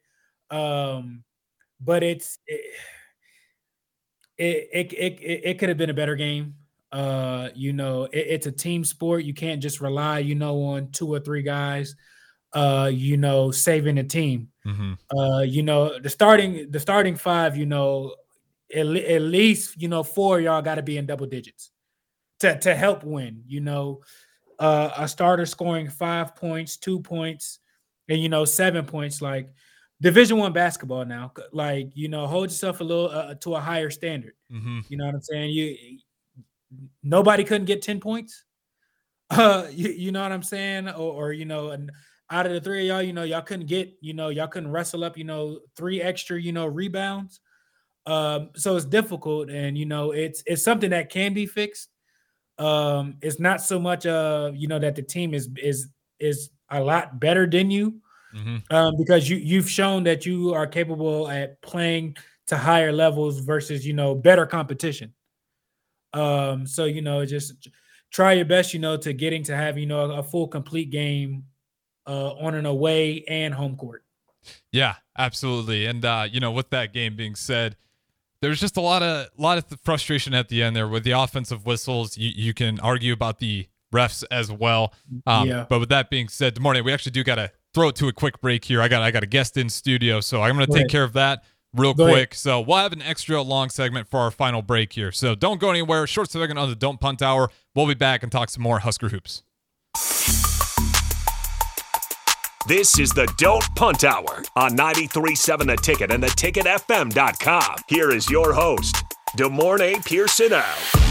Um, 0.49 1.23
but 1.79 2.01
it's 2.01 2.39
it, 2.47 2.61
it 4.37 4.67
it 4.73 4.93
it, 4.93 5.41
it 5.43 5.59
could 5.59 5.69
have 5.69 5.77
been 5.77 5.91
a 5.91 5.93
better 5.93 6.15
game. 6.15 6.55
Uh, 6.91 7.49
you 7.53 7.71
know, 7.71 8.05
it, 8.05 8.17
it's 8.17 8.47
a 8.47 8.51
team 8.51 8.83
sport. 8.83 9.23
You 9.23 9.35
can't 9.35 9.61
just 9.61 9.79
rely, 9.79 10.19
you 10.19 10.33
know, 10.33 10.59
on 10.63 10.89
two 10.89 11.13
or 11.13 11.19
three 11.19 11.43
guys. 11.43 11.95
Uh, 12.51 12.89
you 12.91 13.15
know, 13.15 13.51
saving 13.51 13.95
the 13.95 14.03
team. 14.03 14.49
Mm-hmm. 14.65 15.17
Uh, 15.17 15.41
you 15.41 15.61
know, 15.61 15.99
the 15.99 16.09
starting 16.09 16.71
the 16.71 16.79
starting 16.79 17.15
five. 17.15 17.55
You 17.55 17.67
know, 17.67 18.15
at, 18.73 18.87
at 18.87 19.21
least 19.21 19.79
you 19.79 19.87
know 19.87 20.01
four 20.01 20.41
y'all 20.41 20.63
got 20.63 20.75
to 20.75 20.81
be 20.81 20.97
in 20.97 21.05
double 21.05 21.27
digits 21.27 21.69
to 22.39 22.57
to 22.59 22.75
help 22.75 23.03
win. 23.03 23.43
You 23.45 23.61
know, 23.61 24.01
uh, 24.59 24.91
a 24.97 25.07
starter 25.07 25.45
scoring 25.45 25.89
five 25.89 26.35
points, 26.35 26.77
two 26.77 26.99
points, 26.99 27.59
and 28.09 28.19
you 28.21 28.29
know 28.29 28.45
seven 28.45 28.85
points. 28.85 29.21
Like 29.21 29.49
Division 30.01 30.37
One 30.37 30.53
basketball 30.53 31.05
now. 31.05 31.33
Like 31.51 31.89
you 31.93 32.09
know, 32.09 32.27
hold 32.27 32.49
yourself 32.49 32.81
a 32.81 32.83
little 32.83 33.09
uh, 33.09 33.35
to 33.35 33.55
a 33.55 33.59
higher 33.59 33.89
standard. 33.89 34.33
Mm-hmm. 34.51 34.79
You 34.89 34.97
know 34.97 35.05
what 35.05 35.15
I'm 35.15 35.21
saying? 35.21 35.49
You 35.51 35.77
nobody 37.03 37.43
couldn't 37.43 37.65
get 37.65 37.81
ten 37.81 37.99
points. 37.99 38.43
Uh, 39.31 39.67
you, 39.71 39.89
you 39.91 40.11
know 40.11 40.23
what 40.23 40.31
I'm 40.31 40.41
saying? 40.41 40.89
Or, 40.89 41.27
or 41.27 41.33
you 41.33 41.45
know, 41.45 41.69
and 41.69 41.91
out 42.31 42.47
of 42.47 42.51
the 42.51 42.59
three 42.59 42.81
of 42.81 42.87
y'all, 42.87 43.03
you 43.03 43.13
know, 43.13 43.21
y'all 43.21 43.43
couldn't 43.43 43.67
get, 43.67 43.93
you 44.01 44.15
know, 44.15 44.29
y'all 44.29 44.47
couldn't 44.47 44.71
wrestle 44.71 45.03
up, 45.03 45.19
you 45.19 45.23
know, 45.23 45.59
three 45.75 46.01
extra, 46.01 46.41
you 46.41 46.51
know, 46.51 46.65
rebounds. 46.65 47.39
Um, 48.07 48.49
so 48.55 48.75
it's 48.75 48.85
difficult, 48.85 49.51
and 49.51 49.77
you 49.77 49.85
know, 49.85 50.11
it's 50.11 50.41
it's 50.47 50.63
something 50.63 50.89
that 50.89 51.11
can 51.11 51.33
be 51.33 51.45
fixed. 51.45 51.89
Um, 52.59 53.15
it's 53.21 53.39
not 53.39 53.61
so 53.61 53.79
much 53.79 54.05
uh, 54.05 54.51
you 54.53 54.67
know, 54.67 54.79
that 54.79 54.95
the 54.95 55.01
team 55.01 55.33
is 55.33 55.49
is 55.57 55.87
is 56.19 56.49
a 56.69 56.83
lot 56.83 57.19
better 57.19 57.47
than 57.47 57.71
you 57.71 58.01
mm-hmm. 58.35 58.57
um, 58.75 58.95
because 58.97 59.29
you 59.29 59.37
you've 59.37 59.69
shown 59.69 60.03
that 60.03 60.25
you 60.25 60.53
are 60.53 60.67
capable 60.67 61.29
at 61.29 61.61
playing 61.61 62.15
to 62.47 62.57
higher 62.57 62.91
levels 62.91 63.39
versus 63.39 63.85
you 63.85 63.93
know 63.93 64.15
better 64.15 64.45
competition. 64.45 65.13
Um, 66.13 66.65
so 66.65 66.85
you 66.85 67.01
know, 67.01 67.25
just 67.25 67.69
try 68.11 68.33
your 68.33 68.45
best, 68.45 68.73
you 68.73 68.79
know, 68.79 68.97
to 68.97 69.13
getting 69.13 69.43
to 69.43 69.55
have 69.55 69.77
you 69.77 69.85
know 69.85 70.11
a 70.11 70.23
full 70.23 70.47
complete 70.47 70.89
game 70.89 71.43
uh, 72.07 72.33
on 72.33 72.55
an 72.55 72.65
away 72.65 73.23
and 73.27 73.53
home 73.53 73.75
court. 73.75 74.03
Yeah, 74.71 74.95
absolutely. 75.17 75.85
And 75.85 76.03
uh, 76.03 76.27
you 76.29 76.39
know, 76.39 76.51
with 76.51 76.69
that 76.71 76.93
game 76.93 77.15
being 77.15 77.35
said, 77.35 77.75
there's 78.41 78.59
just 78.59 78.77
a 78.77 78.81
lot 78.81 79.03
of 79.03 79.27
lot 79.37 79.57
of 79.57 79.65
frustration 79.83 80.33
at 80.33 80.49
the 80.49 80.63
end 80.63 80.75
there 80.75 80.87
with 80.87 81.03
the 81.03 81.11
offensive 81.11 81.65
whistles. 81.65 82.17
You 82.17 82.31
you 82.35 82.53
can 82.53 82.79
argue 82.79 83.13
about 83.13 83.39
the 83.39 83.67
refs 83.93 84.23
as 84.31 84.51
well. 84.51 84.93
Um, 85.25 85.47
yeah. 85.47 85.65
But 85.67 85.79
with 85.79 85.89
that 85.89 86.09
being 86.09 86.27
said, 86.27 86.55
good 86.55 86.63
morning. 86.63 86.83
We 86.83 86.93
actually 86.93 87.11
do 87.11 87.23
got 87.23 87.35
to 87.35 87.51
throw 87.73 87.89
it 87.89 87.95
to 87.97 88.07
a 88.07 88.13
quick 88.13 88.41
break 88.41 88.65
here. 88.65 88.81
I 88.81 88.87
got 88.87 89.01
I 89.01 89.11
got 89.11 89.23
a 89.23 89.27
guest 89.27 89.57
in 89.57 89.69
studio, 89.69 90.21
so 90.21 90.41
I'm 90.41 90.55
going 90.55 90.65
to 90.65 90.71
take 90.71 90.81
ahead. 90.81 90.91
care 90.91 91.03
of 91.03 91.13
that 91.13 91.43
real 91.73 91.93
go 91.93 92.05
quick. 92.05 92.15
Ahead. 92.15 92.33
So 92.35 92.61
we'll 92.61 92.77
have 92.77 92.93
an 92.93 93.01
extra 93.01 93.41
long 93.41 93.69
segment 93.69 94.07
for 94.07 94.19
our 94.19 94.31
final 94.31 94.61
break 94.61 94.93
here. 94.93 95.11
So 95.11 95.35
don't 95.35 95.59
go 95.59 95.69
anywhere. 95.69 96.07
Short 96.07 96.29
segment 96.29 96.59
on 96.59 96.69
the 96.69 96.75
Don't 96.75 96.99
Punt 96.99 97.21
Hour. 97.21 97.49
We'll 97.75 97.87
be 97.87 97.93
back 97.93 98.23
and 98.23 98.31
talk 98.31 98.49
some 98.49 98.63
more 98.63 98.79
Husker 98.79 99.09
hoops. 99.09 99.43
This 102.67 102.99
is 102.99 103.11
the 103.11 103.25
Don't 103.37 103.63
Punt 103.75 104.03
Hour 104.03 104.43
on 104.55 104.75
93.7 104.75 105.65
The 105.65 105.77
Ticket 105.77 106.11
and 106.11 106.21
theticketfm.com. 106.21 107.75
Here 107.87 108.11
is 108.11 108.29
your 108.29 108.53
host, 108.53 108.97
De'Mornay 109.37 110.05
Pierson. 110.05 110.51
out. 110.53 111.09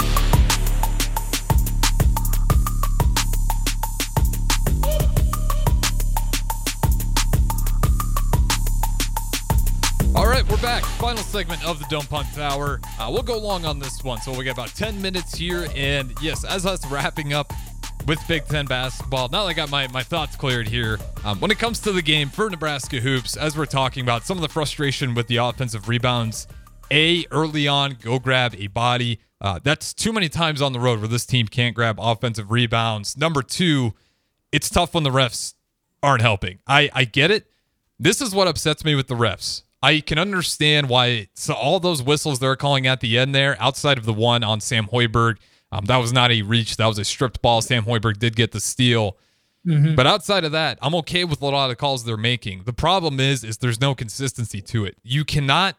All 10.15 10.27
right, 10.27 10.47
we're 10.51 10.57
back. 10.59 10.85
Final 10.99 11.23
segment 11.23 11.65
of 11.65 11.79
the 11.79 11.87
Don't 11.89 12.09
Punt 12.11 12.27
Hour. 12.39 12.81
Uh, 12.99 13.09
we'll 13.11 13.23
go 13.23 13.39
long 13.39 13.65
on 13.65 13.79
this 13.79 14.05
one, 14.05 14.21
so 14.21 14.37
we 14.37 14.45
got 14.45 14.53
about 14.53 14.75
10 14.75 15.01
minutes 15.01 15.35
here. 15.35 15.69
And 15.75 16.13
yes, 16.21 16.45
as 16.45 16.67
us 16.67 16.85
wrapping 16.91 17.33
up 17.33 17.53
with 18.09 18.27
Big 18.27 18.47
Ten 18.47 18.65
basketball. 18.65 19.29
Now 19.29 19.45
that 19.45 19.51
I 19.51 19.53
got 19.53 19.71
my, 19.71 19.87
my 19.89 20.03
thoughts 20.03 20.35
cleared 20.35 20.67
here, 20.67 20.99
um, 21.27 21.39
when 21.41 21.51
it 21.51 21.59
comes 21.59 21.79
to 21.81 21.93
the 21.93 22.01
game 22.01 22.31
for 22.31 22.49
Nebraska 22.49 23.01
Hoops, 23.01 23.37
as 23.37 23.55
we're 23.55 23.67
talking 23.67 24.03
about 24.03 24.25
some 24.25 24.39
of 24.39 24.41
the 24.41 24.49
frustration 24.49 25.15
with 25.15 25.27
the 25.27 25.37
offensive 25.37 25.89
rebounds, 25.89 26.49
A, 26.91 27.27
early 27.31 27.69
on, 27.69 27.99
go 28.01 28.19
grab 28.19 28.55
a 28.57 28.69
body. 28.69 29.21
Uh, 29.43 29.61
that's 29.63 29.93
too 29.93 30.11
many 30.15 30.31
times 30.31 30.63
on 30.63 30.73
the 30.73 30.81
road 30.81 31.01
where 31.01 31.09
this 31.09 31.27
team 31.27 31.49
can't 31.49 31.75
grab 31.75 31.99
offensive 32.01 32.51
rebounds. 32.51 33.15
Number 33.19 33.43
two, 33.43 33.93
it's 34.53 34.71
tough 34.71 34.95
when 34.95 35.05
the 35.05 35.11
refs 35.11 35.53
aren't 36.03 36.23
helping. 36.23 36.61
I, 36.67 36.89
I 36.95 37.05
get 37.05 37.31
it. 37.31 37.47
This 37.99 38.23
is 38.23 38.35
what 38.35 38.49
upsets 38.49 38.87
me 38.87 38.95
with 38.95 39.09
the 39.09 39.17
refs. 39.17 39.65
I 39.83 40.01
can 40.01 40.19
understand 40.19 40.89
why 40.89 41.29
so 41.35 41.53
all 41.53 41.79
those 41.79 42.03
whistles 42.03 42.39
they're 42.39 42.57
calling 42.57 42.87
at 42.87 43.01
the 43.01 43.19
end 43.19 43.35
there, 43.35 43.61
outside 43.61 43.99
of 43.99 44.07
the 44.07 44.15
one 44.15 44.43
on 44.43 44.61
Sam 44.61 44.87
Hoiberg, 44.87 45.37
um, 45.71 45.85
that 45.87 45.99
was 45.99 46.13
not 46.13 46.31
a 46.31 46.43
reach. 46.43 46.77
That 46.77 46.87
was 46.87 46.99
a 46.99 47.05
stripped 47.05 47.43
ball. 47.43 47.61
Sam 47.61 47.85
Hoiberg 47.85 48.19
did 48.19 48.37
get 48.37 48.53
the 48.53 48.61
steal. 48.61 49.17
Mm-hmm. 49.67 49.97
But 49.97 50.07
outside 50.07 50.45
of 50.45 50.53
that, 50.53 50.79
I'm 50.81 50.95
okay 50.97 51.25
with 51.25 51.43
a 51.43 51.47
lot 51.47 51.65
of 51.65 51.71
the 51.71 51.77
calls 51.77 52.05
they're 52.05 52.17
making. 52.17 52.63
The 52.65 52.73
problem 52.73 53.21
is, 53.21 53.45
is 53.45 53.59
there's 53.59 53.81
no 53.81 53.95
consistency 53.95 54.63
to 54.63 54.85
it. 54.85 54.97
You 55.03 55.25
cannot, 55.25 55.77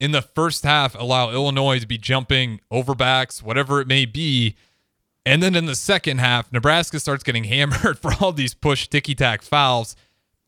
in 0.00 0.12
the 0.12 0.22
first 0.22 0.64
half, 0.64 0.94
allow 0.94 1.30
Illinois 1.30 1.78
to 1.78 1.86
be 1.86 1.96
jumping 1.96 2.60
over 2.70 2.94
backs, 2.94 3.42
whatever 3.42 3.80
it 3.80 3.86
may 3.86 4.04
be, 4.04 4.56
and 5.24 5.42
then 5.42 5.54
in 5.54 5.66
the 5.66 5.76
second 5.76 6.18
half, 6.18 6.52
Nebraska 6.52 6.98
starts 6.98 7.22
getting 7.22 7.44
hammered 7.44 7.98
for 7.98 8.12
all 8.20 8.32
these 8.32 8.54
push 8.54 8.88
ticky 8.88 9.14
tack 9.14 9.42
fouls, 9.42 9.96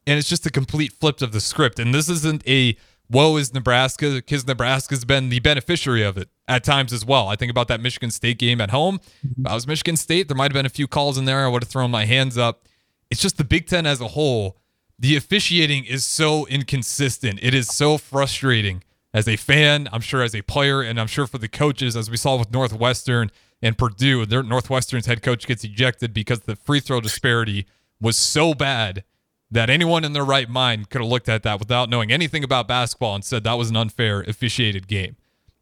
and 0.07 0.19
it's 0.19 0.29
just 0.29 0.45
a 0.47 0.51
complete 0.51 0.93
flip 0.93 1.23
of 1.23 1.33
the 1.33 1.41
script. 1.41 1.79
And 1.79 1.95
this 1.95 2.09
isn't 2.09 2.47
a 2.47 2.77
woe 3.09 3.37
is 3.37 3.55
Nebraska 3.55 4.11
because 4.11 4.47
Nebraska's 4.47 5.05
been 5.05 5.29
the 5.29 5.41
beneficiary 5.41 6.03
of 6.03 6.19
it 6.19 6.29
at 6.47 6.65
times 6.65 6.93
as 6.93 7.05
well. 7.05 7.29
I 7.29 7.37
think 7.37 7.51
about 7.51 7.69
that 7.69 7.81
Michigan 7.81 8.11
State 8.11 8.39
game 8.39 8.61
at 8.61 8.71
home. 8.71 8.99
Mm-hmm. 9.27 9.43
If 9.43 9.47
I 9.51 9.55
was 9.55 9.67
Michigan 9.67 9.97
State, 9.97 10.29
there 10.29 10.37
might 10.37 10.45
have 10.45 10.53
been 10.53 10.67
a 10.67 10.71
few 10.71 10.87
calls 10.87 11.17
in 11.19 11.25
there. 11.25 11.45
I 11.45 11.49
would 11.49 11.63
have 11.63 11.71
thrown 11.71 11.91
my 11.91 12.05
hands 12.05 12.37
up. 12.37 12.67
It's 13.11 13.21
just 13.21 13.39
the 13.39 13.45
Big 13.45 13.67
Ten 13.67 13.87
as 13.87 14.01
a 14.01 14.09
whole. 14.09 14.59
The 14.99 15.17
officiating 15.17 15.85
is 15.85 16.05
so 16.05 16.47
inconsistent. 16.47 17.41
It 17.43 17.55
is 17.55 17.69
so 17.69 17.99
frustrating 17.99 18.83
as 19.13 19.29
a 19.29 19.37
fan, 19.37 19.89
I'm 19.93 20.01
sure 20.01 20.23
as 20.23 20.35
a 20.35 20.43
player, 20.43 20.83
and 20.83 21.01
I'm 21.01 21.07
sure 21.07 21.27
for 21.27 21.39
the 21.39 21.49
coaches, 21.49 21.97
as 21.97 22.11
we 22.11 22.17
saw 22.17 22.37
with 22.37 22.51
Northwestern 22.51 23.31
and 23.63 23.79
Purdue. 23.79 24.27
Their 24.27 24.43
Northwestern's 24.43 25.07
head 25.07 25.23
coach 25.23 25.47
gets 25.47 25.65
ejected 25.65 26.13
because 26.13 26.41
the 26.41 26.57
free 26.57 26.81
throw 26.81 27.01
disparity 27.01 27.67
was 28.01 28.17
so 28.17 28.55
bad 28.55 29.05
that 29.51 29.71
anyone 29.71 30.05
in 30.05 30.13
their 30.13 30.25
right 30.25 30.49
mind 30.49 30.91
could 30.91 31.01
have 31.01 31.11
looked 31.11 31.29
at 31.29 31.45
that 31.45 31.61
without 31.61 31.89
knowing 31.89 32.11
anything 32.11 32.43
about 32.43 32.67
basketball 32.67 33.15
and 33.15 33.25
said 33.25 33.45
that 33.45 33.55
was 33.55 33.71
an 33.71 33.77
unfair 33.77 34.23
officiated 34.23 34.89
game. 34.89 35.17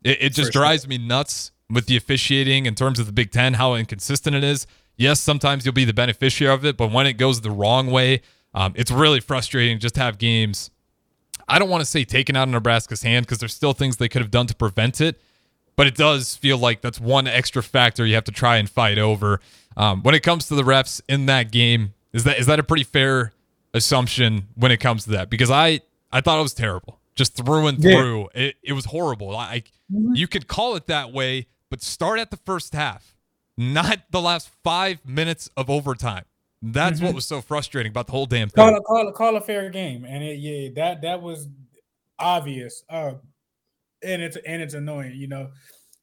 It, 0.04 0.18
it 0.22 0.34
just 0.34 0.52
drives 0.52 0.86
me 0.86 0.98
nuts 0.98 1.52
with 1.70 1.86
the 1.86 1.96
officiating 1.96 2.66
in 2.66 2.74
terms 2.74 2.98
of 2.98 3.06
the 3.06 3.12
Big 3.12 3.30
Ten, 3.30 3.54
how 3.54 3.74
inconsistent 3.74 4.36
it 4.36 4.44
is. 4.44 4.66
Yes, 4.96 5.20
sometimes 5.20 5.64
you'll 5.64 5.74
be 5.74 5.84
the 5.84 5.94
beneficiary 5.94 6.52
of 6.52 6.64
it, 6.64 6.76
but 6.76 6.92
when 6.92 7.06
it 7.06 7.14
goes 7.14 7.40
the 7.40 7.50
wrong 7.50 7.90
way, 7.90 8.20
um, 8.54 8.72
it's 8.76 8.90
really 8.90 9.20
frustrating 9.20 9.78
just 9.78 9.94
to 9.94 10.00
have 10.00 10.18
games. 10.18 10.70
I 11.48 11.58
don't 11.58 11.68
want 11.68 11.80
to 11.80 11.86
say 11.86 12.04
taken 12.04 12.36
out 12.36 12.44
of 12.44 12.50
Nebraska's 12.50 13.02
hand 13.02 13.26
because 13.26 13.38
there's 13.38 13.54
still 13.54 13.72
things 13.72 13.96
they 13.96 14.08
could 14.08 14.22
have 14.22 14.30
done 14.30 14.46
to 14.46 14.54
prevent 14.54 15.00
it, 15.00 15.20
but 15.76 15.86
it 15.86 15.94
does 15.94 16.36
feel 16.36 16.58
like 16.58 16.82
that's 16.82 17.00
one 17.00 17.26
extra 17.26 17.62
factor 17.62 18.04
you 18.06 18.14
have 18.14 18.24
to 18.24 18.32
try 18.32 18.58
and 18.58 18.68
fight 18.68 18.98
over. 18.98 19.40
Um, 19.76 20.02
when 20.02 20.14
it 20.14 20.22
comes 20.22 20.46
to 20.48 20.54
the 20.54 20.62
refs 20.62 21.00
in 21.08 21.26
that 21.26 21.50
game, 21.50 21.94
is 22.12 22.24
that 22.24 22.38
is 22.38 22.46
that 22.46 22.58
a 22.58 22.62
pretty 22.62 22.84
fair 22.84 23.32
assumption 23.72 24.48
when 24.54 24.70
it 24.70 24.78
comes 24.78 25.04
to 25.04 25.10
that? 25.10 25.30
Because 25.30 25.50
I 25.50 25.80
I 26.12 26.20
thought 26.20 26.38
it 26.38 26.42
was 26.42 26.54
terrible, 26.54 27.00
just 27.14 27.36
through 27.36 27.66
and 27.66 27.80
through. 27.80 28.28
Yeah. 28.34 28.42
It 28.42 28.56
it 28.62 28.72
was 28.72 28.86
horrible. 28.86 29.30
Like 29.30 29.70
mm-hmm. 29.92 30.14
you 30.14 30.26
could 30.26 30.48
call 30.48 30.76
it 30.76 30.86
that 30.86 31.12
way, 31.12 31.46
but 31.70 31.82
start 31.82 32.18
at 32.18 32.30
the 32.30 32.36
first 32.38 32.74
half, 32.74 33.16
not 33.56 34.00
the 34.10 34.20
last 34.20 34.50
five 34.62 35.04
minutes 35.06 35.50
of 35.56 35.70
overtime. 35.70 36.24
That's 36.62 36.98
mm-hmm. 36.98 37.06
what 37.06 37.14
was 37.16 37.26
so 37.26 37.40
frustrating 37.40 37.90
about 37.90 38.06
the 38.06 38.12
whole 38.12 38.26
damn 38.26 38.48
thing. 38.48 38.64
Call 38.64 38.76
a, 38.76 38.82
call 38.82 39.08
a, 39.08 39.12
call 39.12 39.36
a 39.36 39.40
fair 39.40 39.68
game, 39.68 40.04
and 40.04 40.22
it, 40.22 40.38
yeah, 40.38 40.68
that 40.76 41.02
that 41.02 41.20
was 41.20 41.48
obvious. 42.18 42.84
Uh, 42.88 43.14
and 44.04 44.22
it's 44.22 44.36
and 44.46 44.62
it's 44.62 44.74
annoying, 44.74 45.14
you 45.14 45.26
know. 45.26 45.50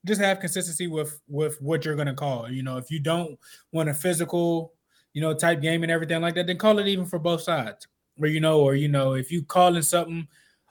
Just 0.06 0.22
have 0.22 0.39
consistency 0.39 0.88
with 0.88 1.19
with 1.28 1.62
what 1.62 1.86
you're 1.86 1.95
gonna 1.95 2.13
call. 2.13 2.50
You 2.50 2.63
know, 2.63 2.78
if 2.78 2.91
you 2.91 3.00
don't 3.00 3.38
want 3.72 3.89
a 3.89 3.93
physical, 3.93 4.74
you 5.13 5.22
know, 5.22 5.34
type 5.34 5.62
game 5.62 5.84
and 5.84 5.91
everything 5.91 6.22
like 6.22 6.36
that, 6.36 6.48
then 6.48 6.58
call 6.58 6.80
it 6.80 6.88
even 6.88 7.06
for 7.06 7.19
both 7.19 7.41
sides. 7.41 7.88
Or 8.19 8.28
you 8.28 8.41
know, 8.41 8.60
or 8.60 8.76
you 8.76 8.89
know, 8.89 9.13
if 9.13 9.32
you 9.32 9.43
calling 9.43 9.82
something, 9.82 10.28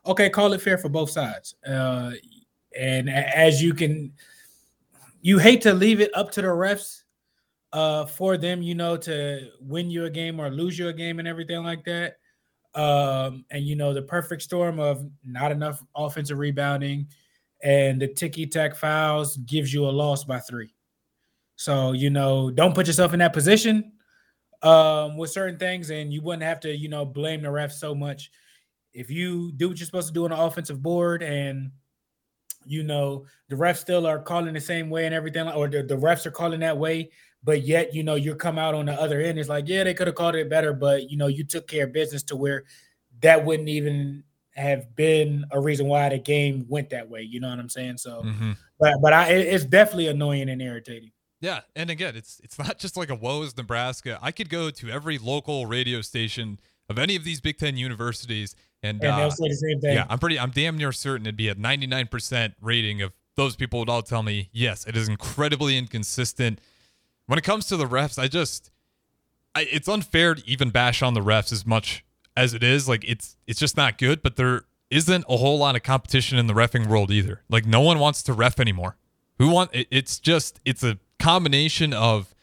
okay, 0.08 0.28
call 0.30 0.52
it 0.52 0.60
fair 0.60 0.78
for 0.78 0.88
both 0.88 1.10
sides. 1.10 1.54
Uh, 1.66 2.12
and 2.78 3.08
as 3.08 3.62
you 3.62 3.74
can, 3.74 4.12
you 5.20 5.38
hate 5.38 5.62
to 5.62 5.74
leave 5.74 6.00
it 6.00 6.10
up 6.14 6.30
to 6.32 6.42
the 6.42 6.48
refs 6.48 7.02
uh 7.72 8.06
for 8.06 8.36
them, 8.38 8.62
you 8.62 8.74
know, 8.74 8.96
to 8.96 9.50
win 9.60 9.90
you 9.90 10.06
a 10.06 10.10
game 10.10 10.40
or 10.40 10.50
lose 10.50 10.78
you 10.78 10.88
a 10.88 10.92
game 10.92 11.18
and 11.18 11.28
everything 11.28 11.62
like 11.62 11.84
that. 11.84 12.16
Um, 12.74 13.44
and 13.50 13.64
you 13.64 13.76
know, 13.76 13.92
the 13.92 14.02
perfect 14.02 14.42
storm 14.42 14.80
of 14.80 15.04
not 15.24 15.52
enough 15.52 15.82
offensive 15.94 16.38
rebounding 16.38 17.08
and 17.62 18.00
the 18.00 18.08
ticky 18.08 18.46
tack 18.46 18.76
fouls 18.76 19.36
gives 19.38 19.72
you 19.72 19.86
a 19.86 19.90
loss 19.90 20.24
by 20.24 20.38
three. 20.38 20.74
So, 21.56 21.92
you 21.92 22.10
know, 22.10 22.50
don't 22.50 22.74
put 22.74 22.86
yourself 22.86 23.12
in 23.12 23.18
that 23.18 23.32
position 23.32 23.92
um, 24.62 25.16
with 25.16 25.30
certain 25.30 25.58
things, 25.58 25.90
and 25.90 26.12
you 26.12 26.22
wouldn't 26.22 26.44
have 26.44 26.60
to, 26.60 26.74
you 26.74 26.88
know, 26.88 27.04
blame 27.04 27.42
the 27.42 27.48
refs 27.48 27.72
so 27.72 27.94
much. 27.94 28.30
If 28.94 29.10
you 29.10 29.52
do 29.52 29.68
what 29.68 29.78
you're 29.78 29.86
supposed 29.86 30.08
to 30.08 30.14
do 30.14 30.24
on 30.24 30.30
the 30.30 30.40
offensive 30.40 30.82
board 30.82 31.22
and 31.22 31.70
you 32.64 32.82
know 32.82 33.24
the 33.48 33.56
refs 33.56 33.78
still 33.78 34.06
are 34.06 34.18
calling 34.18 34.52
the 34.52 34.60
same 34.60 34.90
way 34.90 35.06
and 35.06 35.14
everything, 35.14 35.48
or 35.48 35.68
the, 35.68 35.82
the 35.82 35.96
refs 35.96 36.26
are 36.26 36.30
calling 36.30 36.60
that 36.60 36.76
way, 36.76 37.10
but 37.42 37.62
yet 37.62 37.94
you 37.94 38.02
know 38.02 38.14
you 38.14 38.34
come 38.34 38.58
out 38.58 38.74
on 38.74 38.86
the 38.86 39.00
other 39.00 39.20
end 39.20 39.38
it's 39.38 39.48
like 39.48 39.68
yeah 39.68 39.84
they 39.84 39.94
could 39.94 40.06
have 40.06 40.16
called 40.16 40.34
it 40.34 40.50
better 40.50 40.72
but 40.72 41.10
you 41.10 41.16
know 41.16 41.26
you 41.26 41.44
took 41.44 41.66
care 41.66 41.84
of 41.84 41.92
business 41.92 42.22
to 42.22 42.36
where 42.36 42.64
that 43.20 43.44
wouldn't 43.44 43.68
even 43.68 44.22
have 44.54 44.94
been 44.96 45.44
a 45.52 45.60
reason 45.60 45.86
why 45.86 46.08
the 46.08 46.18
game 46.18 46.64
went 46.68 46.90
that 46.90 47.08
way 47.08 47.22
you 47.22 47.40
know 47.40 47.48
what 47.48 47.58
i'm 47.58 47.68
saying? 47.68 47.96
So 47.96 48.22
mm-hmm. 48.22 48.52
but 48.78 48.94
but 49.00 49.12
i 49.12 49.30
it's 49.30 49.64
definitely 49.64 50.08
annoying 50.08 50.48
and 50.48 50.60
irritating. 50.60 51.12
Yeah 51.40 51.60
and 51.76 51.90
again 51.90 52.16
it's 52.16 52.40
it's 52.42 52.58
not 52.58 52.78
just 52.78 52.96
like 52.96 53.10
a 53.10 53.14
woes 53.14 53.56
nebraska. 53.56 54.18
I 54.20 54.32
could 54.32 54.48
go 54.48 54.70
to 54.70 54.90
every 54.90 55.18
local 55.18 55.66
radio 55.66 56.00
station 56.00 56.58
of 56.88 56.98
any 56.98 57.16
of 57.16 57.24
these 57.24 57.40
big 57.40 57.58
ten 57.58 57.76
universities 57.76 58.54
and, 58.82 59.02
and 59.02 59.12
uh, 59.12 59.30
say 59.30 59.48
the 59.48 59.54
same 59.54 59.80
thing 59.80 59.94
yeah 59.94 60.06
i'm 60.08 60.18
pretty 60.18 60.38
i'm 60.38 60.50
damn 60.50 60.76
near 60.76 60.92
certain 60.92 61.26
it'd 61.26 61.36
be 61.36 61.48
a 61.48 61.54
99% 61.54 62.54
rating 62.60 63.02
of 63.02 63.12
those 63.36 63.56
people 63.56 63.80
would 63.80 63.88
all 63.88 64.02
tell 64.02 64.22
me 64.22 64.48
yes 64.52 64.86
it 64.86 64.96
is 64.96 65.08
incredibly 65.08 65.76
inconsistent 65.76 66.60
when 67.28 67.38
it 67.38 67.44
comes 67.44 67.66
to 67.66 67.76
the 67.76 67.84
refs, 67.84 68.18
I 68.18 68.26
just 68.26 68.70
I, 69.54 69.68
it's 69.70 69.86
unfair 69.86 70.34
to 70.34 70.42
even 70.48 70.70
bash 70.70 71.02
on 71.02 71.14
the 71.14 71.20
refs 71.20 71.52
as 71.52 71.64
much 71.64 72.04
as 72.34 72.54
it 72.54 72.62
is. 72.62 72.88
Like 72.88 73.04
it's 73.06 73.36
it's 73.46 73.60
just 73.60 73.76
not 73.76 73.98
good, 73.98 74.22
but 74.22 74.36
there 74.36 74.62
isn't 74.90 75.26
a 75.28 75.36
whole 75.36 75.58
lot 75.58 75.76
of 75.76 75.82
competition 75.82 76.38
in 76.38 76.46
the 76.46 76.54
refing 76.54 76.86
world 76.88 77.10
either. 77.10 77.42
Like 77.48 77.66
no 77.66 77.82
one 77.82 77.98
wants 77.98 78.22
to 78.24 78.32
ref 78.32 78.58
anymore. 78.58 78.96
Who 79.38 79.50
want 79.50 79.70
it, 79.74 79.86
it's 79.90 80.18
just 80.18 80.58
it's 80.64 80.82
a 80.82 80.98
combination 81.18 81.92
of 81.92 82.34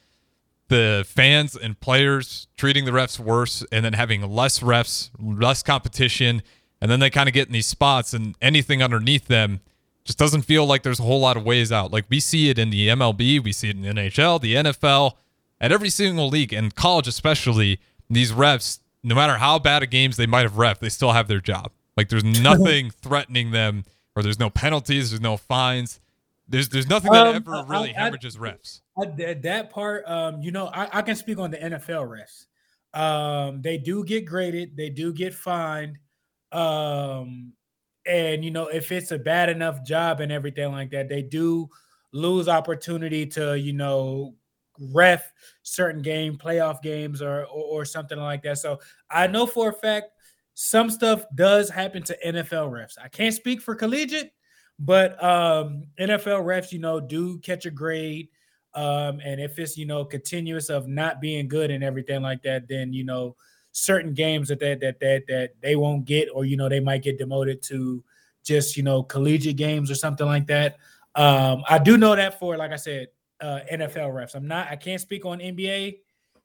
the 0.68 1.06
fans 1.08 1.56
and 1.56 1.80
players 1.80 2.48
treating 2.58 2.86
the 2.86 2.92
refs 2.92 3.20
worse 3.20 3.64
and 3.72 3.86
then 3.86 3.94
having 3.94 4.28
less 4.30 4.60
refs, 4.60 5.10
less 5.20 5.62
competition, 5.62 6.42
and 6.82 6.90
then 6.90 7.00
they 7.00 7.10
kind 7.10 7.30
of 7.30 7.34
get 7.34 7.48
in 7.48 7.54
these 7.54 7.68
spots 7.68 8.14
and 8.14 8.36
anything 8.42 8.82
underneath 8.82 9.28
them 9.28 9.62
just 10.06 10.20
doesn't 10.20 10.44
feel 10.44 10.66
like 10.66 10.84
there's 10.84 11.00
a 11.00 11.04
whole 11.04 11.20
lot 11.20 11.36
of 11.36 11.44
ways 11.44 11.72
out. 11.72 11.92
Like 11.92 12.06
we 12.10 12.20
see 12.20 12.50
it 12.50 12.60
in 12.60 12.70
the 12.70 12.90
MLB, 12.90 13.44
we 13.44 13.52
see 13.52 13.70
it 13.70 13.76
in 13.76 13.82
the 13.82 13.90
NHL, 13.90 14.40
the 14.40 14.54
NFL, 14.56 15.14
at 15.60 15.72
every 15.72 15.90
single 15.90 16.30
league, 16.30 16.54
and 16.54 16.74
college 16.74 17.08
especially. 17.08 17.80
These 18.08 18.32
refs, 18.32 18.80
no 19.04 19.16
matter 19.16 19.38
how 19.38 19.58
bad 19.58 19.82
a 19.82 19.88
games 19.88 20.16
they 20.16 20.28
might 20.28 20.44
have 20.44 20.58
ref, 20.58 20.80
they 20.80 20.90
still 20.90 21.14
have 21.14 21.28
their 21.28 21.42
job. 21.42 21.72
Like 21.98 22.10
there's 22.10 22.24
nothing 22.42 22.92
threatening 22.92 23.50
them, 23.50 23.84
or 24.16 24.22
there's 24.22 24.40
no 24.40 24.52
penalties, 24.52 25.10
there's 25.10 25.22
no 25.22 25.38
fines. 25.38 26.00
There's 26.48 26.70
there's 26.70 26.88
nothing 26.88 27.12
that 27.12 27.26
um, 27.26 27.36
ever 27.36 27.66
really 27.68 27.96
I, 27.96 28.00
hemorrhages 28.04 28.38
refs. 28.38 28.82
I, 28.98 29.06
that 29.06 29.70
part, 29.72 30.06
um, 30.08 30.42
you 30.42 30.52
know, 30.52 30.68
I, 30.68 31.00
I 31.00 31.02
can 31.02 31.16
speak 31.16 31.38
on 31.38 31.52
the 31.52 31.58
NFL 31.58 32.08
refs. 32.08 32.46
Um, 32.98 33.62
they 33.62 33.78
do 33.78 34.06
get 34.06 34.26
graded, 34.26 34.78
they 34.78 34.90
do 34.90 35.12
get 35.14 35.34
fined. 35.34 35.98
Um, 36.52 37.54
and 38.06 38.46
you 38.46 38.52
know, 38.52 38.68
if 38.68 38.92
it's 38.92 39.12
a 39.12 39.18
bad 39.20 39.50
enough 39.50 39.84
job 39.84 40.22
and 40.22 40.32
everything 40.32 40.72
like 40.72 40.92
that, 40.92 41.10
they 41.10 41.22
do 41.22 41.70
lose 42.14 42.48
opportunity 42.48 43.26
to, 43.26 43.60
you 43.60 43.74
know, 43.74 44.36
ref 44.80 45.32
certain 45.64 46.02
game, 46.02 46.38
playoff 46.38 46.82
games 46.82 47.22
or, 47.22 47.42
or, 47.46 47.82
or 47.82 47.86
something 47.86 48.20
like 48.20 48.44
that. 48.44 48.58
So 48.60 48.80
I 49.10 49.28
know 49.28 49.46
for 49.46 49.70
a 49.70 49.74
fact 49.74 50.12
some 50.54 50.90
stuff 50.90 51.26
does 51.36 51.70
happen 51.70 52.02
to 52.04 52.18
NFL 52.26 52.72
refs. 52.72 52.98
I 53.02 53.10
can't 53.10 53.36
speak 53.36 53.62
for 53.62 53.76
collegiate, 53.76 54.32
but 54.80 55.22
um, 55.22 55.84
NFL 56.00 56.44
refs, 56.46 56.72
you 56.72 56.80
know, 56.80 57.00
do 57.02 57.40
catch 57.40 57.66
a 57.66 57.72
grade. 57.72 58.30
Um, 58.76 59.22
and 59.24 59.40
if 59.40 59.58
it's 59.58 59.78
you 59.78 59.86
know 59.86 60.04
continuous 60.04 60.70
of 60.70 60.88
not 60.88 61.22
being 61.22 61.48
good 61.48 61.72
and 61.72 61.84
everything 61.84 62.22
like 62.22 62.44
that, 62.44 62.68
then 62.68 62.94
you 62.94 63.06
know 63.06 63.36
certain 63.72 64.14
games 64.14 64.50
that 64.50 64.60
that 64.60 64.82
that 64.82 65.00
that, 65.00 65.24
that 65.28 65.50
they 65.62 65.76
won't 65.76 66.06
get, 66.06 66.28
or 66.34 66.46
you 66.46 66.58
know 66.58 66.70
they 66.70 66.82
might 66.82 67.02
get 67.02 67.18
demoted 67.18 67.62
to 67.64 68.04
just 68.44 68.76
you 68.76 68.84
know 68.84 69.02
collegiate 69.02 69.56
games 69.56 69.90
or 69.90 69.96
something 69.96 70.28
like 70.28 70.48
that. 70.48 70.78
Um, 71.16 71.64
I 71.70 71.80
do 71.80 71.98
know 71.98 72.16
that 72.16 72.38
for 72.38 72.58
like 72.58 72.72
I 72.72 72.76
said, 72.76 73.08
uh, 73.42 73.60
NFL 73.72 74.14
refs. 74.14 74.36
I'm 74.36 74.48
not. 74.48 74.68
I 74.68 74.76
can't 74.76 75.02
speak 75.02 75.26
on 75.26 75.40
NBA. 75.40 76.00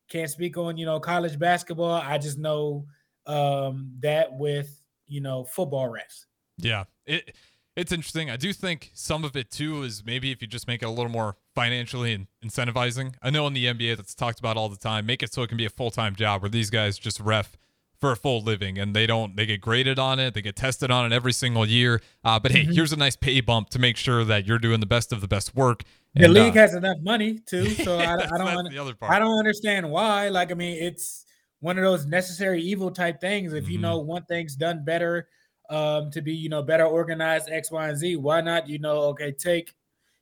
Can't 0.08 0.30
speak 0.30 0.56
on 0.56 0.76
you 0.76 0.86
know 0.86 1.00
college 1.00 1.38
basketball. 1.38 1.94
I 1.94 2.18
just 2.18 2.38
know 2.38 2.86
um, 3.26 3.92
that 4.00 4.32
with 4.32 4.80
you 5.08 5.20
know 5.20 5.44
football 5.44 5.88
refs. 5.88 6.26
Yeah, 6.58 6.84
it 7.06 7.34
it's 7.76 7.92
interesting. 7.92 8.30
I 8.30 8.36
do 8.36 8.52
think 8.52 8.90
some 8.94 9.24
of 9.24 9.36
it 9.36 9.50
too 9.50 9.82
is 9.82 10.04
maybe 10.04 10.30
if 10.30 10.42
you 10.42 10.48
just 10.48 10.66
make 10.66 10.82
it 10.82 10.86
a 10.86 10.90
little 10.90 11.10
more 11.10 11.36
financially 11.54 12.26
incentivizing. 12.44 13.14
I 13.22 13.30
know 13.30 13.46
in 13.46 13.54
the 13.54 13.66
NBA 13.66 13.96
that's 13.96 14.14
talked 14.14 14.38
about 14.38 14.56
all 14.56 14.68
the 14.68 14.76
time. 14.76 15.06
Make 15.06 15.22
it 15.22 15.32
so 15.32 15.42
it 15.42 15.48
can 15.48 15.56
be 15.56 15.66
a 15.66 15.70
full 15.70 15.90
time 15.90 16.14
job 16.14 16.42
where 16.42 16.50
these 16.50 16.70
guys 16.70 16.98
just 16.98 17.20
ref 17.20 17.56
for 18.00 18.12
a 18.12 18.16
full 18.16 18.40
living 18.40 18.78
and 18.78 18.96
they 18.96 19.06
don't 19.06 19.36
they 19.36 19.44
get 19.44 19.60
graded 19.60 19.98
on 19.98 20.18
it 20.18 20.32
they 20.32 20.40
get 20.40 20.56
tested 20.56 20.90
on 20.90 21.04
it 21.04 21.14
every 21.14 21.34
single 21.34 21.66
year 21.66 22.00
uh, 22.24 22.40
but 22.40 22.50
hey 22.50 22.62
mm-hmm. 22.62 22.72
here's 22.72 22.94
a 22.94 22.96
nice 22.96 23.14
pay 23.14 23.42
bump 23.42 23.68
to 23.68 23.78
make 23.78 23.94
sure 23.94 24.24
that 24.24 24.46
you're 24.46 24.58
doing 24.58 24.80
the 24.80 24.86
best 24.86 25.12
of 25.12 25.20
the 25.20 25.28
best 25.28 25.54
work 25.54 25.82
and, 26.14 26.24
the 26.24 26.28
league 26.28 26.56
uh, 26.56 26.60
has 26.62 26.74
enough 26.74 26.96
money 27.02 27.38
too 27.40 27.68
so 27.84 27.98
I, 27.98 28.14
I, 28.14 28.38
don't 28.38 29.02
I 29.02 29.18
don't 29.18 29.38
understand 29.38 29.90
why 29.90 30.30
like 30.30 30.50
i 30.50 30.54
mean 30.54 30.82
it's 30.82 31.26
one 31.58 31.76
of 31.76 31.84
those 31.84 32.06
necessary 32.06 32.62
evil 32.62 32.90
type 32.90 33.20
things 33.20 33.52
if 33.52 33.64
mm-hmm. 33.64 33.72
you 33.72 33.78
know 33.80 33.98
one 33.98 34.24
thing's 34.24 34.56
done 34.56 34.82
better 34.82 35.28
um, 35.70 36.10
to 36.10 36.20
be 36.20 36.34
you 36.34 36.48
know 36.48 36.62
better 36.62 36.84
organized 36.84 37.48
X, 37.48 37.70
Y, 37.70 37.88
and 37.88 37.96
Z. 37.96 38.16
Why 38.16 38.40
not 38.40 38.68
you 38.68 38.78
know 38.78 39.02
okay 39.02 39.32
take 39.32 39.74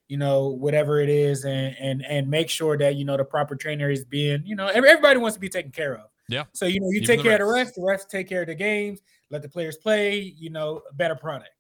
you 0.08 0.16
know 0.16 0.48
whatever 0.48 1.00
it 1.00 1.08
is 1.08 1.44
and 1.44 1.76
and 1.78 2.04
and 2.04 2.28
make 2.28 2.48
sure 2.50 2.76
that 2.76 2.96
you 2.96 3.04
know 3.04 3.16
the 3.16 3.24
proper 3.24 3.54
trainer 3.54 3.90
is 3.90 4.04
being 4.04 4.42
you 4.44 4.56
know 4.56 4.66
everybody 4.66 5.18
wants 5.18 5.34
to 5.34 5.40
be 5.40 5.48
taken 5.48 5.70
care 5.70 5.94
of. 5.94 6.06
Yeah. 6.28 6.44
So 6.52 6.66
you 6.66 6.80
know 6.80 6.88
you 6.88 7.00
Even 7.02 7.06
take 7.06 7.22
care 7.22 7.34
of 7.34 7.38
the 7.38 7.44
refs, 7.44 7.74
the 7.74 7.80
refs 7.80 8.08
take 8.08 8.28
care 8.28 8.42
of 8.42 8.48
the 8.48 8.54
games, 8.54 9.00
let 9.30 9.42
the 9.42 9.48
players 9.48 9.76
play. 9.76 10.18
You 10.20 10.50
know 10.50 10.82
better 10.94 11.14
product. 11.14 11.50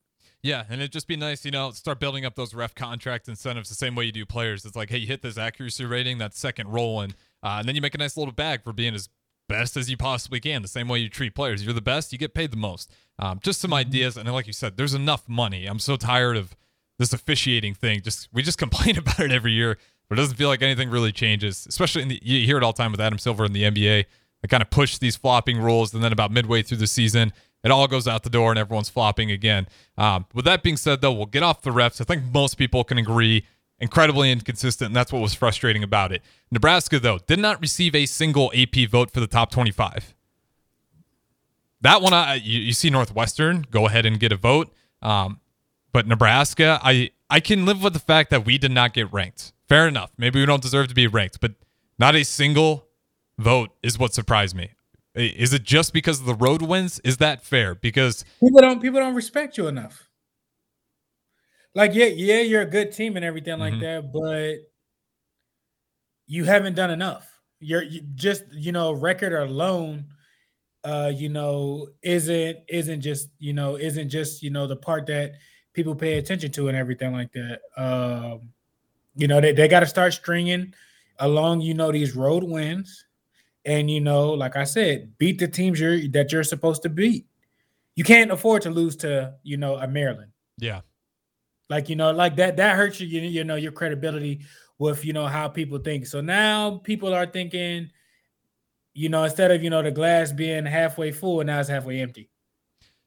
Yeah, 0.42 0.64
and 0.68 0.80
it'd 0.80 0.92
just 0.92 1.08
be 1.08 1.16
nice, 1.16 1.44
you 1.44 1.50
know, 1.50 1.72
start 1.72 1.98
building 1.98 2.24
up 2.24 2.36
those 2.36 2.54
ref 2.54 2.72
contract 2.74 3.28
incentives 3.28 3.68
the 3.68 3.74
same 3.74 3.96
way 3.96 4.04
you 4.04 4.12
do 4.12 4.24
players. 4.24 4.64
It's 4.64 4.76
like, 4.76 4.88
hey, 4.88 4.98
you 4.98 5.06
hit 5.08 5.20
this 5.20 5.36
accuracy 5.36 5.84
rating, 5.84 6.18
that 6.18 6.34
second 6.34 6.68
roll, 6.68 7.00
and 7.00 7.14
uh, 7.42 7.56
and 7.58 7.68
then 7.68 7.74
you 7.74 7.80
make 7.80 7.94
a 7.94 7.98
nice 7.98 8.16
little 8.16 8.32
bag 8.32 8.62
for 8.62 8.72
being 8.72 8.94
as 8.94 9.08
best 9.48 9.76
as 9.76 9.90
you 9.90 9.96
possibly 9.96 10.38
can. 10.38 10.62
The 10.62 10.68
same 10.68 10.88
way 10.88 10.98
you 10.98 11.08
treat 11.08 11.34
players. 11.34 11.64
You're 11.64 11.74
the 11.74 11.80
best, 11.80 12.12
you 12.12 12.18
get 12.18 12.34
paid 12.34 12.52
the 12.52 12.56
most. 12.56 12.92
Um, 13.18 13.40
just 13.42 13.60
some 13.60 13.70
mm-hmm. 13.70 13.78
ideas, 13.78 14.16
and 14.16 14.30
like 14.32 14.46
you 14.46 14.52
said, 14.52 14.76
there's 14.76 14.94
enough 14.94 15.28
money. 15.28 15.66
I'm 15.66 15.80
so 15.80 15.96
tired 15.96 16.36
of 16.36 16.54
this 16.98 17.12
officiating 17.12 17.74
thing. 17.74 18.02
Just 18.02 18.28
we 18.32 18.42
just 18.42 18.58
complain 18.64 18.98
about 18.98 19.20
it 19.20 19.32
every 19.32 19.52
year, 19.52 19.78
but 20.08 20.18
it 20.18 20.22
doesn't 20.22 20.36
feel 20.36 20.48
like 20.48 20.62
anything 20.62 20.90
really 20.90 21.12
changes. 21.12 21.66
Especially 21.66 22.02
in 22.02 22.08
the 22.08 22.20
you 22.22 22.44
hear 22.46 22.56
it 22.56 22.62
all 22.62 22.72
the 22.72 22.82
time 22.82 22.92
with 22.92 23.00
Adam 23.00 23.18
Silver 23.18 23.44
in 23.44 23.52
the 23.52 23.62
NBA. 23.62 24.04
They 24.40 24.48
kind 24.48 24.62
of 24.62 24.70
push 24.70 24.98
these 24.98 25.16
flopping 25.16 25.60
rules, 25.60 25.92
and 25.94 26.02
then 26.02 26.12
about 26.12 26.30
midway 26.30 26.62
through 26.62 26.76
the 26.76 26.86
season, 26.86 27.32
it 27.64 27.72
all 27.72 27.88
goes 27.88 28.06
out 28.06 28.22
the 28.22 28.30
door, 28.30 28.50
and 28.50 28.58
everyone's 28.58 28.88
flopping 28.88 29.30
again. 29.30 29.66
Um, 29.96 30.26
with 30.32 30.44
that 30.44 30.62
being 30.62 30.76
said, 30.76 31.00
though, 31.00 31.12
we'll 31.12 31.26
get 31.26 31.42
off 31.42 31.62
the 31.62 31.70
refs. 31.70 32.00
I 32.00 32.04
think 32.04 32.22
most 32.32 32.56
people 32.56 32.84
can 32.84 32.98
agree 32.98 33.44
incredibly 33.80 34.30
inconsistent, 34.30 34.86
and 34.88 34.96
that's 34.96 35.12
what 35.12 35.22
was 35.22 35.34
frustrating 35.34 35.82
about 35.82 36.12
it. 36.12 36.22
Nebraska, 36.50 36.98
though, 36.98 37.18
did 37.18 37.38
not 37.38 37.60
receive 37.60 37.94
a 37.94 38.06
single 38.06 38.52
AP 38.54 38.88
vote 38.88 39.10
for 39.10 39.20
the 39.20 39.26
top 39.26 39.50
25. 39.50 40.14
That 41.80 42.02
one, 42.02 42.12
I, 42.12 42.34
you, 42.34 42.60
you 42.60 42.72
see 42.72 42.90
Northwestern 42.90 43.66
go 43.70 43.86
ahead 43.86 44.04
and 44.04 44.18
get 44.18 44.32
a 44.32 44.36
vote, 44.36 44.72
um, 45.00 45.40
but 45.98 46.06
Nebraska, 46.06 46.78
I 46.80 47.10
I 47.28 47.40
can 47.40 47.66
live 47.66 47.82
with 47.82 47.92
the 47.92 47.98
fact 47.98 48.30
that 48.30 48.46
we 48.46 48.56
did 48.56 48.70
not 48.70 48.94
get 48.94 49.12
ranked. 49.12 49.52
Fair 49.68 49.88
enough. 49.88 50.12
Maybe 50.16 50.38
we 50.38 50.46
don't 50.46 50.62
deserve 50.62 50.86
to 50.86 50.94
be 50.94 51.08
ranked, 51.08 51.40
but 51.40 51.54
Not 51.98 52.14
a 52.14 52.22
single 52.22 52.86
vote 53.36 53.70
is 53.82 53.98
what 53.98 54.14
surprised 54.14 54.54
me. 54.54 54.70
Is 55.16 55.52
it 55.52 55.64
just 55.64 55.92
because 55.92 56.20
of 56.20 56.26
the 56.26 56.36
road 56.36 56.62
wins? 56.62 57.00
Is 57.00 57.16
that 57.16 57.42
fair? 57.42 57.74
Because 57.74 58.24
people 58.38 58.60
don't 58.60 58.80
people 58.80 59.00
don't 59.00 59.16
respect 59.16 59.58
you 59.58 59.66
enough. 59.66 60.08
Like 61.74 61.94
yeah, 61.94 62.04
yeah, 62.04 62.42
you're 62.42 62.62
a 62.62 62.70
good 62.70 62.92
team 62.92 63.16
and 63.16 63.24
everything 63.24 63.58
like 63.58 63.72
mm-hmm. 63.72 63.82
that, 63.82 64.12
but 64.12 64.70
you 66.28 66.44
haven't 66.44 66.76
done 66.76 66.92
enough. 66.92 67.28
You're 67.58 67.82
you 67.82 68.02
just 68.14 68.44
you 68.52 68.70
know 68.70 68.92
record 68.92 69.32
alone, 69.32 70.06
uh, 70.84 71.10
you 71.12 71.28
know 71.28 71.88
isn't 72.04 72.58
isn't 72.68 73.00
just 73.00 73.30
you 73.40 73.52
know 73.52 73.74
isn't 73.74 74.10
just 74.10 74.44
you 74.44 74.50
know 74.50 74.68
the 74.68 74.76
part 74.76 75.06
that 75.06 75.32
people 75.78 75.94
pay 75.94 76.18
attention 76.18 76.50
to 76.50 76.66
and 76.66 76.76
everything 76.76 77.12
like 77.12 77.32
that. 77.32 77.60
Um, 77.76 78.50
you 79.14 79.28
know 79.28 79.40
they, 79.40 79.52
they 79.52 79.68
got 79.68 79.80
to 79.80 79.86
start 79.86 80.12
stringing 80.12 80.74
along 81.20 81.60
you 81.60 81.74
know 81.74 81.90
these 81.90 82.14
road 82.14 82.44
wins 82.44 83.04
and 83.68 83.90
you 83.90 84.00
know, 84.00 84.30
like 84.30 84.56
I 84.56 84.64
said, 84.64 85.18
beat 85.18 85.38
the 85.38 85.46
teams 85.46 85.78
you're 85.78 86.08
that 86.08 86.32
you're 86.32 86.42
supposed 86.42 86.82
to 86.84 86.88
beat. 86.88 87.26
You 87.96 88.04
can't 88.04 88.30
afford 88.30 88.62
to 88.62 88.70
lose 88.70 88.96
to 88.96 89.34
you 89.42 89.58
know 89.58 89.76
a 89.76 89.86
Maryland. 89.86 90.32
Yeah, 90.56 90.80
like 91.68 91.90
you 91.90 91.96
know, 91.96 92.10
like 92.10 92.36
that 92.36 92.56
that 92.56 92.76
hurts 92.76 92.98
you. 92.98 93.06
You, 93.06 93.20
you 93.28 93.44
know 93.44 93.56
your 93.56 93.72
credibility 93.72 94.40
with 94.78 95.04
you 95.04 95.12
know 95.12 95.26
how 95.26 95.48
people 95.48 95.78
think. 95.78 96.06
So 96.06 96.22
now 96.22 96.78
people 96.78 97.12
are 97.12 97.26
thinking, 97.26 97.90
you 98.94 99.10
know, 99.10 99.24
instead 99.24 99.50
of 99.50 99.62
you 99.62 99.68
know 99.68 99.82
the 99.82 99.90
glass 99.90 100.32
being 100.32 100.64
halfway 100.64 101.12
full, 101.12 101.44
now 101.44 101.60
it's 101.60 101.68
halfway 101.68 102.00
empty. 102.00 102.30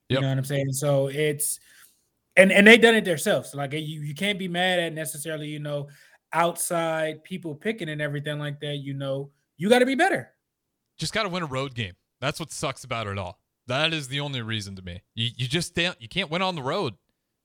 Yep. 0.10 0.18
You 0.18 0.22
know 0.22 0.28
what 0.30 0.38
I'm 0.38 0.46
saying? 0.46 0.74
So 0.74 1.08
it's 1.08 1.60
and 2.36 2.52
and 2.52 2.66
they 2.68 2.78
done 2.78 2.96
it 2.96 3.06
themselves. 3.06 3.54
Like 3.54 3.74
you 3.74 3.80
you 3.80 4.16
can't 4.16 4.40
be 4.40 4.48
mad 4.48 4.80
at 4.80 4.94
necessarily 4.94 5.48
you 5.48 5.60
know 5.60 5.88
outside 6.34 7.24
people 7.24 7.56
picking 7.56 7.90
and 7.90 8.02
everything 8.02 8.40
like 8.40 8.60
that. 8.62 8.78
You 8.78 8.94
know 8.94 9.32
you 9.58 9.70
got 9.70 9.80
to 9.80 9.86
be 9.86 9.96
better 9.96 10.32
just 11.02 11.14
got 11.14 11.24
to 11.24 11.30
win 11.30 11.44
a 11.44 11.48
road 11.48 11.76
game. 11.76 11.94
That's 12.22 12.40
what 12.40 12.52
sucks 12.52 12.84
about 12.84 13.08
it 13.08 13.18
all. 13.18 13.40
That 13.68 13.92
is 13.92 14.08
the 14.08 14.20
only 14.20 14.42
reason 14.42 14.76
to 14.76 14.82
me. 14.82 15.02
You, 15.16 15.30
you 15.36 15.48
just 15.48 15.76
can't, 15.76 16.00
you 16.00 16.08
can't 16.08 16.30
win 16.30 16.42
on 16.42 16.56
the 16.56 16.62
road. 16.62 16.94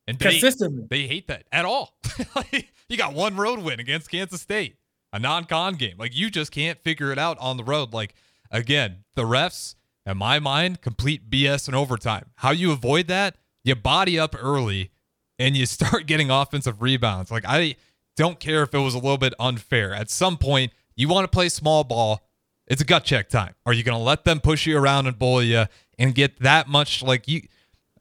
And 0.07 0.19
they, 0.19 0.31
consistently, 0.33 0.85
they 0.89 1.07
hate 1.07 1.27
that 1.29 1.45
at 1.51 1.65
all. 1.65 1.97
you 2.89 2.97
got 2.97 3.15
one 3.15 3.37
road 3.37 3.59
win 3.59 3.81
against 3.81 4.11
Kansas 4.11 4.41
State, 4.41 4.77
a 5.13 5.19
non-con 5.19 5.75
game. 5.75 5.97
Like 5.99 6.15
you 6.15 6.31
just 6.31 6.53
can't 6.53 6.79
figure 6.85 7.11
it 7.11 7.19
out 7.19 7.39
on 7.41 7.57
the 7.57 7.65
road. 7.65 7.93
Like 7.93 8.15
again, 8.51 9.05
the 9.15 9.23
refs, 9.23 9.75
in 10.05 10.19
my 10.19 10.39
mind, 10.39 10.83
complete 10.83 11.29
BS 11.29 11.67
and 11.67 11.75
overtime. 11.75 12.27
How 12.37 12.51
you 12.51 12.71
avoid 12.71 13.09
that? 13.09 13.37
You 13.67 13.75
body 13.75 14.19
up 14.19 14.35
early, 14.41 14.91
and 15.39 15.57
you 15.57 15.67
start 15.77 16.07
getting 16.07 16.31
offensive 16.31 16.81
rebounds. 16.81 17.31
Like 17.31 17.45
I 17.47 17.77
don't 18.17 18.41
care 18.41 18.63
if 18.63 18.75
it 18.75 18.79
was 18.79 18.95
a 18.95 18.99
little 18.99 19.19
bit 19.19 19.35
unfair. 19.39 19.93
At 19.95 20.11
some 20.11 20.39
point, 20.39 20.73
you 20.95 21.09
want 21.09 21.25
to 21.25 21.29
play 21.29 21.49
small 21.49 21.85
ball. 21.85 22.23
It's 22.67 22.81
a 22.81 22.85
gut 22.85 23.05
check 23.05 23.29
time. 23.29 23.55
Are 23.65 23.73
you 23.73 23.85
going 23.85 23.97
to 23.97 24.03
let 24.03 24.25
them 24.25 24.41
push 24.41 24.67
you 24.67 24.77
around 24.77 25.07
and 25.07 25.17
bully 25.17 25.47
you 25.47 25.67
and 25.99 26.15
get 26.15 26.41
that 26.41 26.69
much 26.69 27.03
like 27.03 27.29
you? 27.29 27.43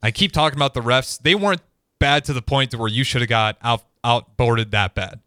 I 0.02 0.10
keep 0.10 0.32
talking 0.32 0.58
about 0.58 0.74
the 0.74 0.80
refs. 0.80 1.20
They 1.20 1.34
weren't 1.34 1.60
bad 1.98 2.24
to 2.24 2.32
the 2.32 2.42
point 2.42 2.72
to 2.72 2.78
where 2.78 2.88
you 2.88 3.04
should 3.04 3.20
have 3.20 3.28
got 3.28 3.58
out 3.62 3.84
outboarded 4.04 4.70
that 4.70 4.94
bad. 4.94 5.20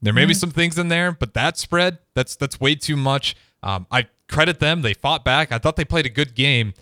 There 0.00 0.12
may 0.12 0.22
mm-hmm. 0.22 0.28
be 0.28 0.34
some 0.34 0.50
things 0.50 0.78
in 0.78 0.88
there, 0.88 1.12
but 1.12 1.34
that 1.34 1.58
spread 1.58 1.98
that's 2.14 2.36
that's 2.36 2.60
way 2.60 2.74
too 2.74 2.96
much. 2.96 3.36
Um, 3.62 3.86
I 3.90 4.06
credit 4.28 4.60
them. 4.60 4.82
They 4.82 4.94
fought 4.94 5.24
back. 5.24 5.50
I 5.50 5.58
thought 5.58 5.76
they 5.76 5.84
played 5.84 6.06
a 6.06 6.10
good 6.10 6.34
game, 6.34 6.74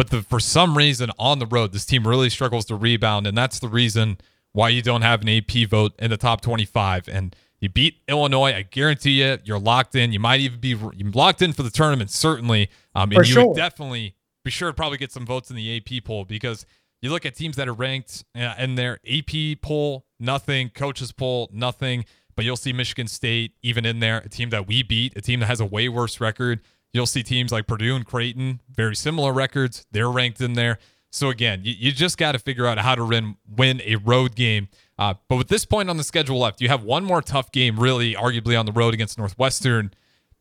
but 0.00 0.08
the, 0.08 0.22
for 0.22 0.40
some 0.40 0.78
reason 0.78 1.10
on 1.18 1.40
the 1.40 1.44
road, 1.44 1.74
this 1.74 1.84
team 1.84 2.08
really 2.08 2.30
struggles 2.30 2.64
to 2.64 2.74
rebound, 2.74 3.26
and 3.26 3.36
that's 3.36 3.58
the 3.58 3.68
reason 3.68 4.16
why 4.52 4.70
you 4.70 4.80
don't 4.80 5.02
have 5.02 5.20
an 5.20 5.28
AP 5.28 5.68
vote 5.68 5.92
in 5.98 6.08
the 6.08 6.16
top 6.16 6.40
25. 6.40 7.06
And 7.06 7.36
you 7.60 7.68
beat 7.68 7.96
Illinois. 8.08 8.54
I 8.54 8.62
guarantee 8.62 9.22
you, 9.22 9.36
you're 9.44 9.58
locked 9.58 9.94
in. 9.94 10.10
You 10.10 10.18
might 10.18 10.40
even 10.40 10.58
be 10.58 10.74
locked 10.74 11.42
in 11.42 11.52
for 11.52 11.62
the 11.62 11.68
tournament, 11.68 12.10
certainly. 12.10 12.70
Um, 12.94 13.10
and 13.10 13.16
for 13.16 13.24
you 13.24 13.34
sure. 13.34 13.48
would 13.48 13.56
definitely 13.58 14.14
be 14.42 14.50
sure 14.50 14.70
to 14.70 14.74
probably 14.74 14.96
get 14.96 15.12
some 15.12 15.26
votes 15.26 15.50
in 15.50 15.56
the 15.56 15.76
AP 15.76 16.02
poll 16.02 16.24
because 16.24 16.64
you 17.02 17.10
look 17.10 17.26
at 17.26 17.34
teams 17.34 17.56
that 17.56 17.68
are 17.68 17.74
ranked 17.74 18.24
uh, 18.34 18.54
in 18.56 18.76
their 18.76 19.00
AP 19.06 19.60
poll, 19.60 20.06
nothing. 20.18 20.70
Coaches 20.70 21.12
poll, 21.12 21.50
nothing. 21.52 22.06
But 22.36 22.46
you'll 22.46 22.56
see 22.56 22.72
Michigan 22.72 23.06
State 23.06 23.52
even 23.62 23.84
in 23.84 24.00
there, 24.00 24.22
a 24.24 24.30
team 24.30 24.48
that 24.48 24.66
we 24.66 24.82
beat, 24.82 25.14
a 25.14 25.20
team 25.20 25.40
that 25.40 25.46
has 25.46 25.60
a 25.60 25.66
way 25.66 25.90
worse 25.90 26.22
record. 26.22 26.62
You'll 26.92 27.06
see 27.06 27.22
teams 27.22 27.52
like 27.52 27.66
Purdue 27.66 27.94
and 27.94 28.04
Creighton, 28.04 28.60
very 28.74 28.96
similar 28.96 29.32
records. 29.32 29.86
They're 29.92 30.10
ranked 30.10 30.40
in 30.40 30.54
there. 30.54 30.78
So 31.12 31.28
again, 31.28 31.60
you, 31.64 31.74
you 31.76 31.92
just 31.92 32.18
got 32.18 32.32
to 32.32 32.38
figure 32.38 32.66
out 32.66 32.78
how 32.78 32.94
to 32.94 33.04
win 33.04 33.36
win 33.48 33.80
a 33.84 33.96
road 33.96 34.34
game 34.34 34.68
uh, 35.00 35.14
but 35.28 35.36
with 35.36 35.48
this 35.48 35.64
point 35.64 35.88
on 35.88 35.96
the 35.96 36.04
schedule 36.04 36.38
left, 36.38 36.60
you 36.60 36.68
have 36.68 36.84
one 36.84 37.04
more 37.04 37.22
tough 37.22 37.50
game, 37.52 37.80
really, 37.80 38.14
arguably 38.14 38.58
on 38.58 38.66
the 38.66 38.72
road 38.72 38.92
against 38.92 39.16
Northwestern. 39.16 39.94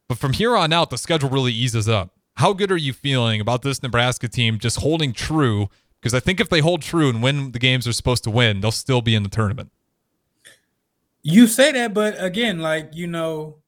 But 0.10 0.18
from 0.18 0.34
here 0.34 0.58
on 0.58 0.74
out, 0.74 0.90
the 0.90 0.98
schedule 0.98 1.30
really 1.30 1.54
eases 1.54 1.88
up. 1.88 2.12
How 2.36 2.52
good 2.52 2.70
are 2.70 2.78
you 2.78 2.92
feeling 2.92 3.40
about 3.40 3.62
this 3.62 3.82
Nebraska 3.82 4.28
team 4.28 4.60
just 4.60 4.82
holding 4.82 5.14
true? 5.14 5.70
Because 6.02 6.14
I 6.14 6.20
think 6.20 6.42
if 6.42 6.50
they 6.50 6.60
hold 6.60 6.82
true 6.82 7.08
and 7.08 7.24
win 7.24 7.54
the 7.54 7.60
games 7.60 7.86
they're 7.86 7.94
supposed 7.94 8.26
to 8.26 8.30
win, 8.30 8.60
they'll 8.60 8.72
still 8.72 9.02
be 9.02 9.16
in 9.16 9.24
the 9.24 9.30
tournament. 9.30 9.72
You 11.22 11.48
say 11.48 11.72
that, 11.72 11.94
but 11.94 12.22
again, 12.22 12.60
like 12.60 12.90
you 12.94 13.08
know, 13.08 13.60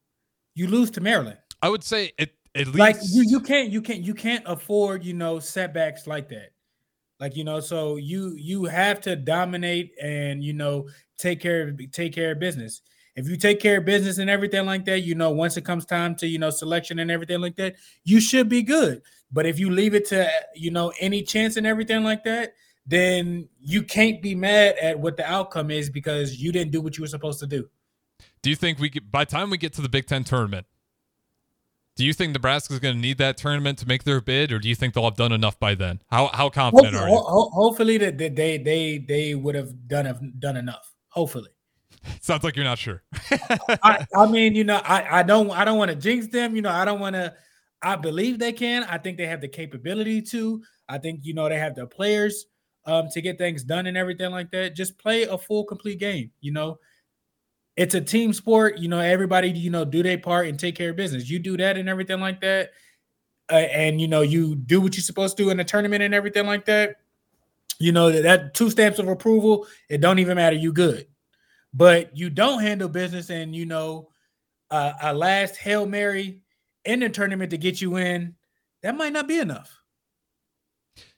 you 0.56 0.68
lose 0.68 0.92
to 0.92 1.02
Maryland. 1.02 1.38
I 1.62 1.70
would 1.70 1.86
say 1.86 2.12
it 2.18 2.34
at 2.56 2.68
least 2.68 2.80
like 2.80 2.98
you, 3.04 3.24
you 3.28 3.40
can't 3.40 3.70
you 3.70 3.82
can't 3.82 4.02
you 4.02 4.14
can't 4.14 4.44
afford 4.46 5.06
you 5.06 5.14
know 5.14 5.40
setbacks 5.40 6.08
like 6.08 6.30
that. 6.30 6.52
Like 7.20 7.36
you 7.36 7.44
know, 7.44 7.60
so 7.60 7.98
you 7.98 8.34
you 8.36 8.66
have 8.66 9.00
to 9.02 9.16
dominate 9.16 9.94
and 10.02 10.44
you 10.44 10.54
know 10.54 10.88
take 11.18 11.40
care 11.40 11.70
of 11.70 11.92
take 11.92 12.14
care 12.14 12.32
of 12.32 12.40
business. 12.40 12.82
If 13.16 13.28
you 13.28 13.38
take 13.38 13.60
care 13.60 13.78
of 13.78 13.86
business 13.86 14.18
and 14.18 14.30
everything 14.30 14.66
like 14.66 14.86
that, 14.86 15.02
you 15.02 15.16
know, 15.16 15.32
once 15.32 15.58
it 15.58 15.66
comes 15.66 15.86
time 15.86 16.16
to 16.16 16.28
you 16.28 16.40
know 16.40 16.50
selection 16.50 17.00
and 17.00 17.12
everything 17.12 17.40
like 17.40 17.56
that, 17.58 17.76
you 18.04 18.20
should 18.20 18.50
be 18.50 18.64
good. 18.64 19.02
But 19.32 19.46
if 19.46 19.60
you 19.60 19.70
leave 19.70 19.94
it 19.94 20.08
to 20.08 20.30
you 20.56 20.72
know 20.72 20.92
any 21.00 21.22
chance 21.24 21.58
and 21.58 21.68
everything 21.68 22.04
like 22.04 22.24
that, 22.24 22.54
then 22.86 23.48
you 23.60 23.84
can't 23.84 24.22
be 24.22 24.36
mad 24.36 24.76
at 24.82 25.00
what 25.00 25.16
the 25.16 25.30
outcome 25.30 25.72
is 25.72 25.90
because 25.90 26.38
you 26.38 26.52
didn't 26.52 26.72
do 26.72 26.82
what 26.82 26.98
you 26.98 27.04
were 27.04 27.08
supposed 27.08 27.40
to 27.40 27.48
do. 27.48 27.70
Do 28.42 28.50
you 28.50 28.56
think 28.56 28.80
we 28.80 28.90
could, 28.90 29.12
by 29.12 29.26
the 29.26 29.32
time 29.32 29.50
we 29.50 29.58
get 29.58 29.74
to 29.74 29.82
the 29.82 29.90
Big 29.90 30.08
Ten 30.08 30.24
tournament, 30.24 30.66
do 32.02 32.08
you 32.08 32.14
think 32.14 32.34
Nebraska 32.34 32.74
is 32.74 32.80
going 32.80 32.96
to 32.96 33.00
need 33.00 33.20
that 33.20 33.38
tournament 33.38 33.78
to 33.78 33.88
make 33.88 34.06
their 34.06 34.20
bid, 34.20 34.52
or 34.52 34.58
do 34.58 34.68
you 34.68 34.74
think 34.74 34.96
they'll 34.96 35.04
have 35.04 35.16
done 35.16 35.32
enough 35.32 35.60
by 35.60 35.76
then? 35.76 36.02
How 36.10 36.32
how 36.34 36.50
confident 36.50 36.96
hopefully, 36.96 37.12
are 37.12 37.16
you? 37.16 37.24
Ho- 37.24 37.50
hopefully, 37.54 37.98
that 38.00 38.18
they 38.18 38.58
they 38.58 38.98
they 38.98 39.36
would 39.36 39.54
have 39.54 39.88
done 39.88 40.06
have 40.06 40.20
done 40.40 40.58
enough. 40.58 40.92
Hopefully. 41.10 41.52
Sounds 42.20 42.44
like 42.44 42.56
you're 42.56 42.66
not 42.66 42.80
sure. 42.80 43.04
I, 43.84 44.04
I 44.16 44.26
mean, 44.26 44.56
you 44.56 44.64
know, 44.64 44.82
I, 44.84 45.20
I 45.20 45.22
don't 45.22 45.52
I 45.52 45.64
don't 45.64 45.78
want 45.78 45.92
to 45.92 45.96
jinx 45.96 46.26
them. 46.30 46.56
You 46.56 46.64
know, 46.64 46.72
I 46.72 46.86
don't 46.86 47.00
want 47.00 47.16
to. 47.16 47.36
I 47.84 47.98
believe 47.98 48.40
they 48.40 48.52
can. 48.52 48.84
I 48.86 48.98
think 48.98 49.20
they 49.20 49.28
have 49.28 49.42
the 49.42 49.48
capability 49.48 50.24
to. 50.24 50.64
I 50.90 50.98
think 50.98 51.20
you 51.22 51.36
know 51.36 51.50
they 51.50 51.60
have 51.60 51.76
the 51.76 51.86
players 51.86 52.48
um, 52.88 53.10
to 53.12 53.22
get 53.22 53.38
things 53.38 53.64
done 53.64 53.86
and 53.86 53.96
everything 53.96 54.32
like 54.32 54.50
that. 54.54 54.76
Just 54.76 54.98
play 54.98 55.22
a 55.26 55.38
full 55.38 55.66
complete 55.66 56.00
game. 56.00 56.32
You 56.42 56.54
know, 56.54 56.80
it's 57.76 57.96
a 57.96 58.02
team 58.02 58.34
sport. 58.34 58.78
You 58.78 58.88
know, 58.88 59.00
everybody, 59.00 59.50
you 59.50 59.70
know, 59.70 59.86
do 59.86 60.04
their 60.04 60.18
part 60.18 60.48
and 60.48 60.60
take 60.60 60.76
care 60.76 60.92
of 60.92 60.96
business. 60.96 61.30
You 61.30 61.40
do 61.40 61.58
that 61.58 61.78
and 61.78 61.88
everything 61.90 62.20
like 62.20 62.42
that. 62.42 62.72
Uh, 63.52 63.56
and 63.56 64.00
you 64.00 64.08
know, 64.08 64.22
you 64.22 64.56
do 64.56 64.82
what 64.82 64.96
you're 64.96 65.04
supposed 65.04 65.38
to 65.38 65.44
do 65.44 65.50
in 65.50 65.58
the 65.58 65.64
tournament 65.64 66.04
and 66.04 66.14
everything 66.14 66.46
like 66.46 66.66
that. 66.66 66.98
You 67.80 67.92
know, 67.92 68.12
that, 68.12 68.24
that 68.24 68.54
two 68.54 68.70
stamps 68.70 69.00
of 69.00 69.08
approval, 69.08 69.68
it 69.90 70.02
don't 70.02 70.20
even 70.20 70.36
matter. 70.36 70.56
You 70.56 70.72
good. 70.72 71.08
But 71.74 72.16
you 72.16 72.30
don't 72.30 72.62
handle 72.62 72.90
business 72.90 73.30
and 73.30 73.56
you 73.56 73.66
know, 73.66 74.10
uh, 74.70 74.94
a 75.02 75.14
last 75.14 75.58
Hail 75.58 75.86
Mary 75.86 76.42
in 76.86 77.00
the 77.02 77.10
tournament 77.10 77.52
to 77.52 77.58
get 77.58 77.82
you 77.82 77.98
in, 77.98 78.36
that 78.84 78.96
might 78.96 79.14
not 79.14 79.28
be 79.28 79.40
enough. 79.40 79.82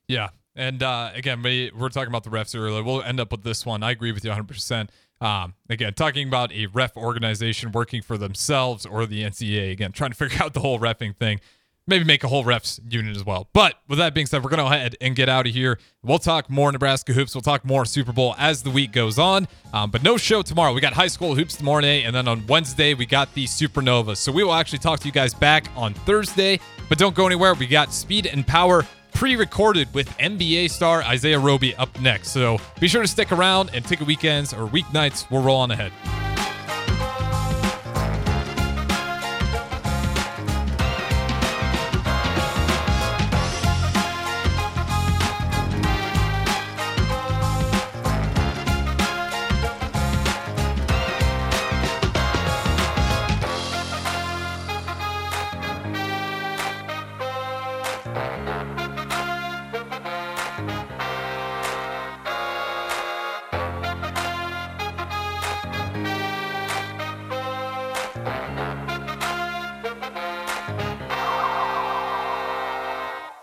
Yeah. 0.08 0.30
And 0.56 0.84
uh, 0.84 1.12
again, 1.16 1.42
we, 1.42 1.72
we're 1.76 1.90
talking 1.90 2.10
about 2.10 2.24
the 2.24 2.30
refs 2.30 2.58
earlier. 2.58 2.84
We'll 2.84 3.02
end 3.02 3.20
up 3.20 3.32
with 3.32 3.44
this 3.44 3.66
one. 3.66 3.82
I 3.82 3.92
agree 3.92 4.12
with 4.12 4.24
you 4.24 4.32
100%. 4.32 4.90
Um, 5.24 5.54
again, 5.70 5.94
talking 5.94 6.28
about 6.28 6.52
a 6.52 6.66
ref 6.68 6.98
organization 6.98 7.72
working 7.72 8.02
for 8.02 8.18
themselves 8.18 8.86
or 8.86 9.06
the 9.06 9.24
NCAA. 9.24 9.72
Again, 9.72 9.94
trying 9.94 10.12
to 10.12 10.18
figure 10.18 10.44
out 10.44 10.54
the 10.54 10.60
whole 10.60 10.80
refing 10.80 11.16
thing. 11.16 11.40
Maybe 11.86 12.06
make 12.06 12.24
a 12.24 12.30
whole 12.30 12.46
refs 12.46 12.80
unit 12.90 13.16
as 13.18 13.26
well. 13.26 13.50
But 13.52 13.76
with 13.90 14.00
that 14.00 14.14
being 14.14 14.26
said, 14.26 14.42
we're 14.42 14.50
going 14.50 14.60
to 14.60 14.64
go 14.64 14.74
ahead 14.74 14.96
and 15.02 15.18
get 15.18 15.28
out 15.28 15.48
of 15.48 15.54
here. 15.54 15.80
We'll 16.02 16.20
talk 16.20 16.50
more 16.50 16.72
Nebraska 16.72 17.12
hoops. 17.12 17.36
We'll 17.36 17.42
talk 17.42 17.66
more 17.66 17.84
Super 17.84 18.14
Bowl 18.14 18.36
as 18.38 18.64
the 18.64 18.70
week 18.70 18.94
goes 18.94 19.20
on. 19.20 19.50
Um, 19.74 19.92
but 19.92 20.02
no 20.02 20.16
show 20.16 20.42
tomorrow. 20.44 20.74
We 20.74 20.80
got 20.80 20.94
high 20.94 21.08
school 21.08 21.36
hoops 21.36 21.58
tomorrow, 21.58 21.84
and 21.84 22.16
then 22.16 22.30
on 22.30 22.48
Wednesday 22.48 22.94
we 22.94 23.06
got 23.06 23.34
the 23.34 23.44
Supernova. 23.46 24.16
So 24.16 24.32
we 24.32 24.46
will 24.46 24.54
actually 24.54 24.80
talk 24.80 25.02
to 25.02 25.06
you 25.08 25.12
guys 25.12 25.34
back 25.34 25.68
on 25.76 25.94
Thursday. 25.94 26.58
But 26.88 27.00
don't 27.00 27.16
go 27.16 27.26
anywhere. 27.26 27.54
We 27.54 27.68
got 27.68 27.92
speed 27.92 28.28
and 28.28 28.48
power 28.48 28.86
pre 29.24 29.38
recorded 29.38 29.88
with 29.94 30.10
NBA 30.18 30.70
star 30.70 31.02
Isaiah 31.02 31.40
Roby 31.40 31.74
up 31.78 31.98
next. 32.02 32.32
So 32.32 32.58
be 32.82 32.90
sure 32.90 33.02
to 33.02 33.08
stick 33.08 33.32
around 33.32 33.72
and 33.74 33.86
Ticket 33.86 34.06
Weekends 34.06 34.52
or 34.52 34.68
weeknights. 34.68 35.32
We're 35.32 35.40
rolling 35.40 35.72
ahead. 35.72 35.94